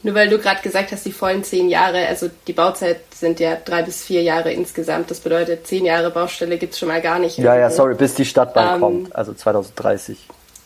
Nur 0.04 0.15
weil 0.15 0.30
du 0.30 0.39
gerade 0.39 0.62
gesagt 0.62 0.91
hast, 0.91 1.06
die 1.06 1.12
vollen 1.12 1.44
zehn 1.44 1.70
Jahre, 1.70 2.08
also 2.08 2.30
die 2.48 2.54
Bauzeit 2.54 3.02
sind 3.13 3.39
ja 3.39 3.56
drei 3.63 3.84
bis 3.84 4.04
vier 4.04 4.24
Jahre 4.24 4.52
insgesamt. 4.52 5.12
Das 5.12 5.20
bedeutet, 5.20 5.67
zehn 5.67 5.86
Jahre 5.86 6.10
Baustelle 6.10 6.58
gibt 6.58 6.74
es 6.74 6.80
schon 6.80 6.88
mal 6.88 7.02
gar 7.02 7.20
nicht. 7.20 7.38
Ja, 7.38 7.56
ja, 7.56 7.70
sorry, 7.70 7.94
bis 7.94 8.15
die 8.15 8.26
Stadtbahn 8.26 8.76
ähm, 8.76 8.82
kommt, 8.82 9.15
also 9.15 9.34
2030. 9.34 10.17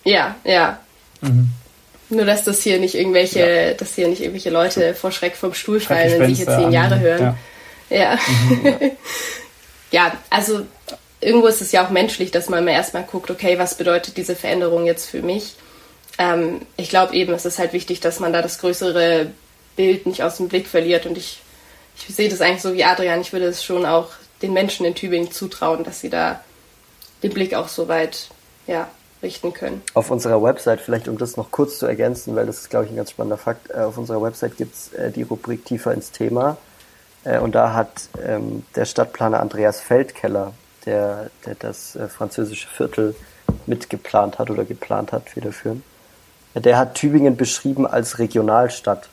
Ja, 0.06 0.36
ja. 0.46 0.80
Mhm. 1.20 1.50
Nur 2.10 2.26
dass 2.26 2.44
das 2.44 2.62
hier 2.62 2.80
nicht 2.80 2.96
irgendwelche, 2.96 3.40
ja. 3.40 3.74
dass 3.74 3.96
hier 3.96 4.08
nicht 4.08 4.22
irgendwelche 4.22 4.52
Leute 4.52 4.94
vor 4.94 5.12
Schreck 5.12 5.36
vom 5.36 5.54
Stuhl 5.54 5.80
fallen, 5.82 6.20
wenn 6.20 6.34
sie 6.34 6.46
hier 6.46 6.56
zehn 6.56 6.72
Jahre 6.72 7.00
hören. 7.00 7.38
Ja. 7.90 7.98
Ja. 7.98 8.20
Mhm, 8.50 8.66
ja. 8.66 8.92
ja, 9.92 10.14
also 10.30 10.62
irgendwo 11.20 11.48
ist 11.48 11.62
es 11.62 11.72
ja 11.72 11.86
auch 11.86 11.90
menschlich, 11.90 12.32
dass 12.32 12.48
man 12.48 12.64
mal 12.64 12.72
erstmal 12.72 13.04
guckt, 13.04 13.30
okay, 13.32 13.58
was 13.60 13.76
bedeutet 13.76 14.16
diese 14.18 14.36
Veränderung 14.36 14.86
jetzt 14.86 15.10
für 15.10 15.22
mich? 15.22 15.56
Ähm, 16.18 16.62
ich 16.78 16.90
glaube 16.90 17.14
eben, 17.16 17.34
es 17.34 17.46
ist 17.46 17.60
halt 17.60 17.74
wichtig, 17.74 18.00
dass 18.00 18.20
man 18.20 18.34
da 18.34 18.42
das 18.42 18.60
größere 18.60 19.32
Bild 19.76 20.06
nicht 20.06 20.24
aus 20.24 20.38
dem 20.38 20.48
Blick 20.48 20.68
verliert. 20.68 21.06
Und 21.06 21.18
ich, 21.18 21.42
ich 22.08 22.16
sehe 22.16 22.30
das 22.30 22.42
eigentlich 22.42 22.62
so 22.62 22.74
wie 22.74 22.84
Adrian. 22.84 23.22
Ich 23.22 23.34
würde 23.34 23.48
es 23.48 23.64
schon 23.64 23.86
auch 23.86 24.10
den 24.42 24.54
Menschen 24.54 24.86
in 24.86 24.96
Tübingen 24.96 25.32
zutrauen, 25.32 25.84
dass 25.84 26.00
sie 26.00 26.10
da 26.10 26.42
den 27.24 27.34
Blick 27.34 27.54
auch 27.54 27.68
so 27.68 27.88
weit 27.88 28.30
ja, 28.68 28.88
richten 29.22 29.54
können. 29.54 29.82
Auf 29.94 30.12
unserer 30.12 30.42
Website, 30.42 30.82
vielleicht 30.82 31.08
um 31.08 31.18
das 31.18 31.38
noch 31.38 31.52
kurz 31.52 31.80
zu 31.80 31.86
ergänzen, 31.86 32.36
weil 32.36 32.46
das 32.46 32.60
ist, 32.60 32.70
glaube 32.70 32.86
ich, 32.86 32.92
ein 32.92 32.98
ganz 32.98 33.12
spannender 33.12 33.38
Fakt, 33.38 33.70
äh, 33.72 33.80
auf 33.80 33.98
unserer 33.98 34.22
Website 34.22 34.58
gibt 34.58 34.76
es 34.76 34.94
äh, 34.94 35.12
die 35.12 35.24
Rubrik 35.24 35.66
Tiefer 35.66 35.94
ins 35.94 36.12
Thema. 36.12 36.58
Äh, 37.24 37.40
und 37.40 37.56
da 37.56 37.74
hat 37.74 38.10
ähm, 38.26 38.64
der 38.76 38.86
Stadtplaner 38.86 39.40
Andreas 39.40 39.82
Feldkeller, 39.82 40.54
der, 40.86 41.32
der 41.46 41.56
das 41.56 41.98
französische 42.16 42.68
Viertel 42.68 43.16
mitgeplant 43.66 44.38
hat 44.38 44.52
oder 44.52 44.66
geplant 44.66 45.12
hat, 45.12 45.30
federführend, 45.30 45.84
der 46.56 46.78
hat 46.78 46.96
Tübingen 46.96 47.38
beschrieben 47.38 47.86
als 47.86 48.20
Regionalstadt. 48.20 49.10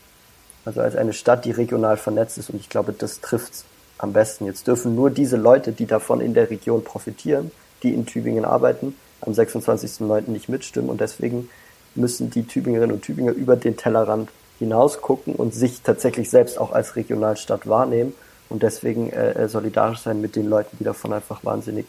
Also 0.64 0.80
als 0.80 0.94
eine 0.94 1.12
Stadt, 1.12 1.44
die 1.44 1.50
regional 1.50 1.96
vernetzt 1.96 2.38
ist. 2.38 2.50
Und 2.50 2.60
ich 2.60 2.68
glaube, 2.68 2.92
das 2.92 3.20
trifft's 3.20 3.64
am 3.98 4.12
besten. 4.12 4.46
Jetzt 4.46 4.66
dürfen 4.68 4.94
nur 4.94 5.10
diese 5.10 5.36
Leute, 5.36 5.72
die 5.72 5.86
davon 5.86 6.20
in 6.20 6.34
der 6.34 6.50
Region 6.50 6.84
profitieren, 6.84 7.50
die 7.82 7.92
in 7.92 8.06
Tübingen 8.06 8.44
arbeiten, 8.44 8.94
am 9.20 9.32
26.09. 9.32 10.30
nicht 10.30 10.48
mitstimmen. 10.48 10.88
Und 10.88 11.00
deswegen 11.00 11.48
müssen 11.94 12.30
die 12.30 12.46
Tübingerinnen 12.46 12.94
und 12.94 13.02
Tübinger 13.02 13.32
über 13.32 13.56
den 13.56 13.76
Tellerrand 13.76 14.30
hinaus 14.58 15.00
gucken 15.00 15.34
und 15.34 15.54
sich 15.54 15.82
tatsächlich 15.82 16.30
selbst 16.30 16.58
auch 16.58 16.72
als 16.72 16.94
Regionalstadt 16.94 17.68
wahrnehmen 17.68 18.14
und 18.48 18.62
deswegen 18.62 19.10
äh, 19.10 19.32
äh 19.32 19.48
solidarisch 19.48 20.00
sein 20.00 20.20
mit 20.20 20.36
den 20.36 20.48
Leuten, 20.48 20.76
die 20.78 20.84
davon 20.84 21.12
einfach 21.12 21.44
wahnsinnig 21.44 21.86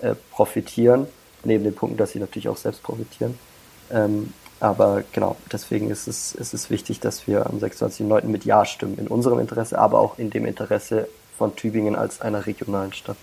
äh, 0.00 0.14
profitieren, 0.30 1.06
neben 1.44 1.64
den 1.64 1.74
Punkten, 1.74 1.96
dass 1.96 2.10
sie 2.10 2.18
natürlich 2.18 2.48
auch 2.48 2.56
selbst 2.56 2.82
profitieren. 2.82 3.38
Ähm, 3.90 4.32
aber 4.62 5.02
genau, 5.12 5.34
deswegen 5.50 5.90
ist 5.90 6.06
es, 6.06 6.36
ist 6.36 6.54
es 6.54 6.70
wichtig, 6.70 7.00
dass 7.00 7.26
wir 7.26 7.46
am 7.46 7.58
26.09. 7.58 8.26
mit 8.26 8.44
Ja 8.44 8.64
stimmen, 8.64 8.96
in 8.96 9.08
unserem 9.08 9.40
Interesse, 9.40 9.76
aber 9.76 9.98
auch 9.98 10.18
in 10.18 10.30
dem 10.30 10.46
Interesse 10.46 11.08
von 11.36 11.56
Tübingen 11.56 11.96
als 11.96 12.20
einer 12.20 12.46
regionalen 12.46 12.92
Stadt. 12.92 13.16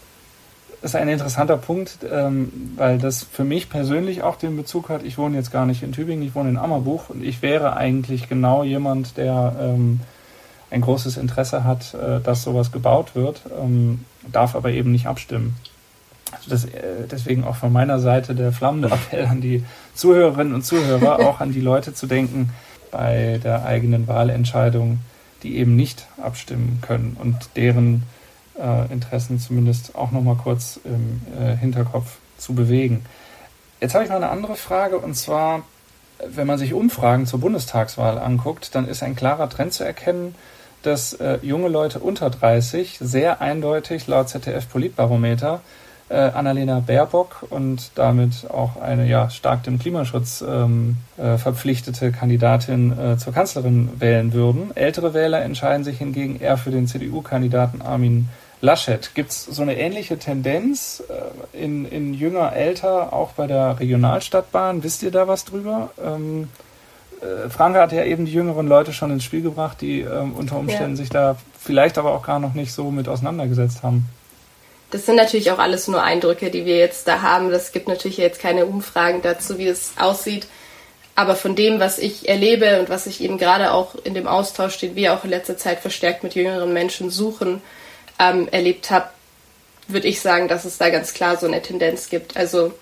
Das 0.81 0.91
ist 0.91 0.95
ein 0.95 1.07
interessanter 1.07 1.55
Punkt, 1.55 1.99
ähm, 2.09 2.73
weil 2.75 2.97
das 2.97 3.23
für 3.23 3.45
mich 3.45 3.69
persönlich 3.69 4.21
auch 4.21 4.35
den 4.35 4.57
Bezug 4.57 4.89
hat. 4.89 5.03
Ich 5.03 5.17
wohne 5.17 5.37
jetzt 5.37 5.51
gar 5.51 5.65
nicht 5.65 5.81
in 5.81 5.93
Tübingen, 5.93 6.25
ich 6.25 6.35
wohne 6.35 6.49
in 6.49 6.57
Ammerbuch 6.57 7.09
und 7.09 7.23
ich 7.23 7.41
wäre 7.41 7.77
eigentlich 7.77 8.27
genau 8.27 8.63
jemand, 8.63 9.15
der 9.15 9.55
ähm, 9.61 10.01
ein 10.71 10.81
großes 10.81 11.15
Interesse 11.15 11.63
hat, 11.63 11.93
äh, 11.93 12.19
dass 12.19 12.43
sowas 12.43 12.73
gebaut 12.73 13.15
wird, 13.15 13.43
ähm, 13.57 14.03
darf 14.29 14.55
aber 14.55 14.71
eben 14.71 14.91
nicht 14.91 15.07
abstimmen. 15.07 15.55
Also 16.31 16.49
das, 16.49 16.65
äh, 16.65 17.07
deswegen 17.09 17.43
auch 17.43 17.55
von 17.55 17.71
meiner 17.71 17.99
Seite 17.99 18.35
der 18.35 18.51
flammende 18.51 18.89
Appell 18.89 19.25
an 19.25 19.41
die 19.41 19.63
Zuhörerinnen 19.95 20.53
und 20.53 20.63
Zuhörer, 20.63 21.19
auch 21.27 21.39
an 21.39 21.51
die 21.51 21.61
Leute 21.61 21.93
zu 21.93 22.07
denken 22.07 22.51
bei 22.91 23.39
der 23.43 23.65
eigenen 23.65 24.07
Wahlentscheidung, 24.07 24.99
die 25.43 25.57
eben 25.57 25.75
nicht 25.75 26.07
abstimmen 26.21 26.79
können 26.81 27.15
und 27.19 27.37
deren 27.55 28.03
äh, 28.59 28.91
Interessen 28.91 29.39
zumindest 29.39 29.95
auch 29.95 30.11
nochmal 30.11 30.35
kurz 30.35 30.79
im 30.83 31.21
äh, 31.39 31.55
Hinterkopf 31.55 32.17
zu 32.37 32.53
bewegen. 32.53 33.05
Jetzt 33.79 33.93
habe 33.93 34.03
ich 34.03 34.09
noch 34.09 34.17
eine 34.17 34.29
andere 34.29 34.55
Frage 34.55 34.97
und 34.97 35.15
zwar, 35.15 35.63
wenn 36.27 36.47
man 36.47 36.57
sich 36.57 36.73
Umfragen 36.73 37.25
zur 37.25 37.39
Bundestagswahl 37.39 38.17
anguckt, 38.17 38.75
dann 38.75 38.87
ist 38.87 39.03
ein 39.03 39.15
klarer 39.15 39.49
Trend 39.49 39.73
zu 39.73 39.85
erkennen, 39.85 40.35
dass 40.81 41.13
äh, 41.13 41.39
junge 41.41 41.69
Leute 41.69 41.99
unter 41.99 42.29
30 42.29 42.97
sehr 43.01 43.41
eindeutig 43.41 44.07
laut 44.07 44.29
ZDF 44.29 44.69
Politbarometer 44.69 45.61
äh, 46.09 46.15
Annalena 46.15 46.79
Baerbock 46.79 47.45
und 47.49 47.91
damit 47.95 48.49
auch 48.49 48.81
eine 48.81 49.07
ja 49.07 49.29
stark 49.29 49.63
dem 49.63 49.79
Klimaschutz 49.79 50.43
ähm, 50.47 50.97
äh, 51.17 51.37
verpflichtete 51.37 52.11
Kandidatin 52.11 52.97
äh, 52.97 53.17
zur 53.17 53.33
Kanzlerin 53.33 53.89
wählen 53.99 54.33
würden. 54.33 54.75
Ältere 54.75 55.13
Wähler 55.13 55.41
entscheiden 55.41 55.83
sich 55.83 55.99
hingegen 55.99 56.39
eher 56.39 56.57
für 56.57 56.71
den 56.71 56.87
CDU-Kandidaten 56.87 57.81
Armin 57.81 58.29
Laschet. 58.61 59.11
Gibt 59.15 59.31
es 59.31 59.45
so 59.45 59.61
eine 59.61 59.79
ähnliche 59.79 60.17
Tendenz 60.17 61.01
äh, 61.07 61.57
in, 61.57 61.85
in 61.85 62.13
jünger, 62.13 62.53
älter, 62.53 63.13
auch 63.13 63.31
bei 63.33 63.47
der 63.47 63.79
Regionalstadtbahn? 63.79 64.83
Wisst 64.83 65.03
ihr 65.03 65.11
da 65.11 65.27
was 65.27 65.45
drüber? 65.45 65.91
Ähm, 66.03 66.49
äh, 67.21 67.49
Franke 67.49 67.79
hat 67.79 67.91
ja 67.91 68.03
eben 68.03 68.25
die 68.25 68.33
jüngeren 68.33 68.67
Leute 68.67 68.91
schon 68.93 69.11
ins 69.11 69.23
Spiel 69.23 69.41
gebracht, 69.41 69.79
die 69.81 70.01
ähm, 70.01 70.33
unter 70.33 70.57
Umständen 70.57 70.91
ja. 70.91 70.95
sich 70.97 71.09
da 71.09 71.37
vielleicht 71.57 71.97
aber 71.97 72.13
auch 72.13 72.23
gar 72.23 72.39
noch 72.39 72.53
nicht 72.53 72.73
so 72.73 72.91
mit 72.91 73.07
auseinandergesetzt 73.07 73.83
haben. 73.83 74.09
Das 74.91 75.05
sind 75.05 75.15
natürlich 75.15 75.51
auch 75.51 75.59
alles 75.59 75.87
nur 75.87 76.01
Eindrücke, 76.01 76.49
die 76.49 76.65
wir 76.65 76.77
jetzt 76.77 77.07
da 77.07 77.21
haben. 77.21 77.51
Das 77.51 77.71
gibt 77.71 77.87
natürlich 77.87 78.17
jetzt 78.17 78.39
keine 78.39 78.65
Umfragen 78.65 79.21
dazu, 79.21 79.57
wie 79.57 79.67
es 79.67 79.93
aussieht. 79.99 80.47
Aber 81.15 81.35
von 81.35 81.55
dem, 81.55 81.79
was 81.79 81.99
ich 81.99 82.29
erlebe 82.29 82.79
und 82.79 82.89
was 82.89 83.05
ich 83.05 83.21
eben 83.21 83.37
gerade 83.37 83.73
auch 83.73 83.95
in 84.03 84.13
dem 84.13 84.27
Austausch, 84.27 84.77
den 84.79 84.95
wir 84.95 85.13
auch 85.13 85.23
in 85.23 85.29
letzter 85.29 85.57
Zeit 85.57 85.79
verstärkt 85.79 86.23
mit 86.23 86.33
jüngeren 86.33 86.73
Menschen 86.73 87.09
suchen, 87.09 87.61
ähm, 88.19 88.47
erlebt 88.49 88.89
habe, 88.89 89.09
würde 89.87 90.07
ich 90.07 90.21
sagen, 90.21 90.47
dass 90.47 90.65
es 90.65 90.77
da 90.77 90.89
ganz 90.89 91.13
klar 91.13 91.37
so 91.37 91.45
eine 91.45 91.61
Tendenz 91.61 92.09
gibt. 92.09 92.37
Also 92.37 92.73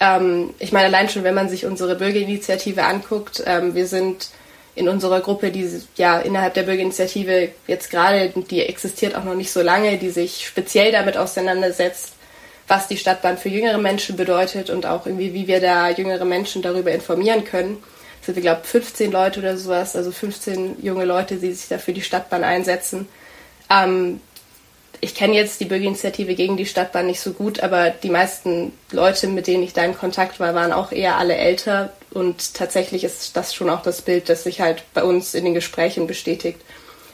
ähm, 0.00 0.54
ich 0.58 0.72
meine, 0.72 0.86
allein 0.86 1.08
schon, 1.08 1.24
wenn 1.24 1.34
man 1.34 1.48
sich 1.48 1.66
unsere 1.66 1.94
Bürgerinitiative 1.94 2.84
anguckt, 2.84 3.42
ähm, 3.46 3.74
wir 3.74 3.86
sind 3.86 4.30
in 4.78 4.88
unserer 4.88 5.20
Gruppe, 5.20 5.50
die 5.50 5.68
ja 5.96 6.20
innerhalb 6.20 6.54
der 6.54 6.62
Bürgerinitiative 6.62 7.50
jetzt 7.66 7.90
gerade, 7.90 8.32
die 8.50 8.62
existiert 8.62 9.14
auch 9.16 9.24
noch 9.24 9.34
nicht 9.34 9.50
so 9.50 9.60
lange, 9.60 9.98
die 9.98 10.10
sich 10.10 10.46
speziell 10.46 10.92
damit 10.92 11.16
auseinandersetzt, 11.16 12.12
was 12.68 12.86
die 12.86 12.96
Stadtbahn 12.96 13.38
für 13.38 13.48
jüngere 13.48 13.78
Menschen 13.78 14.16
bedeutet 14.16 14.70
und 14.70 14.86
auch 14.86 15.06
irgendwie, 15.06 15.34
wie 15.34 15.46
wir 15.46 15.60
da 15.60 15.90
jüngere 15.90 16.24
Menschen 16.24 16.62
darüber 16.62 16.92
informieren 16.92 17.44
können. 17.44 17.78
Es 18.20 18.26
sind, 18.26 18.36
wir 18.36 18.42
glaube 18.42 18.62
15 18.64 19.10
Leute 19.10 19.40
oder 19.40 19.56
sowas, 19.56 19.96
also 19.96 20.12
15 20.12 20.82
junge 20.82 21.04
Leute, 21.04 21.36
die 21.36 21.52
sich 21.52 21.68
dafür 21.68 21.94
die 21.94 22.02
Stadtbahn 22.02 22.44
einsetzen. 22.44 23.08
Ähm, 23.70 24.20
ich 25.00 25.14
kenne 25.14 25.34
jetzt 25.34 25.60
die 25.60 25.64
Bürgerinitiative 25.64 26.34
gegen 26.34 26.56
die 26.56 26.66
Stadtbahn 26.66 27.06
nicht 27.06 27.20
so 27.20 27.32
gut, 27.32 27.60
aber 27.60 27.90
die 27.90 28.10
meisten 28.10 28.72
Leute, 28.90 29.28
mit 29.28 29.46
denen 29.46 29.62
ich 29.62 29.72
da 29.72 29.84
in 29.84 29.96
Kontakt 29.96 30.40
war, 30.40 30.54
waren 30.54 30.72
auch 30.72 30.92
eher 30.92 31.16
alle 31.16 31.36
älter. 31.36 31.92
Und 32.10 32.54
tatsächlich 32.54 33.04
ist 33.04 33.36
das 33.36 33.54
schon 33.54 33.70
auch 33.70 33.82
das 33.82 34.02
Bild, 34.02 34.28
das 34.28 34.44
sich 34.44 34.60
halt 34.60 34.82
bei 34.94 35.04
uns 35.04 35.34
in 35.34 35.44
den 35.44 35.54
Gesprächen 35.54 36.06
bestätigt. 36.06 36.60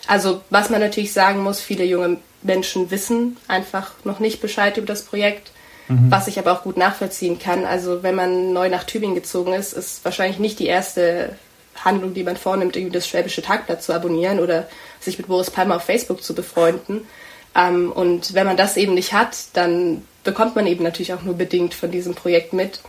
Also 0.07 0.43
was 0.51 0.71
man 0.71 0.81
natürlich 0.81 1.13
sagen 1.13 1.43
muss, 1.43 1.61
viele 1.61 1.85
junge 1.85 2.19
Menschen 2.43 2.91
wissen 2.91 3.37
einfach 3.49 3.93
noch 4.05 4.21
nicht 4.21 4.41
Bescheid 4.41 4.77
über 4.77 4.87
das 4.87 5.03
Projekt, 5.03 5.51
mhm. 5.89 6.11
was 6.11 6.29
ich 6.29 6.39
aber 6.39 6.53
auch 6.53 6.63
gut 6.63 6.77
nachvollziehen 6.77 7.39
kann. 7.39 7.65
Also 7.65 8.03
wenn 8.03 8.15
man 8.15 8.53
neu 8.53 8.69
nach 8.69 8.85
Tübingen 8.85 9.15
gezogen 9.15 9.55
ist, 9.55 9.73
ist 9.73 10.05
wahrscheinlich 10.05 10.39
nicht 10.39 10.59
die 10.59 10.67
erste 10.67 11.37
Handlung, 11.75 12.15
die 12.15 12.23
man 12.23 12.37
vornimmt, 12.37 12.77
irgendwie 12.77 12.93
das 12.93 13.09
Schwäbische 13.09 13.43
Tagblatt 13.43 13.83
zu 13.83 13.93
abonnieren 13.93 14.39
oder 14.39 14.69
sich 15.01 15.19
mit 15.19 15.27
Boris 15.27 15.51
Palmer 15.51 15.77
auf 15.77 15.85
Facebook 15.85 16.23
zu 16.23 16.35
befreunden 16.35 17.07
ähm, 17.55 17.93
und 17.93 18.35
wenn 18.35 18.47
man 18.47 18.57
das 18.57 18.77
eben 18.77 18.95
nicht 18.95 19.13
hat, 19.13 19.37
dann 19.53 20.03
bekommt 20.25 20.57
man 20.57 20.67
eben 20.67 20.83
natürlich 20.83 21.15
auch 21.15 21.23
nur 21.23 21.35
bedingt 21.35 21.75
von 21.75 21.91
diesem 21.91 22.15
Projekt 22.15 22.53
mit. 22.53 22.81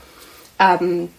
Ähm, 0.60 1.10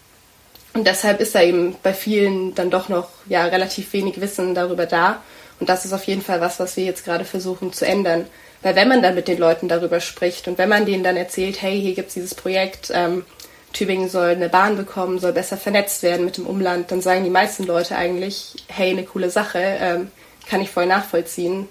und 0.77 0.87
deshalb 0.87 1.23
ist 1.23 1.35
da 1.35 1.41
eben 1.41 1.75
bei 1.83 1.95
vielen 1.95 2.55
dann 2.55 2.69
doch 2.69 2.91
noch 2.91 3.09
ja 3.31 3.47
relativ 3.47 3.95
wenig 3.95 4.21
Wissen 4.21 4.55
darüber 4.55 4.85
da. 4.85 5.23
Und 5.59 5.71
das 5.71 5.87
ist 5.87 5.95
auf 5.95 6.05
jeden 6.05 6.21
Fall 6.21 6.43
was, 6.43 6.61
was 6.61 6.77
wir 6.77 6.85
jetzt 6.85 7.03
gerade 7.03 7.25
versuchen 7.25 7.73
zu 7.73 7.87
ändern. 7.87 8.27
Weil 8.61 8.77
wenn 8.77 8.89
man 8.89 9.01
dann 9.01 9.15
mit 9.15 9.27
den 9.27 9.39
Leuten 9.39 9.69
darüber 9.69 10.01
spricht 10.01 10.49
und 10.49 10.59
wenn 10.59 10.69
man 10.69 10.85
denen 10.85 11.03
dann 11.03 11.17
erzählt, 11.17 11.63
hey, 11.63 11.81
hier 11.81 11.95
gibt 11.95 12.09
es 12.09 12.15
dieses 12.15 12.35
Projekt, 12.35 12.91
ähm, 12.93 13.25
Tübingen 13.73 14.11
soll 14.11 14.33
eine 14.33 14.51
Bahn 14.51 14.77
bekommen, 14.77 15.19
soll 15.19 15.33
besser 15.33 15.57
vernetzt 15.57 16.03
werden 16.03 16.27
mit 16.27 16.37
dem 16.37 16.47
Umland, 16.47 16.91
dann 16.91 17.01
sagen 17.01 17.25
die 17.25 17.31
meisten 17.31 17.65
Leute 17.65 17.97
eigentlich, 17.97 18.57
hey, 18.69 18.91
eine 18.91 19.05
coole 19.05 19.31
Sache, 19.31 19.79
ähm, 19.81 20.11
kann 20.47 20.61
ich 20.61 20.69
voll 20.69 20.85
nachvollziehen. 20.85 21.69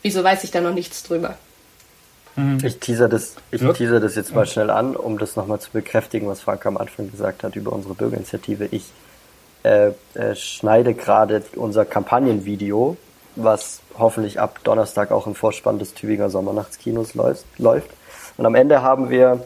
Wieso 0.00 0.24
weiß 0.24 0.44
ich 0.44 0.50
da 0.50 0.62
noch 0.62 0.72
nichts 0.72 1.02
drüber? 1.02 1.36
Mhm. 2.36 2.58
Ich 2.62 2.78
teaser 2.78 3.08
das, 3.08 3.34
ich 3.50 3.62
teaser 3.72 4.00
das 4.00 4.14
jetzt 4.14 4.34
mal 4.34 4.46
schnell 4.46 4.70
an, 4.70 4.94
um 4.94 5.18
das 5.18 5.36
nochmal 5.36 5.58
zu 5.58 5.70
bekräftigen, 5.70 6.28
was 6.28 6.40
Frank 6.40 6.64
am 6.66 6.76
Anfang 6.76 7.10
gesagt 7.10 7.42
hat 7.42 7.56
über 7.56 7.72
unsere 7.72 7.94
Bürgerinitiative. 7.94 8.68
Ich 8.70 8.92
äh, 9.62 9.92
äh, 10.14 10.34
schneide 10.34 10.94
gerade 10.94 11.42
unser 11.56 11.84
Kampagnenvideo, 11.84 12.96
was 13.36 13.80
hoffentlich 13.98 14.38
ab 14.38 14.60
Donnerstag 14.64 15.10
auch 15.10 15.26
im 15.26 15.34
Vorspann 15.34 15.78
des 15.78 15.94
Tübinger 15.94 16.30
Sommernachtskinos 16.30 17.14
läuft. 17.14 17.90
Und 18.36 18.46
am 18.46 18.54
Ende 18.54 18.82
haben 18.82 19.10
wir 19.10 19.44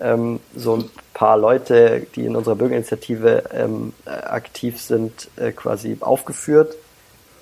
ähm, 0.00 0.40
so 0.54 0.76
ein 0.76 0.90
paar 1.12 1.36
Leute, 1.36 2.06
die 2.14 2.24
in 2.24 2.36
unserer 2.36 2.54
Bürgerinitiative 2.54 3.44
ähm, 3.52 3.92
äh, 4.06 4.10
aktiv 4.10 4.80
sind, 4.80 5.28
äh, 5.36 5.52
quasi 5.52 5.96
aufgeführt 6.00 6.76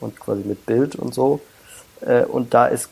und 0.01 0.19
quasi 0.19 0.43
mit 0.45 0.67
Bild 0.67 0.97
und 0.97 1.15
so. 1.15 1.41
Äh, 2.01 2.25
und 2.25 2.55
da 2.55 2.67
ist 2.67 2.89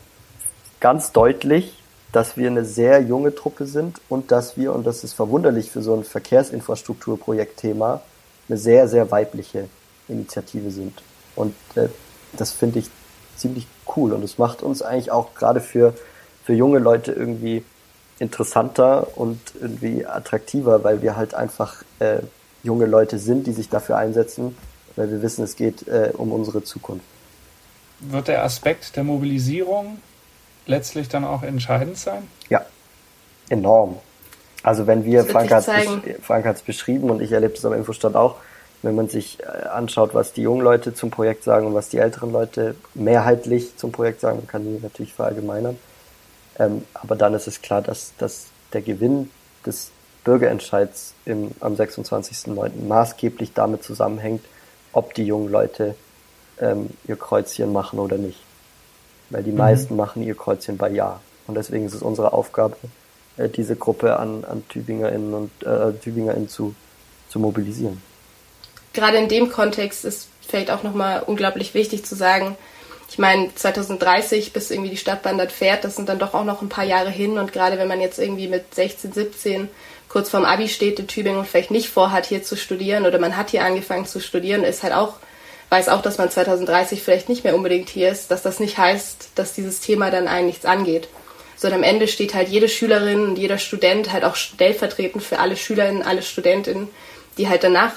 ganz 0.79 1.11
deutlich, 1.11 1.78
dass 2.11 2.37
wir 2.37 2.47
eine 2.47 2.65
sehr 2.65 3.01
junge 3.01 3.35
Truppe 3.35 3.65
sind 3.65 4.01
und 4.09 4.31
dass 4.31 4.57
wir, 4.57 4.73
und 4.73 4.85
das 4.85 5.03
ist 5.03 5.13
verwunderlich 5.13 5.69
für 5.69 5.81
so 5.81 5.93
ein 5.95 6.03
Verkehrsinfrastrukturprojektthema, 6.03 8.01
eine 8.47 8.57
sehr, 8.57 8.87
sehr 8.87 9.11
weibliche 9.11 9.69
Initiative 10.07 10.71
sind. 10.71 11.03
Und 11.35 11.53
äh, 11.75 11.89
das 12.33 12.51
finde 12.51 12.79
ich 12.79 12.89
ziemlich 13.37 13.67
cool 13.95 14.13
und 14.13 14.23
es 14.23 14.37
macht 14.37 14.61
uns 14.61 14.81
eigentlich 14.81 15.11
auch 15.11 15.33
gerade 15.35 15.61
für, 15.61 15.93
für 16.43 16.53
junge 16.53 16.79
Leute 16.79 17.11
irgendwie 17.11 17.63
interessanter 18.19 19.17
und 19.17 19.39
irgendwie 19.59 20.05
attraktiver, 20.05 20.83
weil 20.83 21.01
wir 21.01 21.15
halt 21.15 21.33
einfach 21.33 21.83
äh, 21.99 22.19
junge 22.63 22.85
Leute 22.85 23.17
sind, 23.17 23.47
die 23.47 23.53
sich 23.53 23.69
dafür 23.69 23.97
einsetzen, 23.97 24.57
weil 24.95 25.09
wir 25.09 25.21
wissen, 25.21 25.43
es 25.43 25.55
geht 25.55 25.87
äh, 25.87 26.11
um 26.17 26.31
unsere 26.31 26.63
Zukunft. 26.63 27.05
Wird 28.01 28.27
der 28.27 28.43
Aspekt 28.43 28.95
der 28.95 29.03
Mobilisierung 29.03 29.99
letztlich 30.69 31.09
dann 31.09 31.25
auch 31.25 31.43
entscheidend 31.43 31.97
sein? 31.97 32.27
Ja, 32.49 32.65
enorm. 33.49 33.97
Also 34.63 34.87
wenn 34.87 35.05
wir, 35.05 35.25
Frank 35.25 35.51
hat 35.51 36.55
es 36.55 36.61
beschrieben 36.61 37.09
und 37.09 37.21
ich 37.21 37.31
erlebe 37.31 37.53
es 37.53 37.65
am 37.65 37.73
Infostand 37.73 38.15
auch, 38.15 38.35
wenn 38.81 38.95
man 38.95 39.09
sich 39.09 39.39
äh, 39.41 39.67
anschaut, 39.67 40.13
was 40.13 40.31
die 40.33 40.41
jungen 40.41 40.61
Leute 40.61 40.93
zum 40.93 41.11
Projekt 41.11 41.43
sagen 41.43 41.67
und 41.67 41.73
was 41.73 41.89
die 41.89 41.97
älteren 41.97 42.31
Leute 42.31 42.75
mehrheitlich 42.93 43.75
zum 43.75 43.91
Projekt 43.91 44.21
sagen, 44.21 44.37
man 44.37 44.47
kann 44.47 44.63
die 44.63 44.81
natürlich 44.81 45.13
verallgemeinern, 45.13 45.77
ähm, 46.57 46.85
aber 46.93 47.15
dann 47.15 47.33
ist 47.33 47.47
es 47.47 47.61
klar, 47.61 47.81
dass, 47.81 48.13
dass 48.17 48.47
der 48.71 48.81
Gewinn 48.81 49.29
des 49.65 49.91
Bürgerentscheids 50.23 51.13
im, 51.25 51.51
am 51.59 51.73
26.09. 51.73 52.85
maßgeblich 52.87 53.53
damit 53.53 53.83
zusammenhängt, 53.83 54.45
ob 54.93 55.13
die 55.13 55.25
jungen 55.25 55.49
Leute 55.49 55.95
ähm, 56.59 56.89
ihr 57.07 57.15
Kreuzchen 57.15 57.73
machen 57.73 57.99
oder 57.99 58.17
nicht. 58.17 58.39
Weil 59.29 59.43
die 59.43 59.51
mhm. 59.51 59.57
meisten 59.57 59.95
machen 59.95 60.23
ihr 60.23 60.35
Kreuzchen 60.35 60.77
bei 60.77 60.89
Ja. 60.89 61.19
Und 61.47 61.55
deswegen 61.55 61.85
ist 61.85 61.93
es 61.93 62.01
unsere 62.01 62.33
Aufgabe, 62.33 62.75
äh, 63.37 63.49
diese 63.49 63.75
Gruppe 63.75 64.17
an, 64.19 64.45
an 64.45 64.63
TübingerInnen 64.69 65.33
und 65.33 65.51
äh, 65.63 65.93
TübingerInnen 65.93 66.47
zu, 66.47 66.75
zu 67.29 67.39
mobilisieren. 67.39 68.01
Gerade 68.93 69.17
in 69.17 69.29
dem 69.29 69.51
Kontext 69.51 70.05
ist 70.05 70.27
vielleicht 70.47 70.71
auch 70.71 70.83
nochmal 70.83 71.23
unglaublich 71.25 71.73
wichtig 71.73 72.05
zu 72.05 72.15
sagen, 72.15 72.55
ich 73.09 73.17
meine, 73.17 73.53
2030, 73.53 74.53
bis 74.53 74.69
irgendwie 74.69 74.91
die 74.91 74.97
Stadtbahn 74.97 75.39
dort 75.39 75.51
fährt, 75.51 75.83
das 75.83 75.95
sind 75.95 76.09
dann 76.09 76.19
doch 76.19 76.35
auch 76.35 76.43
noch 76.43 76.61
ein 76.61 76.69
paar 76.69 76.83
Jahre 76.83 77.09
hin. 77.09 77.39
Und 77.39 77.51
gerade 77.51 77.79
wenn 77.79 77.87
man 77.87 78.01
jetzt 78.01 78.19
irgendwie 78.19 78.47
mit 78.47 78.75
16, 78.75 79.13
17 79.13 79.69
kurz 80.09 80.29
vorm 80.29 80.45
Abi 80.45 80.67
steht 80.67 80.99
in 80.99 81.07
Tübingen 81.07 81.39
und 81.39 81.47
vielleicht 81.47 81.71
nicht 81.71 81.89
vorhat, 81.89 82.27
hier 82.27 82.43
zu 82.43 82.55
studieren 82.55 83.07
oder 83.07 83.17
man 83.17 83.35
hat 83.35 83.49
hier 83.49 83.63
angefangen 83.63 84.05
zu 84.05 84.19
studieren, 84.19 84.63
ist 84.63 84.83
halt 84.83 84.93
auch, 84.93 85.15
weiß 85.69 85.89
auch, 85.89 86.01
dass 86.01 86.17
man 86.17 86.29
2030 86.29 87.01
vielleicht 87.01 87.29
nicht 87.29 87.43
mehr 87.43 87.55
unbedingt 87.55 87.89
hier 87.89 88.11
ist, 88.11 88.31
dass 88.31 88.41
das 88.41 88.59
nicht 88.59 88.77
heißt, 88.77 89.29
dass 89.35 89.53
dieses 89.53 89.81
Thema 89.81 90.11
dann 90.11 90.27
einen 90.27 90.47
nichts 90.47 90.65
angeht. 90.65 91.07
Sondern 91.55 91.81
am 91.81 91.83
Ende 91.83 92.07
steht 92.07 92.33
halt 92.33 92.49
jede 92.49 92.69
Schülerin 92.69 93.21
und 93.21 93.37
jeder 93.37 93.57
Student 93.57 94.11
halt 94.13 94.23
auch 94.23 94.35
stellvertretend 94.35 95.23
für 95.23 95.39
alle 95.39 95.57
Schülerinnen, 95.57 96.03
alle 96.03 96.21
Studentinnen, 96.21 96.87
die 97.37 97.49
halt 97.49 97.63
danach 97.63 97.93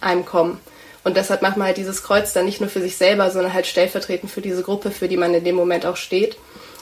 einem 0.00 0.24
kommen. 0.24 0.60
Und 1.02 1.16
deshalb 1.16 1.40
macht 1.40 1.56
man 1.56 1.68
halt 1.68 1.76
dieses 1.76 2.02
Kreuz 2.02 2.32
dann 2.32 2.44
nicht 2.44 2.60
nur 2.60 2.68
für 2.68 2.80
sich 2.80 2.96
selber, 2.96 3.30
sondern 3.30 3.54
halt 3.54 3.66
stellvertretend 3.66 4.30
für 4.30 4.40
diese 4.42 4.62
Gruppe, 4.62 4.90
für 4.90 5.08
die 5.08 5.16
man 5.16 5.34
in 5.34 5.44
dem 5.44 5.54
Moment 5.54 5.86
auch 5.86 5.96
steht. 5.96 6.36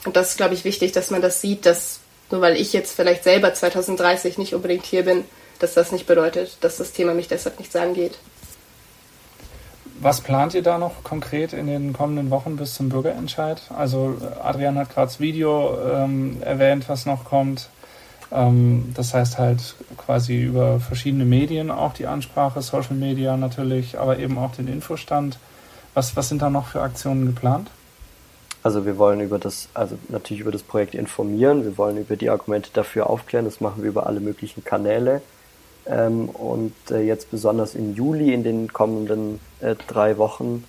Und 0.04 0.16
das 0.16 0.30
ist, 0.30 0.36
glaube 0.36 0.54
ich, 0.54 0.64
wichtig, 0.64 0.92
dass 0.92 1.10
man 1.10 1.22
das 1.22 1.40
sieht, 1.40 1.66
dass 1.66 2.00
nur 2.30 2.40
weil 2.40 2.56
ich 2.56 2.72
jetzt 2.72 2.96
vielleicht 2.96 3.22
selber 3.22 3.52
2030 3.52 4.38
nicht 4.38 4.54
unbedingt 4.54 4.86
hier 4.86 5.04
bin, 5.04 5.24
dass 5.58 5.74
das 5.74 5.92
nicht 5.92 6.06
bedeutet, 6.06 6.56
dass 6.62 6.78
das 6.78 6.92
Thema 6.92 7.14
mich 7.14 7.28
deshalb 7.28 7.58
nichts 7.58 7.76
angeht. 7.76 8.18
Was 10.04 10.20
plant 10.20 10.52
ihr 10.52 10.62
da 10.62 10.76
noch 10.76 11.02
konkret 11.02 11.54
in 11.54 11.66
den 11.66 11.94
kommenden 11.94 12.28
Wochen 12.28 12.58
bis 12.58 12.74
zum 12.74 12.90
Bürgerentscheid? 12.90 13.62
Also 13.74 14.18
Adrian 14.42 14.76
hat 14.76 14.90
gerade 14.90 15.06
das 15.06 15.18
Video 15.18 15.78
ähm, 15.82 16.42
erwähnt, 16.42 16.90
was 16.90 17.06
noch 17.06 17.24
kommt. 17.24 17.70
Ähm, 18.30 18.92
das 18.94 19.14
heißt 19.14 19.38
halt 19.38 19.76
quasi 19.96 20.42
über 20.42 20.78
verschiedene 20.78 21.24
Medien 21.24 21.70
auch 21.70 21.94
die 21.94 22.06
Ansprache, 22.06 22.60
Social 22.60 22.96
Media 22.96 23.38
natürlich, 23.38 23.98
aber 23.98 24.18
eben 24.18 24.36
auch 24.36 24.52
den 24.52 24.68
Infostand. 24.68 25.38
Was, 25.94 26.14
was 26.16 26.28
sind 26.28 26.42
da 26.42 26.50
noch 26.50 26.66
für 26.66 26.82
Aktionen 26.82 27.24
geplant? 27.24 27.70
Also 28.62 28.84
wir 28.84 28.98
wollen 28.98 29.20
über 29.20 29.38
das, 29.38 29.70
also 29.72 29.96
natürlich 30.10 30.42
über 30.42 30.52
das 30.52 30.64
Projekt 30.64 30.94
informieren, 30.94 31.64
wir 31.64 31.78
wollen 31.78 31.96
über 31.96 32.16
die 32.16 32.28
Argumente 32.28 32.68
dafür 32.74 33.08
aufklären, 33.08 33.46
das 33.46 33.62
machen 33.62 33.82
wir 33.82 33.88
über 33.88 34.06
alle 34.06 34.20
möglichen 34.20 34.64
Kanäle. 34.64 35.22
Ähm, 35.86 36.28
und 36.28 36.74
äh, 36.90 37.02
jetzt 37.02 37.30
besonders 37.30 37.74
im 37.74 37.94
Juli, 37.94 38.32
in 38.32 38.42
den 38.42 38.72
kommenden 38.72 39.40
äh, 39.60 39.74
drei 39.88 40.16
Wochen, 40.18 40.64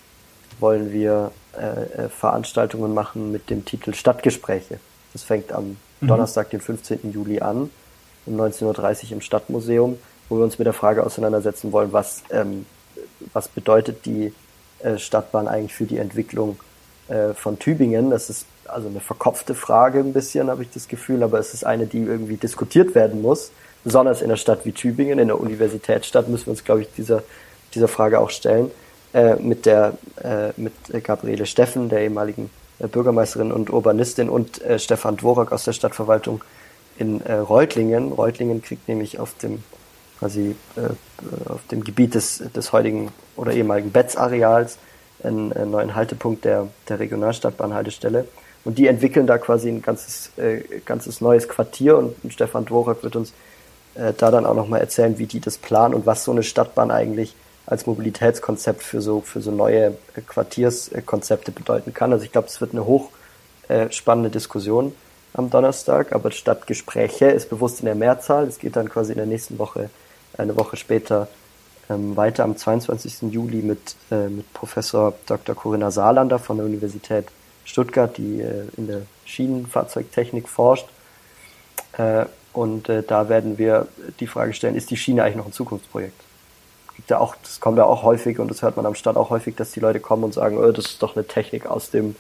wollen 0.60 0.92
wir 0.92 1.32
äh, 1.58 2.06
äh 2.06 2.10
Veranstaltungen 2.10 2.94
machen 2.94 3.32
mit 3.32 3.50
dem 3.50 3.66
Titel 3.66 3.94
Stadtgespräche. 3.94 4.80
Das 5.14 5.24
fängt 5.24 5.52
am 5.52 5.78
mhm. 6.02 6.08
Donnerstag, 6.08 6.50
den 6.50 6.60
15. 6.60 7.12
Juli 7.12 7.40
an, 7.40 7.70
um 8.26 8.40
19.30 8.40 9.06
Uhr 9.06 9.12
im 9.14 9.22
Stadtmuseum, 9.22 9.98
wo 10.28 10.38
wir 10.38 10.44
uns 10.44 10.60
mit 10.60 10.66
der 10.66 10.74
Frage 10.74 11.06
auseinandersetzen 11.06 11.72
wollen, 11.72 11.94
was, 11.94 12.24
ähm, 12.32 12.66
was 13.34 13.48
bedeutet 13.48 14.06
die 14.06 14.34
äh, 14.80 14.98
Stadtbahn 14.98 15.48
eigentlich 15.48 15.74
für 15.74 15.86
die 15.86 15.98
Entwicklung 15.98 16.60
äh, 17.08 17.34
von 17.34 17.58
Tübingen. 17.60 18.10
Das 18.10 18.30
ist 18.30 18.46
also 18.68 18.88
eine 18.88 19.00
verkopfte 19.00 19.56
Frage 19.56 20.00
ein 20.00 20.14
bisschen, 20.14 20.50
habe 20.50 20.64
ich 20.64 20.72
das 20.72 20.88
Gefühl, 20.88 21.24
aber 21.24 21.40
es 21.40 21.54
ist 21.54 21.66
eine, 21.66 21.86
die 21.86 22.00
irgendwie 22.00 22.38
diskutiert 22.38 22.96
werden 22.96 23.22
muss. 23.22 23.52
Besonders 23.86 24.22
in 24.22 24.28
einer 24.28 24.38
Stadt 24.38 24.66
wie 24.66 24.72
Tübingen, 24.74 25.20
in 25.20 25.28
der 25.28 25.40
Universitätsstadt, 25.40 26.28
müssen 26.28 26.48
wir 26.48 26.52
uns, 26.52 26.64
glaube 26.64 26.82
ich, 26.82 26.88
dieser, 26.98 27.24
dieser 27.74 27.88
Frage 27.88 28.20
auch 28.20 28.32
stellen. 28.32 28.72
Äh, 29.14 29.38
mit 29.38 29.66
der 29.66 29.94
äh, 30.22 30.50
mit 30.58 30.74
Gabriele 31.02 31.46
Steffen, 31.46 31.88
der 31.88 32.02
ehemaligen 32.02 32.50
äh, 32.80 32.88
Bürgermeisterin 32.88 33.54
und 33.54 33.72
Urbanistin 33.72 34.28
und 34.28 34.62
äh, 34.62 34.78
Stefan 34.78 35.16
Dvorak 35.16 35.54
aus 35.54 35.64
der 35.64 35.72
Stadtverwaltung 35.72 36.44
in 36.98 37.22
äh, 37.22 37.36
Reutlingen. 37.36 38.12
Reutlingen 38.12 38.62
kriegt 38.62 38.90
nämlich 38.90 39.18
auf 39.18 39.34
dem 39.38 39.64
quasi 40.20 40.58
äh, 40.76 41.50
auf 41.50 41.62
dem 41.72 41.86
Gebiet 41.86 42.16
des, 42.16 42.44
des 42.54 42.74
heutigen 42.74 43.10
oder 43.38 43.54
ehemaligen 43.54 43.92
Betz-Areals 43.92 44.80
einen, 45.24 45.54
einen, 45.54 45.72
neuen 45.72 45.96
Haltepunkt 45.96 46.44
der, 46.44 46.68
der 46.90 47.00
Regionalstadtbahnhaltestelle. 47.00 48.28
Und 48.66 48.80
die 48.80 48.88
entwickeln 48.88 49.28
da 49.28 49.38
quasi 49.38 49.70
ein 49.70 49.82
ganzes, 49.82 50.32
ganzes 50.86 51.22
neues 51.22 51.48
Quartier 51.48 51.98
und 51.98 52.16
Stefan 52.34 52.66
Dvorak 52.66 53.04
wird 53.04 53.16
uns 53.16 53.32
äh, 53.96 54.14
da 54.14 54.32
dann 54.32 54.46
auch 54.46 54.56
nochmal 54.56 54.82
erzählen, 54.82 55.18
wie 55.18 55.26
die 55.26 55.40
das 55.40 55.58
planen 55.58 55.94
und 55.94 56.06
was 56.06 56.24
so 56.24 56.32
eine 56.32 56.44
Stadtbahn 56.44 56.92
eigentlich 56.92 57.36
als 57.66 57.88
Mobilitätskonzept 57.88 58.84
für 58.84 59.02
so, 59.02 59.22
für 59.22 59.42
so 59.42 59.52
neue 59.52 59.98
äh, 60.16 60.22
Quartierskonzepte 60.26 61.52
bedeuten 61.52 61.94
kann. 61.94 62.14
Also 62.14 62.26
ich 62.26 62.32
glaube, 62.32 62.48
es 62.48 62.62
wird 62.62 62.72
eine 62.74 62.86
hoch 62.86 63.10
äh, 63.68 63.88
Diskussion 64.30 64.96
am 65.34 65.50
Donnerstag, 65.50 66.14
aber 66.14 66.32
statt 66.32 66.68
Gespräche 66.68 67.26
ist 67.26 67.50
bewusst 67.50 67.80
in 67.80 67.86
der 67.86 67.96
Mehrzahl. 67.96 68.48
Es 68.48 68.60
geht 68.60 68.76
dann 68.76 68.90
quasi 68.90 69.14
in 69.14 69.18
der 69.18 69.26
nächsten 69.26 69.58
Woche, 69.60 69.90
eine 70.38 70.56
Woche 70.56 70.78
später, 70.78 71.28
ähm, 71.90 72.16
weiter 72.16 72.44
am 72.44 72.56
22. 72.56 73.34
Juli 73.34 73.62
mit, 73.62 73.96
äh, 74.12 74.28
mit 74.28 74.52
Professor 74.54 75.14
Dr. 75.26 75.56
Corinna 75.56 75.92
Saarlander 75.92 76.40
von 76.40 76.58
der 76.58 76.66
Universität 76.66 77.26
Stuttgart, 77.66 78.18
die 78.18 78.42
äh, 78.42 78.66
in 78.78 78.88
der 78.88 79.02
Schienenfahrzeugtechnik 79.26 80.48
forscht. 80.48 80.88
Äh, 81.98 82.26
und 82.56 82.90
äh, 82.90 83.04
da 83.04 83.30
werden 83.30 83.58
wir 83.58 83.88
die 84.20 84.28
Frage 84.28 84.54
stellen, 84.54 84.76
ist 84.76 84.90
die 84.92 84.98
Schiene 84.98 85.24
eigentlich 85.24 85.38
noch 85.38 85.48
ein 85.48 85.54
Zukunftsprojekt? 85.54 86.26
gibt 86.96 87.10
ja 87.10 87.20
auch, 87.20 87.36
das 87.44 87.60
kommt 87.60 87.78
ja 87.78 87.86
auch 87.86 88.04
häufig 88.04 88.40
und 88.40 88.50
das 88.50 88.62
hört 88.62 88.78
man 88.78 88.86
am 88.86 88.96
Start 88.96 89.18
auch 89.18 89.30
häufig, 89.30 89.56
dass 89.56 89.72
die 89.72 89.80
Leute 89.80 90.00
kommen 90.00 90.24
und 90.24 90.34
sagen, 90.34 90.58
oh, 90.58 90.72
das 90.72 90.86
ist 90.86 91.04
doch 91.04 91.16
eine 91.16 91.28
Technik 91.28 91.66
aus 91.68 91.92
dem 91.92 92.16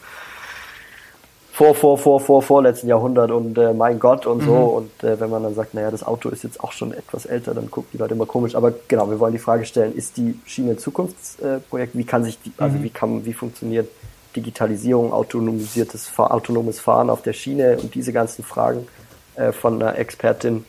vor, 1.52 1.74
vor, 1.74 1.98
vor, 1.98 2.20
vor, 2.20 2.42
vorletzten 2.42 2.90
Jahrhundert 2.90 3.32
und 3.32 3.58
äh, 3.58 3.74
mein 3.74 3.98
Gott 3.98 4.26
und 4.26 4.44
so. 4.44 4.54
Mhm. 4.54 4.74
Und 4.74 5.04
äh, 5.06 5.18
wenn 5.22 5.30
man 5.30 5.42
dann 5.42 5.56
sagt, 5.56 5.74
naja, 5.74 5.90
das 5.90 6.06
Auto 6.06 6.28
ist 6.28 6.44
jetzt 6.44 6.62
auch 6.62 6.74
schon 6.74 6.92
etwas 6.92 7.26
älter, 7.26 7.54
dann 7.54 7.72
gucken 7.72 7.92
die 7.94 7.98
Leute 7.98 8.14
immer 8.14 8.26
komisch. 8.26 8.56
Aber 8.56 8.74
genau, 8.90 9.10
wir 9.10 9.22
wollen 9.22 9.32
die 9.32 9.40
Frage 9.40 9.64
stellen, 9.64 9.96
ist 9.96 10.18
die 10.18 10.38
Schiene 10.46 10.72
ein 10.72 10.80
Zukunftsprojekt? 10.80 11.98
wie 11.98 12.04
kann 12.04 12.26
sich 12.26 12.38
die, 12.42 12.52
also 12.58 12.78
mhm. 12.78 12.84
wie 12.84 12.90
kann, 12.90 13.26
wie 13.26 13.32
funktioniert 13.32 13.88
Digitalisierung, 14.36 15.14
autonomisiertes, 15.14 16.12
autonomes 16.18 16.82
Fahren 16.82 17.10
auf 17.10 17.22
der 17.22 17.32
Schiene 17.32 17.78
und 17.82 17.96
diese 17.96 18.12
ganzen 18.12 18.44
Fragen 18.44 18.86
äh, 19.36 19.52
von 19.52 19.82
einer 19.82 19.98
Expertin 19.98 20.66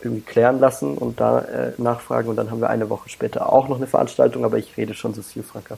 irgendwie 0.00 0.22
klären 0.22 0.60
lassen 0.60 0.96
und 0.96 1.20
da 1.20 1.40
äh, 1.40 1.72
nachfragen. 1.78 2.28
Und 2.28 2.36
dann 2.36 2.50
haben 2.50 2.60
wir 2.60 2.70
eine 2.70 2.90
Woche 2.90 3.08
später 3.08 3.52
auch 3.52 3.68
noch 3.68 3.76
eine 3.76 3.86
Veranstaltung, 3.86 4.44
aber 4.44 4.58
ich 4.58 4.76
rede 4.76 4.94
schon 4.94 5.14
so 5.14 5.22
viel, 5.22 5.42
Franka, 5.42 5.76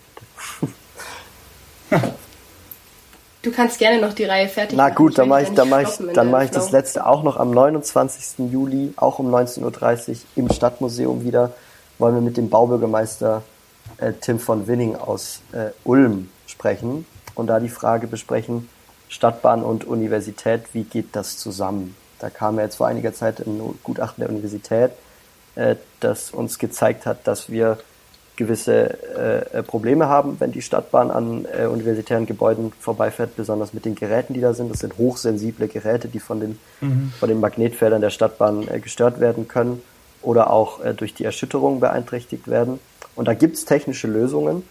bitte. 1.90 2.02
Du 3.42 3.50
kannst 3.50 3.78
gerne 3.78 4.02
noch 4.02 4.12
die 4.12 4.24
Reihe 4.24 4.48
fertig 4.48 4.76
machen. 4.76 4.90
Na 4.90 4.94
gut, 4.94 5.16
dann 5.16 5.28
mache 5.28 5.44
ich, 5.44 5.48
dann 5.54 5.70
mach 5.70 5.80
ich, 5.80 6.12
dann 6.12 6.30
mach 6.30 6.42
ich 6.42 6.50
das 6.50 6.72
letzte 6.72 7.06
auch 7.06 7.22
noch 7.22 7.38
am 7.38 7.50
29. 7.50 8.50
Juli, 8.52 8.92
auch 8.96 9.18
um 9.18 9.34
19.30 9.34 10.10
Uhr 10.10 10.16
im 10.36 10.52
Stadtmuseum 10.52 11.24
wieder, 11.24 11.54
wollen 11.98 12.14
wir 12.14 12.20
mit 12.20 12.36
dem 12.36 12.50
Baubürgermeister 12.50 13.42
äh, 13.96 14.12
Tim 14.20 14.40
von 14.40 14.66
Winning 14.66 14.94
aus 14.94 15.40
äh, 15.52 15.70
Ulm 15.84 16.28
sprechen 16.46 17.06
und 17.34 17.46
da 17.46 17.60
die 17.60 17.70
Frage 17.70 18.06
besprechen, 18.06 18.68
Stadtbahn 19.08 19.62
und 19.62 19.84
Universität, 19.84 20.74
wie 20.74 20.84
geht 20.84 21.16
das 21.16 21.38
zusammen? 21.38 21.96
Da 22.20 22.30
kam 22.30 22.56
ja 22.56 22.64
jetzt 22.64 22.76
vor 22.76 22.86
einiger 22.86 23.12
Zeit 23.12 23.40
ein 23.40 23.60
Gutachten 23.82 24.22
der 24.22 24.30
Universität, 24.30 24.92
äh, 25.54 25.76
das 26.00 26.30
uns 26.30 26.58
gezeigt 26.58 27.06
hat, 27.06 27.26
dass 27.26 27.50
wir 27.50 27.78
gewisse 28.40 28.98
äh, 29.52 29.58
äh, 29.58 29.62
Probleme 29.62 30.08
haben, 30.08 30.40
wenn 30.40 30.50
die 30.50 30.62
Stadtbahn 30.62 31.10
an 31.10 31.44
äh, 31.44 31.66
universitären 31.66 32.24
Gebäuden 32.24 32.72
vorbeifährt, 32.80 33.36
besonders 33.36 33.74
mit 33.74 33.84
den 33.84 33.94
Geräten, 33.94 34.32
die 34.32 34.40
da 34.40 34.54
sind. 34.54 34.70
Das 34.70 34.78
sind 34.78 34.96
hochsensible 34.96 35.68
Geräte, 35.68 36.08
die 36.08 36.20
von 36.20 36.40
den, 36.40 36.58
mhm. 36.80 37.12
von 37.20 37.28
den 37.28 37.38
Magnetfeldern 37.38 38.00
der 38.00 38.08
Stadtbahn 38.08 38.66
äh, 38.66 38.80
gestört 38.80 39.20
werden 39.20 39.46
können 39.46 39.82
oder 40.22 40.50
auch 40.50 40.82
äh, 40.82 40.94
durch 40.94 41.12
die 41.12 41.24
Erschütterung 41.24 41.80
beeinträchtigt 41.80 42.48
werden. 42.48 42.80
Und 43.14 43.28
da 43.28 43.34
gibt 43.34 43.56
es 43.56 43.66
technische 43.66 44.06
Lösungen. 44.06 44.62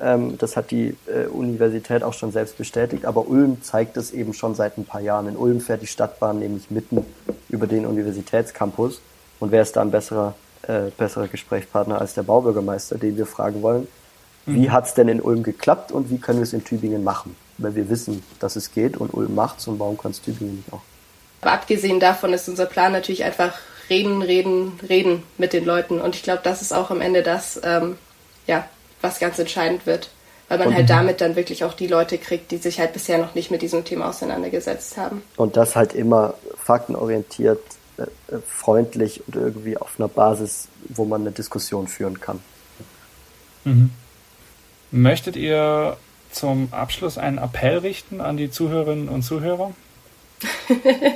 Ähm, 0.00 0.36
das 0.38 0.56
hat 0.56 0.70
die 0.70 0.96
äh, 1.06 1.26
Universität 1.26 2.02
auch 2.02 2.12
schon 2.12 2.32
selbst 2.32 2.58
bestätigt, 2.58 3.04
aber 3.04 3.28
Ulm 3.28 3.62
zeigt 3.62 3.96
es 3.96 4.10
eben 4.10 4.34
schon 4.34 4.54
seit 4.54 4.78
ein 4.78 4.84
paar 4.84 5.00
Jahren. 5.00 5.28
In 5.28 5.36
Ulm 5.36 5.60
fährt 5.60 5.82
die 5.82 5.86
Stadtbahn 5.86 6.38
nämlich 6.38 6.70
mitten 6.70 7.04
über 7.48 7.66
den 7.66 7.86
Universitätscampus. 7.86 9.00
Und 9.40 9.52
wer 9.52 9.62
ist 9.62 9.76
da 9.76 9.82
ein 9.82 9.90
besserer 9.90 10.34
äh, 10.66 10.90
besserer 10.96 11.28
Gesprächspartner 11.28 12.00
als 12.00 12.14
der 12.14 12.24
Baubürgermeister, 12.24 12.98
den 12.98 13.16
wir 13.16 13.26
fragen 13.26 13.62
wollen, 13.62 13.86
wie 14.46 14.66
mhm. 14.66 14.72
hat 14.72 14.86
es 14.86 14.94
denn 14.94 15.08
in 15.08 15.20
Ulm 15.20 15.42
geklappt 15.42 15.92
und 15.92 16.10
wie 16.10 16.18
können 16.18 16.38
wir 16.38 16.44
es 16.44 16.52
in 16.52 16.64
Tübingen 16.64 17.04
machen? 17.04 17.36
Weil 17.58 17.74
wir 17.74 17.88
wissen, 17.88 18.22
dass 18.40 18.56
es 18.56 18.72
geht 18.72 18.96
und 18.96 19.14
Ulm 19.14 19.34
macht 19.34 19.60
es 19.60 19.68
und 19.68 19.78
warum 19.78 19.96
kann 19.96 20.10
es 20.10 20.20
Tübingen 20.20 20.56
nicht 20.56 20.72
auch? 20.72 20.82
Aber 21.40 21.52
abgesehen 21.52 22.00
davon 22.00 22.32
ist 22.32 22.48
unser 22.48 22.66
Plan 22.66 22.92
natürlich 22.92 23.24
einfach 23.24 23.54
reden, 23.88 24.22
reden, 24.22 24.72
reden 24.88 25.22
mit 25.38 25.52
den 25.52 25.64
Leuten. 25.64 26.00
Und 26.00 26.16
ich 26.16 26.22
glaube, 26.22 26.40
das 26.42 26.62
ist 26.62 26.72
auch 26.72 26.90
am 26.90 27.00
Ende 27.00 27.22
das, 27.22 27.60
ähm, 27.62 27.96
ja, 28.46 28.68
was 29.06 29.18
ganz 29.18 29.38
entscheidend 29.38 29.86
wird. 29.86 30.10
Weil 30.48 30.58
man 30.58 30.68
und 30.68 30.74
halt 30.74 30.90
damit 30.90 31.20
dann 31.20 31.34
wirklich 31.34 31.64
auch 31.64 31.74
die 31.74 31.88
Leute 31.88 32.18
kriegt, 32.18 32.52
die 32.52 32.58
sich 32.58 32.78
halt 32.78 32.92
bisher 32.92 33.18
noch 33.18 33.34
nicht 33.34 33.50
mit 33.50 33.62
diesem 33.62 33.84
Thema 33.84 34.10
auseinandergesetzt 34.10 34.96
haben. 34.96 35.22
Und 35.36 35.56
das 35.56 35.74
halt 35.74 35.92
immer 35.92 36.34
faktenorientiert 36.56 37.60
äh, 37.98 38.02
äh, 38.02 38.38
freundlich 38.46 39.22
und 39.26 39.34
irgendwie 39.34 39.76
auf 39.76 39.98
einer 39.98 40.08
Basis, 40.08 40.68
wo 40.88 41.04
man 41.04 41.22
eine 41.22 41.32
Diskussion 41.32 41.88
führen 41.88 42.20
kann. 42.20 42.40
Mhm. 43.64 43.90
Möchtet 44.92 45.34
ihr 45.34 45.96
zum 46.30 46.68
Abschluss 46.70 47.18
einen 47.18 47.38
Appell 47.38 47.78
richten 47.78 48.20
an 48.20 48.36
die 48.36 48.50
Zuhörerinnen 48.50 49.08
und 49.08 49.22
Zuhörer? 49.22 49.72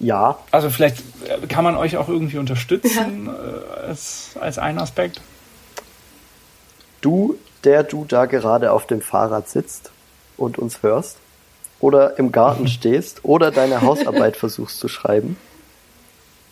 ja. 0.00 0.38
Also 0.50 0.68
vielleicht 0.68 0.98
äh, 1.26 1.46
kann 1.46 1.64
man 1.64 1.76
euch 1.76 1.96
auch 1.96 2.08
irgendwie 2.08 2.38
unterstützen 2.38 3.26
ja. 3.26 3.82
als, 3.86 4.32
als 4.38 4.58
ein 4.58 4.78
Aspekt. 4.78 5.20
Du, 7.00 7.36
der 7.64 7.82
du 7.82 8.04
da 8.04 8.26
gerade 8.26 8.72
auf 8.72 8.86
dem 8.86 9.00
Fahrrad 9.00 9.48
sitzt 9.48 9.90
und 10.36 10.58
uns 10.58 10.82
hörst, 10.82 11.16
oder 11.80 12.18
im 12.18 12.30
Garten 12.30 12.68
stehst 12.68 13.24
oder 13.24 13.50
deine 13.50 13.82
Hausarbeit 13.82 14.36
versuchst 14.36 14.78
zu 14.78 14.88
schreiben. 14.88 15.36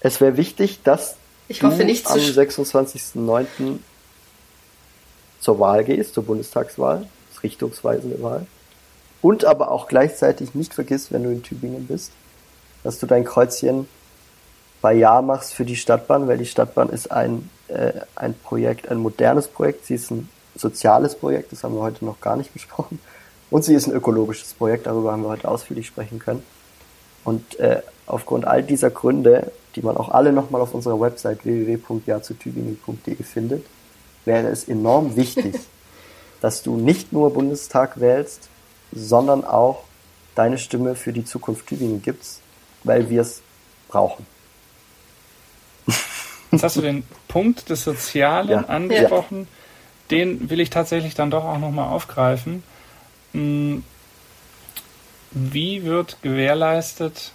Es 0.01 0.21
wäre 0.21 0.37
wichtig, 0.37 0.81
dass 0.83 1.17
ich 1.49 1.63
hoffe, 1.63 1.85
du 1.85 1.93
am 1.93 2.19
26.09. 2.19 3.79
zur 5.41 5.59
Wahl 5.61 5.85
gehst, 5.85 6.15
zur 6.15 6.25
Bundestagswahl, 6.25 7.07
das 7.33 7.43
richtungsweisende 7.43 8.23
Wahl. 8.23 8.47
Und 9.23 9.45
aber 9.45 9.71
auch 9.71 9.89
gleichzeitig 9.89 10.55
nicht 10.55 10.75
vergisst, 10.75 11.11
wenn 11.13 11.25
du 11.25 11.31
in 11.31 11.43
Tübingen 11.43 11.87
bist, 11.87 12.13
dass 12.85 12.99
du 12.99 13.07
dein 13.07 13.25
Kreuzchen 13.25 13.89
bei 14.81 14.93
Ja 14.93 15.23
machst 15.23 15.55
für 15.55 15.65
die 15.65 15.75
Stadtbahn, 15.75 16.29
weil 16.29 16.39
die 16.39 16.47
Stadtbahn 16.47 16.91
ist 16.91 17.11
ein, 17.11 17.51
äh, 17.67 17.93
ein 18.15 18.35
Projekt, 18.35 18.89
ein 18.89 18.99
modernes 18.99 19.49
Projekt. 19.49 19.87
Sie 19.87 19.95
ist 19.95 20.13
ein 20.13 20.29
soziales 20.61 21.15
Projekt, 21.15 21.53
das 21.53 21.65
haben 21.65 21.75
wir 21.75 21.83
heute 21.83 22.05
noch 22.05 22.21
gar 22.21 22.37
nicht 22.37 22.53
besprochen. 22.55 23.01
Und 23.51 23.65
sie 23.65 23.75
ist 23.75 23.87
ein 23.87 23.95
ökologisches 23.95 24.53
Projekt, 24.55 24.87
darüber 24.87 25.13
haben 25.13 25.23
wir 25.23 25.31
heute 25.31 25.49
ausführlich 25.49 25.87
sprechen 25.87 26.19
können. 26.19 26.43
Und 27.25 27.59
äh, 27.59 27.83
aufgrund 28.07 28.47
all 28.47 28.63
dieser 28.63 28.91
Gründe, 28.91 29.53
die 29.75 29.83
man 29.83 29.97
auch 29.97 30.11
alle 30.11 30.33
nochmal 30.33 30.61
auf 30.61 30.75
unserer 30.75 31.01
Website 31.01 31.45
www.jazutübingen.de 31.45 33.23
findet, 33.23 33.65
wäre 34.25 34.49
es 34.49 34.69
enorm 34.69 35.17
wichtig, 35.17 35.59
dass 36.41 36.63
du 36.63 36.77
nicht 36.77 37.13
nur 37.13 37.33
Bundestag 37.33 38.01
wählst, 38.01 38.49
sondern 38.93 39.45
auch 39.45 39.85
deine 40.35 40.59
Stimme 40.59 40.95
für 40.95 41.13
die 41.13 41.25
Zukunft 41.25 41.67
Tübingen 41.67 42.01
gibst, 42.03 42.41
weil 42.85 43.11
wir 43.11 43.23
es 43.23 43.43
brauchen. 43.89 44.27
Jetzt 46.51 46.63
hast 46.63 46.77
du 46.77 46.81
den 46.81 47.03
Punkt 47.27 47.69
des 47.69 47.85
Sozialen 47.85 48.49
ja. 48.49 48.61
angesprochen. 48.63 49.41
Ja. 49.41 49.58
Den 50.11 50.51
will 50.51 50.61
ich 50.61 50.71
tatsächlich 50.71 51.15
dann 51.15 51.31
doch 51.31 51.45
auch 51.45 51.59
nochmal 51.59 51.89
aufgreifen. 51.89 52.63
Hm, 53.33 53.85
wie 55.31 55.85
wird 55.85 56.23
gewährleistet, 56.23 57.33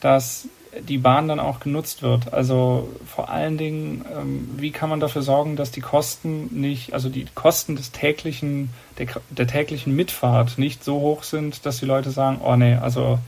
dass 0.00 0.48
die 0.78 0.98
Bahn 0.98 1.28
dann 1.28 1.40
auch 1.40 1.60
genutzt 1.60 2.02
wird? 2.02 2.32
Also 2.32 2.88
vor 3.06 3.30
allen 3.30 3.56
Dingen, 3.56 4.04
ähm, 4.14 4.48
wie 4.56 4.70
kann 4.70 4.90
man 4.90 5.00
dafür 5.00 5.22
sorgen, 5.22 5.56
dass 5.56 5.70
die 5.70 5.80
Kosten 5.80 6.48
nicht, 6.60 6.92
also 6.92 7.08
die 7.08 7.26
Kosten 7.34 7.76
des 7.76 7.92
täglichen, 7.92 8.70
der, 8.98 9.06
der 9.30 9.46
täglichen 9.46 9.96
Mitfahrt 9.96 10.58
nicht 10.58 10.84
so 10.84 11.00
hoch 11.00 11.22
sind, 11.22 11.64
dass 11.64 11.78
die 11.78 11.86
Leute 11.86 12.10
sagen, 12.10 12.40
oh 12.42 12.56
nee, 12.56 12.74
also 12.74 13.18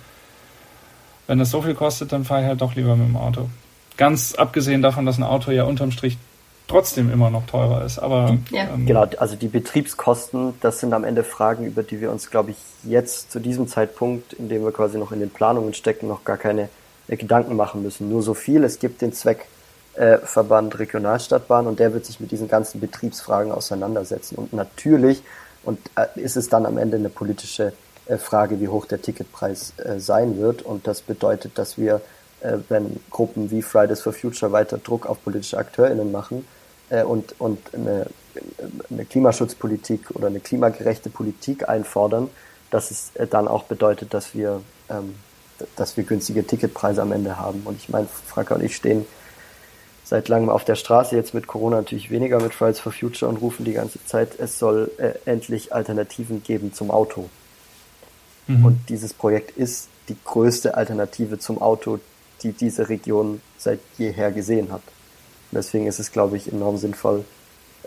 wenn 1.27 1.39
das 1.39 1.51
so 1.51 1.63
viel 1.63 1.75
kostet, 1.75 2.13
dann 2.13 2.25
fahre 2.25 2.43
ich 2.43 2.49
halt 2.49 2.61
doch 2.61 2.75
lieber 2.75 2.97
mit 2.97 3.09
dem 3.09 3.17
Auto. 3.17 3.49
Ganz 3.97 4.35
abgesehen 4.35 4.83
davon, 4.83 5.07
dass 5.07 5.19
ein 5.19 5.23
Auto 5.23 5.51
ja 5.51 5.65
unterm 5.65 5.91
Strich 5.91 6.19
trotzdem 6.67 7.11
immer 7.12 7.31
noch 7.31 7.47
teurer 7.47 7.85
ist. 7.85 7.99
Aber 7.99 8.39
ja. 8.51 8.69
ähm, 8.75 8.87
genau, 8.87 9.07
also 9.19 9.37
die 9.37 9.49
Betriebskosten, 9.49 10.55
das 10.61 10.81
sind 10.81 10.93
am 10.93 11.05
Ende 11.05 11.25
Fragen, 11.25 11.65
über 11.67 11.83
die 11.83 12.01
wir 12.01 12.11
uns, 12.11 12.31
glaube 12.31 12.53
ich, 12.53 12.57
jetzt 12.85 13.31
zu 13.31 13.41
diesem 13.41 13.69
Zeitpunkt, 13.69 14.33
in 14.35 14.49
dem 14.49 14.65
wir 14.65 14.73
quasi 14.73 14.99
noch 14.99 15.12
in 15.12 15.21
den 15.21 15.31
Planungen 15.31 15.75
stecken, 15.75 16.09
noch 16.09 16.25
gar 16.25 16.37
keine 16.37 16.69
äh, 17.09 17.17
Gedanken 17.17 17.57
machen 17.57 17.83
müssen. 17.83 18.09
Nur 18.09 18.23
so 18.23 18.35
viel, 18.35 18.65
es 18.65 18.79
gibt 18.79 19.03
den 19.03 19.12
Zweckverband 19.12 20.75
äh, 20.75 20.77
Regionalstadtbahn 20.77 21.67
und 21.67 21.79
der 21.79 21.93
wird 21.93 22.07
sich 22.07 22.21
mit 22.21 22.31
diesen 22.31 22.49
ganzen 22.49 22.81
Betriebsfragen 22.81 23.53
auseinandersetzen. 23.53 24.37
Und 24.37 24.53
natürlich, 24.53 25.23
und 25.65 25.79
äh, 25.97 26.21
ist 26.21 26.37
es 26.37 26.49
dann 26.49 26.67
am 26.67 26.79
Ende 26.79 26.97
eine 26.97 27.11
politische 27.11 27.73
äh, 28.07 28.19
Frage, 28.19 28.61
wie 28.61 28.69
hoch 28.69 28.87
der 28.87 29.01
Ticketpreis 29.01 29.75
äh, 29.79 29.99
sein 29.99 30.39
wird. 30.39 30.62
Und 30.62 30.87
das 30.87 31.03
bedeutet, 31.03 31.59
dass 31.59 31.79
wir 31.79 32.01
wenn 32.69 33.01
Gruppen 33.11 33.51
wie 33.51 33.63
Fridays 33.63 34.03
for 34.03 34.13
Future 34.13 34.53
weiter 34.53 34.79
Druck 34.79 35.07
auf 35.07 35.23
politische 35.23 35.59
AkteurInnen 35.59 36.13
machen 36.13 36.47
äh, 36.91 37.03
und, 37.03 37.35
und 37.41 37.59
eine, 37.75 38.07
eine 38.91 39.05
Klimaschutzpolitik 39.05 40.11
oder 40.13 40.27
eine 40.27 40.41
klimagerechte 40.41 41.11
Politik 41.11 41.69
einfordern, 41.69 42.29
dass 42.71 42.91
es 42.91 43.11
äh, 43.15 43.27
dann 43.27 43.49
auch 43.49 43.65
bedeutet, 43.65 44.15
dass 44.15 44.35
wir, 44.35 44.61
ähm, 44.91 45.15
dass 45.77 45.97
wir 45.97 46.05
günstige 46.05 46.47
Ticketpreise 46.47 47.03
am 47.03 47.13
Ende 47.13 47.39
haben. 47.39 47.63
Und 47.65 47.77
ich 47.77 47.89
meine, 47.89 48.07
Franka 48.27 48.55
und 48.55 48.63
ich 48.63 48.77
stehen 48.77 49.07
seit 50.05 50.29
langem 50.29 50.51
auf 50.51 50.65
der 50.65 50.75
Straße, 50.75 51.17
jetzt 51.17 51.33
mit 51.33 51.47
Corona 51.47 51.77
natürlich 51.77 52.11
weniger 52.11 52.41
mit 52.41 52.53
Fridays 52.53 52.79
for 52.79 52.93
Future 52.93 53.31
und 53.31 53.39
rufen 53.39 53.65
die 53.65 53.73
ganze 53.73 54.05
Zeit, 54.05 54.39
es 54.39 54.59
soll 54.59 54.91
äh, 54.99 55.13
endlich 55.25 55.73
Alternativen 55.73 56.43
geben 56.43 56.75
zum 56.75 56.91
Auto. 56.91 57.31
Mhm. 58.47 58.65
Und 58.67 58.89
dieses 58.91 59.15
Projekt 59.15 59.57
ist 59.57 59.89
die 60.09 60.17
größte 60.23 60.77
Alternative 60.77 61.39
zum 61.39 61.63
Auto, 61.63 62.01
die 62.43 62.53
diese 62.53 62.89
Region 62.89 63.41
seit 63.59 63.80
jeher 63.99 64.32
gesehen 64.32 64.72
hat. 64.72 64.82
Und 65.51 65.59
deswegen 65.59 65.87
ist 65.87 65.99
es, 65.99 66.12
glaube 66.12 66.37
ich, 66.37 66.53
enorm 66.53 66.76
sinnvoll, 66.76 67.24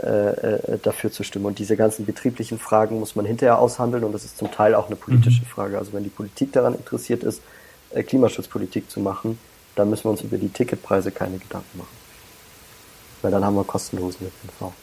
äh, 0.01 0.09
äh, 0.09 0.79
dafür 0.81 1.11
zu 1.11 1.23
stimmen. 1.23 1.45
Und 1.47 1.59
diese 1.59 1.75
ganzen 1.75 2.05
betrieblichen 2.05 2.59
Fragen 2.59 2.99
muss 2.99 3.15
man 3.15 3.25
hinterher 3.25 3.57
aushandeln 3.59 4.03
und 4.03 4.11
das 4.11 4.25
ist 4.25 4.37
zum 4.37 4.51
Teil 4.51 4.75
auch 4.75 4.87
eine 4.87 4.95
politische 4.95 5.41
mhm. 5.41 5.47
Frage. 5.47 5.77
Also 5.77 5.93
wenn 5.93 6.03
die 6.03 6.09
Politik 6.09 6.51
daran 6.53 6.75
interessiert 6.75 7.23
ist, 7.23 7.41
äh, 7.91 8.03
Klimaschutzpolitik 8.03 8.91
zu 8.91 8.99
machen, 8.99 9.39
dann 9.75 9.89
müssen 9.89 10.05
wir 10.05 10.11
uns 10.11 10.21
über 10.21 10.37
die 10.37 10.49
Ticketpreise 10.49 11.11
keine 11.11 11.39
Gedanken 11.39 11.79
machen. 11.79 11.97
Weil 13.23 13.31
dann 13.31 13.43
haben 13.43 13.55
wir 13.55 13.63
kostenlosen 13.63 14.27
ÖPNV. 14.27 14.73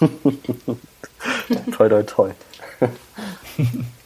toi, 1.76 1.88
toi, 1.88 2.02
toi. 2.02 2.30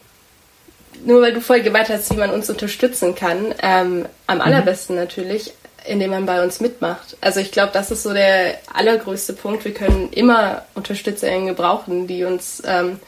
nur 1.04 1.22
weil 1.22 1.32
du 1.32 1.40
vorhin 1.40 1.64
gemeint 1.64 1.88
hast, 1.88 2.12
wie 2.12 2.18
man 2.18 2.30
uns 2.30 2.48
unterstützen 2.50 3.14
kann, 3.14 3.54
ähm, 3.62 4.06
am 4.26 4.36
mhm. 4.36 4.42
allerbesten 4.42 4.96
natürlich, 4.96 5.52
indem 5.86 6.10
man 6.10 6.26
bei 6.26 6.42
uns 6.42 6.60
mitmacht. 6.60 7.16
Also 7.20 7.40
ich 7.40 7.52
glaube, 7.52 7.72
das 7.72 7.90
ist 7.90 8.02
so 8.02 8.12
der 8.12 8.58
allergrößte 8.72 9.34
Punkt. 9.34 9.64
Wir 9.64 9.74
können 9.74 10.10
immer 10.12 10.62
Unterstützerinnen 10.74 11.46
gebrauchen, 11.46 12.06
die 12.06 12.24
uns 12.24 12.62
ähm, 12.66 12.98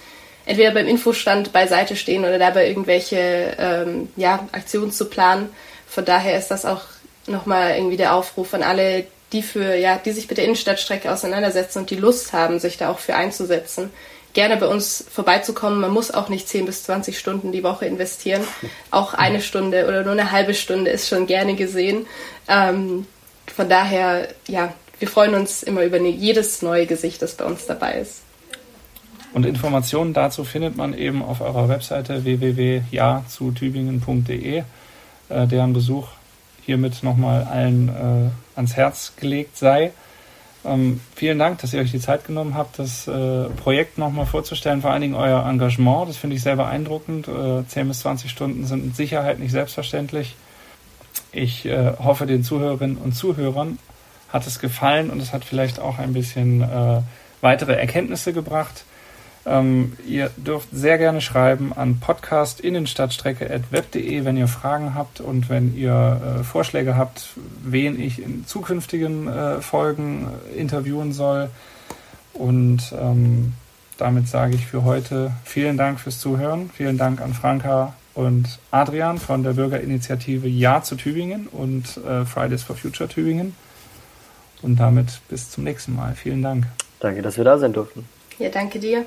entweder 0.44 0.72
beim 0.72 0.86
Infostand 0.86 1.52
beiseite 1.52 1.96
stehen 1.96 2.24
oder 2.24 2.38
dabei 2.38 2.68
irgendwelche 2.68 3.56
ähm, 3.58 4.08
ja, 4.16 4.46
Aktionen 4.52 4.92
zu 4.92 5.06
planen. 5.06 5.48
Von 5.86 6.04
daher 6.04 6.38
ist 6.38 6.48
das 6.48 6.64
auch 6.64 6.82
nochmal 7.26 7.76
irgendwie 7.76 7.96
der 7.96 8.14
Aufruf 8.14 8.54
an 8.54 8.62
alle, 8.62 9.06
die 9.32 9.42
für, 9.42 9.74
ja, 9.74 9.98
die 9.98 10.12
sich 10.12 10.28
mit 10.28 10.38
der 10.38 10.44
Innenstadtstrecke 10.44 11.10
auseinandersetzen 11.10 11.80
und 11.80 11.90
die 11.90 11.96
Lust 11.96 12.32
haben, 12.32 12.60
sich 12.60 12.76
da 12.76 12.90
auch 12.90 12.98
für 12.98 13.16
einzusetzen 13.16 13.90
gerne 14.36 14.56
bei 14.58 14.68
uns 14.68 15.04
vorbeizukommen. 15.10 15.80
Man 15.80 15.90
muss 15.90 16.12
auch 16.12 16.28
nicht 16.28 16.46
10 16.46 16.66
bis 16.66 16.84
20 16.84 17.18
Stunden 17.18 17.50
die 17.52 17.64
Woche 17.64 17.86
investieren. 17.86 18.42
Auch 18.90 19.14
eine 19.14 19.40
Stunde 19.40 19.86
oder 19.88 20.02
nur 20.02 20.12
eine 20.12 20.30
halbe 20.30 20.52
Stunde 20.52 20.90
ist 20.90 21.08
schon 21.08 21.26
gerne 21.26 21.54
gesehen. 21.56 22.04
Ähm, 22.46 23.06
von 23.52 23.68
daher, 23.68 24.28
ja, 24.46 24.72
wir 24.98 25.08
freuen 25.08 25.34
uns 25.34 25.62
immer 25.62 25.84
über 25.84 25.98
jedes 25.98 26.60
neue 26.60 26.84
Gesicht, 26.86 27.22
das 27.22 27.34
bei 27.34 27.46
uns 27.46 27.64
dabei 27.66 28.00
ist. 28.00 28.20
Und 29.32 29.46
Informationen 29.46 30.12
dazu 30.12 30.44
findet 30.44 30.76
man 30.76 30.92
eben 30.92 31.22
auf 31.22 31.40
eurer 31.40 31.70
Webseite 31.70 32.24
www.jazutübingen.de, 32.24 34.58
äh, 34.58 34.64
deren 35.46 35.72
Besuch 35.72 36.08
hiermit 36.66 37.02
nochmal 37.02 37.44
allen 37.44 37.88
äh, 37.88 38.28
ans 38.54 38.76
Herz 38.76 39.14
gelegt 39.16 39.56
sei. 39.56 39.92
Ähm, 40.66 41.00
vielen 41.14 41.38
Dank, 41.38 41.60
dass 41.60 41.72
ihr 41.72 41.80
euch 41.80 41.92
die 41.92 42.00
Zeit 42.00 42.26
genommen 42.26 42.54
habt, 42.54 42.78
das 42.78 43.06
äh, 43.06 43.44
Projekt 43.62 43.98
nochmal 43.98 44.26
vorzustellen, 44.26 44.82
vor 44.82 44.90
allen 44.90 45.02
Dingen 45.02 45.14
euer 45.14 45.46
Engagement. 45.46 46.08
Das 46.08 46.16
finde 46.16 46.36
ich 46.36 46.42
sehr 46.42 46.56
beeindruckend. 46.56 47.28
Äh, 47.28 47.66
10 47.66 47.88
bis 47.88 48.00
20 48.00 48.30
Stunden 48.30 48.66
sind 48.66 48.84
mit 48.84 48.96
Sicherheit 48.96 49.38
nicht 49.38 49.52
selbstverständlich. 49.52 50.34
Ich 51.32 51.66
äh, 51.66 51.92
hoffe, 51.98 52.26
den 52.26 52.42
Zuhörerinnen 52.42 52.96
und 52.96 53.12
Zuhörern 53.12 53.78
hat 54.28 54.46
es 54.46 54.58
gefallen 54.58 55.10
und 55.10 55.22
es 55.22 55.32
hat 55.32 55.44
vielleicht 55.44 55.78
auch 55.78 55.98
ein 55.98 56.12
bisschen 56.12 56.62
äh, 56.62 57.00
weitere 57.40 57.74
Erkenntnisse 57.74 58.32
gebracht. 58.32 58.84
Ähm, 59.46 59.92
ihr 60.04 60.30
dürft 60.36 60.68
sehr 60.72 60.98
gerne 60.98 61.20
schreiben 61.20 61.72
an 61.72 62.00
podcastinnenstadtstrecke.web.de, 62.00 64.24
wenn 64.24 64.36
ihr 64.36 64.48
Fragen 64.48 64.96
habt 64.96 65.20
und 65.20 65.48
wenn 65.48 65.76
ihr 65.76 66.40
äh, 66.40 66.42
Vorschläge 66.42 66.96
habt, 66.96 67.28
wen 67.62 68.00
ich 68.00 68.20
in 68.20 68.44
zukünftigen 68.44 69.28
äh, 69.28 69.60
Folgen 69.60 70.26
äh, 70.52 70.56
interviewen 70.58 71.12
soll. 71.12 71.48
Und 72.32 72.92
ähm, 73.00 73.52
damit 73.98 74.26
sage 74.26 74.56
ich 74.56 74.66
für 74.66 74.82
heute 74.82 75.30
vielen 75.44 75.76
Dank 75.76 76.00
fürs 76.00 76.18
Zuhören. 76.18 76.68
Vielen 76.74 76.98
Dank 76.98 77.20
an 77.20 77.32
Franka 77.32 77.94
und 78.14 78.58
Adrian 78.72 79.18
von 79.18 79.44
der 79.44 79.52
Bürgerinitiative 79.52 80.48
Ja 80.48 80.82
zu 80.82 80.96
Tübingen 80.96 81.46
und 81.46 81.98
äh, 81.98 82.24
Fridays 82.24 82.64
for 82.64 82.74
Future 82.74 83.08
Tübingen. 83.08 83.54
Und 84.62 84.80
damit 84.80 85.20
bis 85.28 85.50
zum 85.50 85.62
nächsten 85.62 85.94
Mal. 85.94 86.16
Vielen 86.16 86.42
Dank. 86.42 86.66
Danke, 86.98 87.22
dass 87.22 87.36
wir 87.36 87.44
da 87.44 87.58
sein 87.58 87.72
durften. 87.72 88.08
Ja, 88.38 88.48
danke 88.48 88.80
dir. 88.80 89.06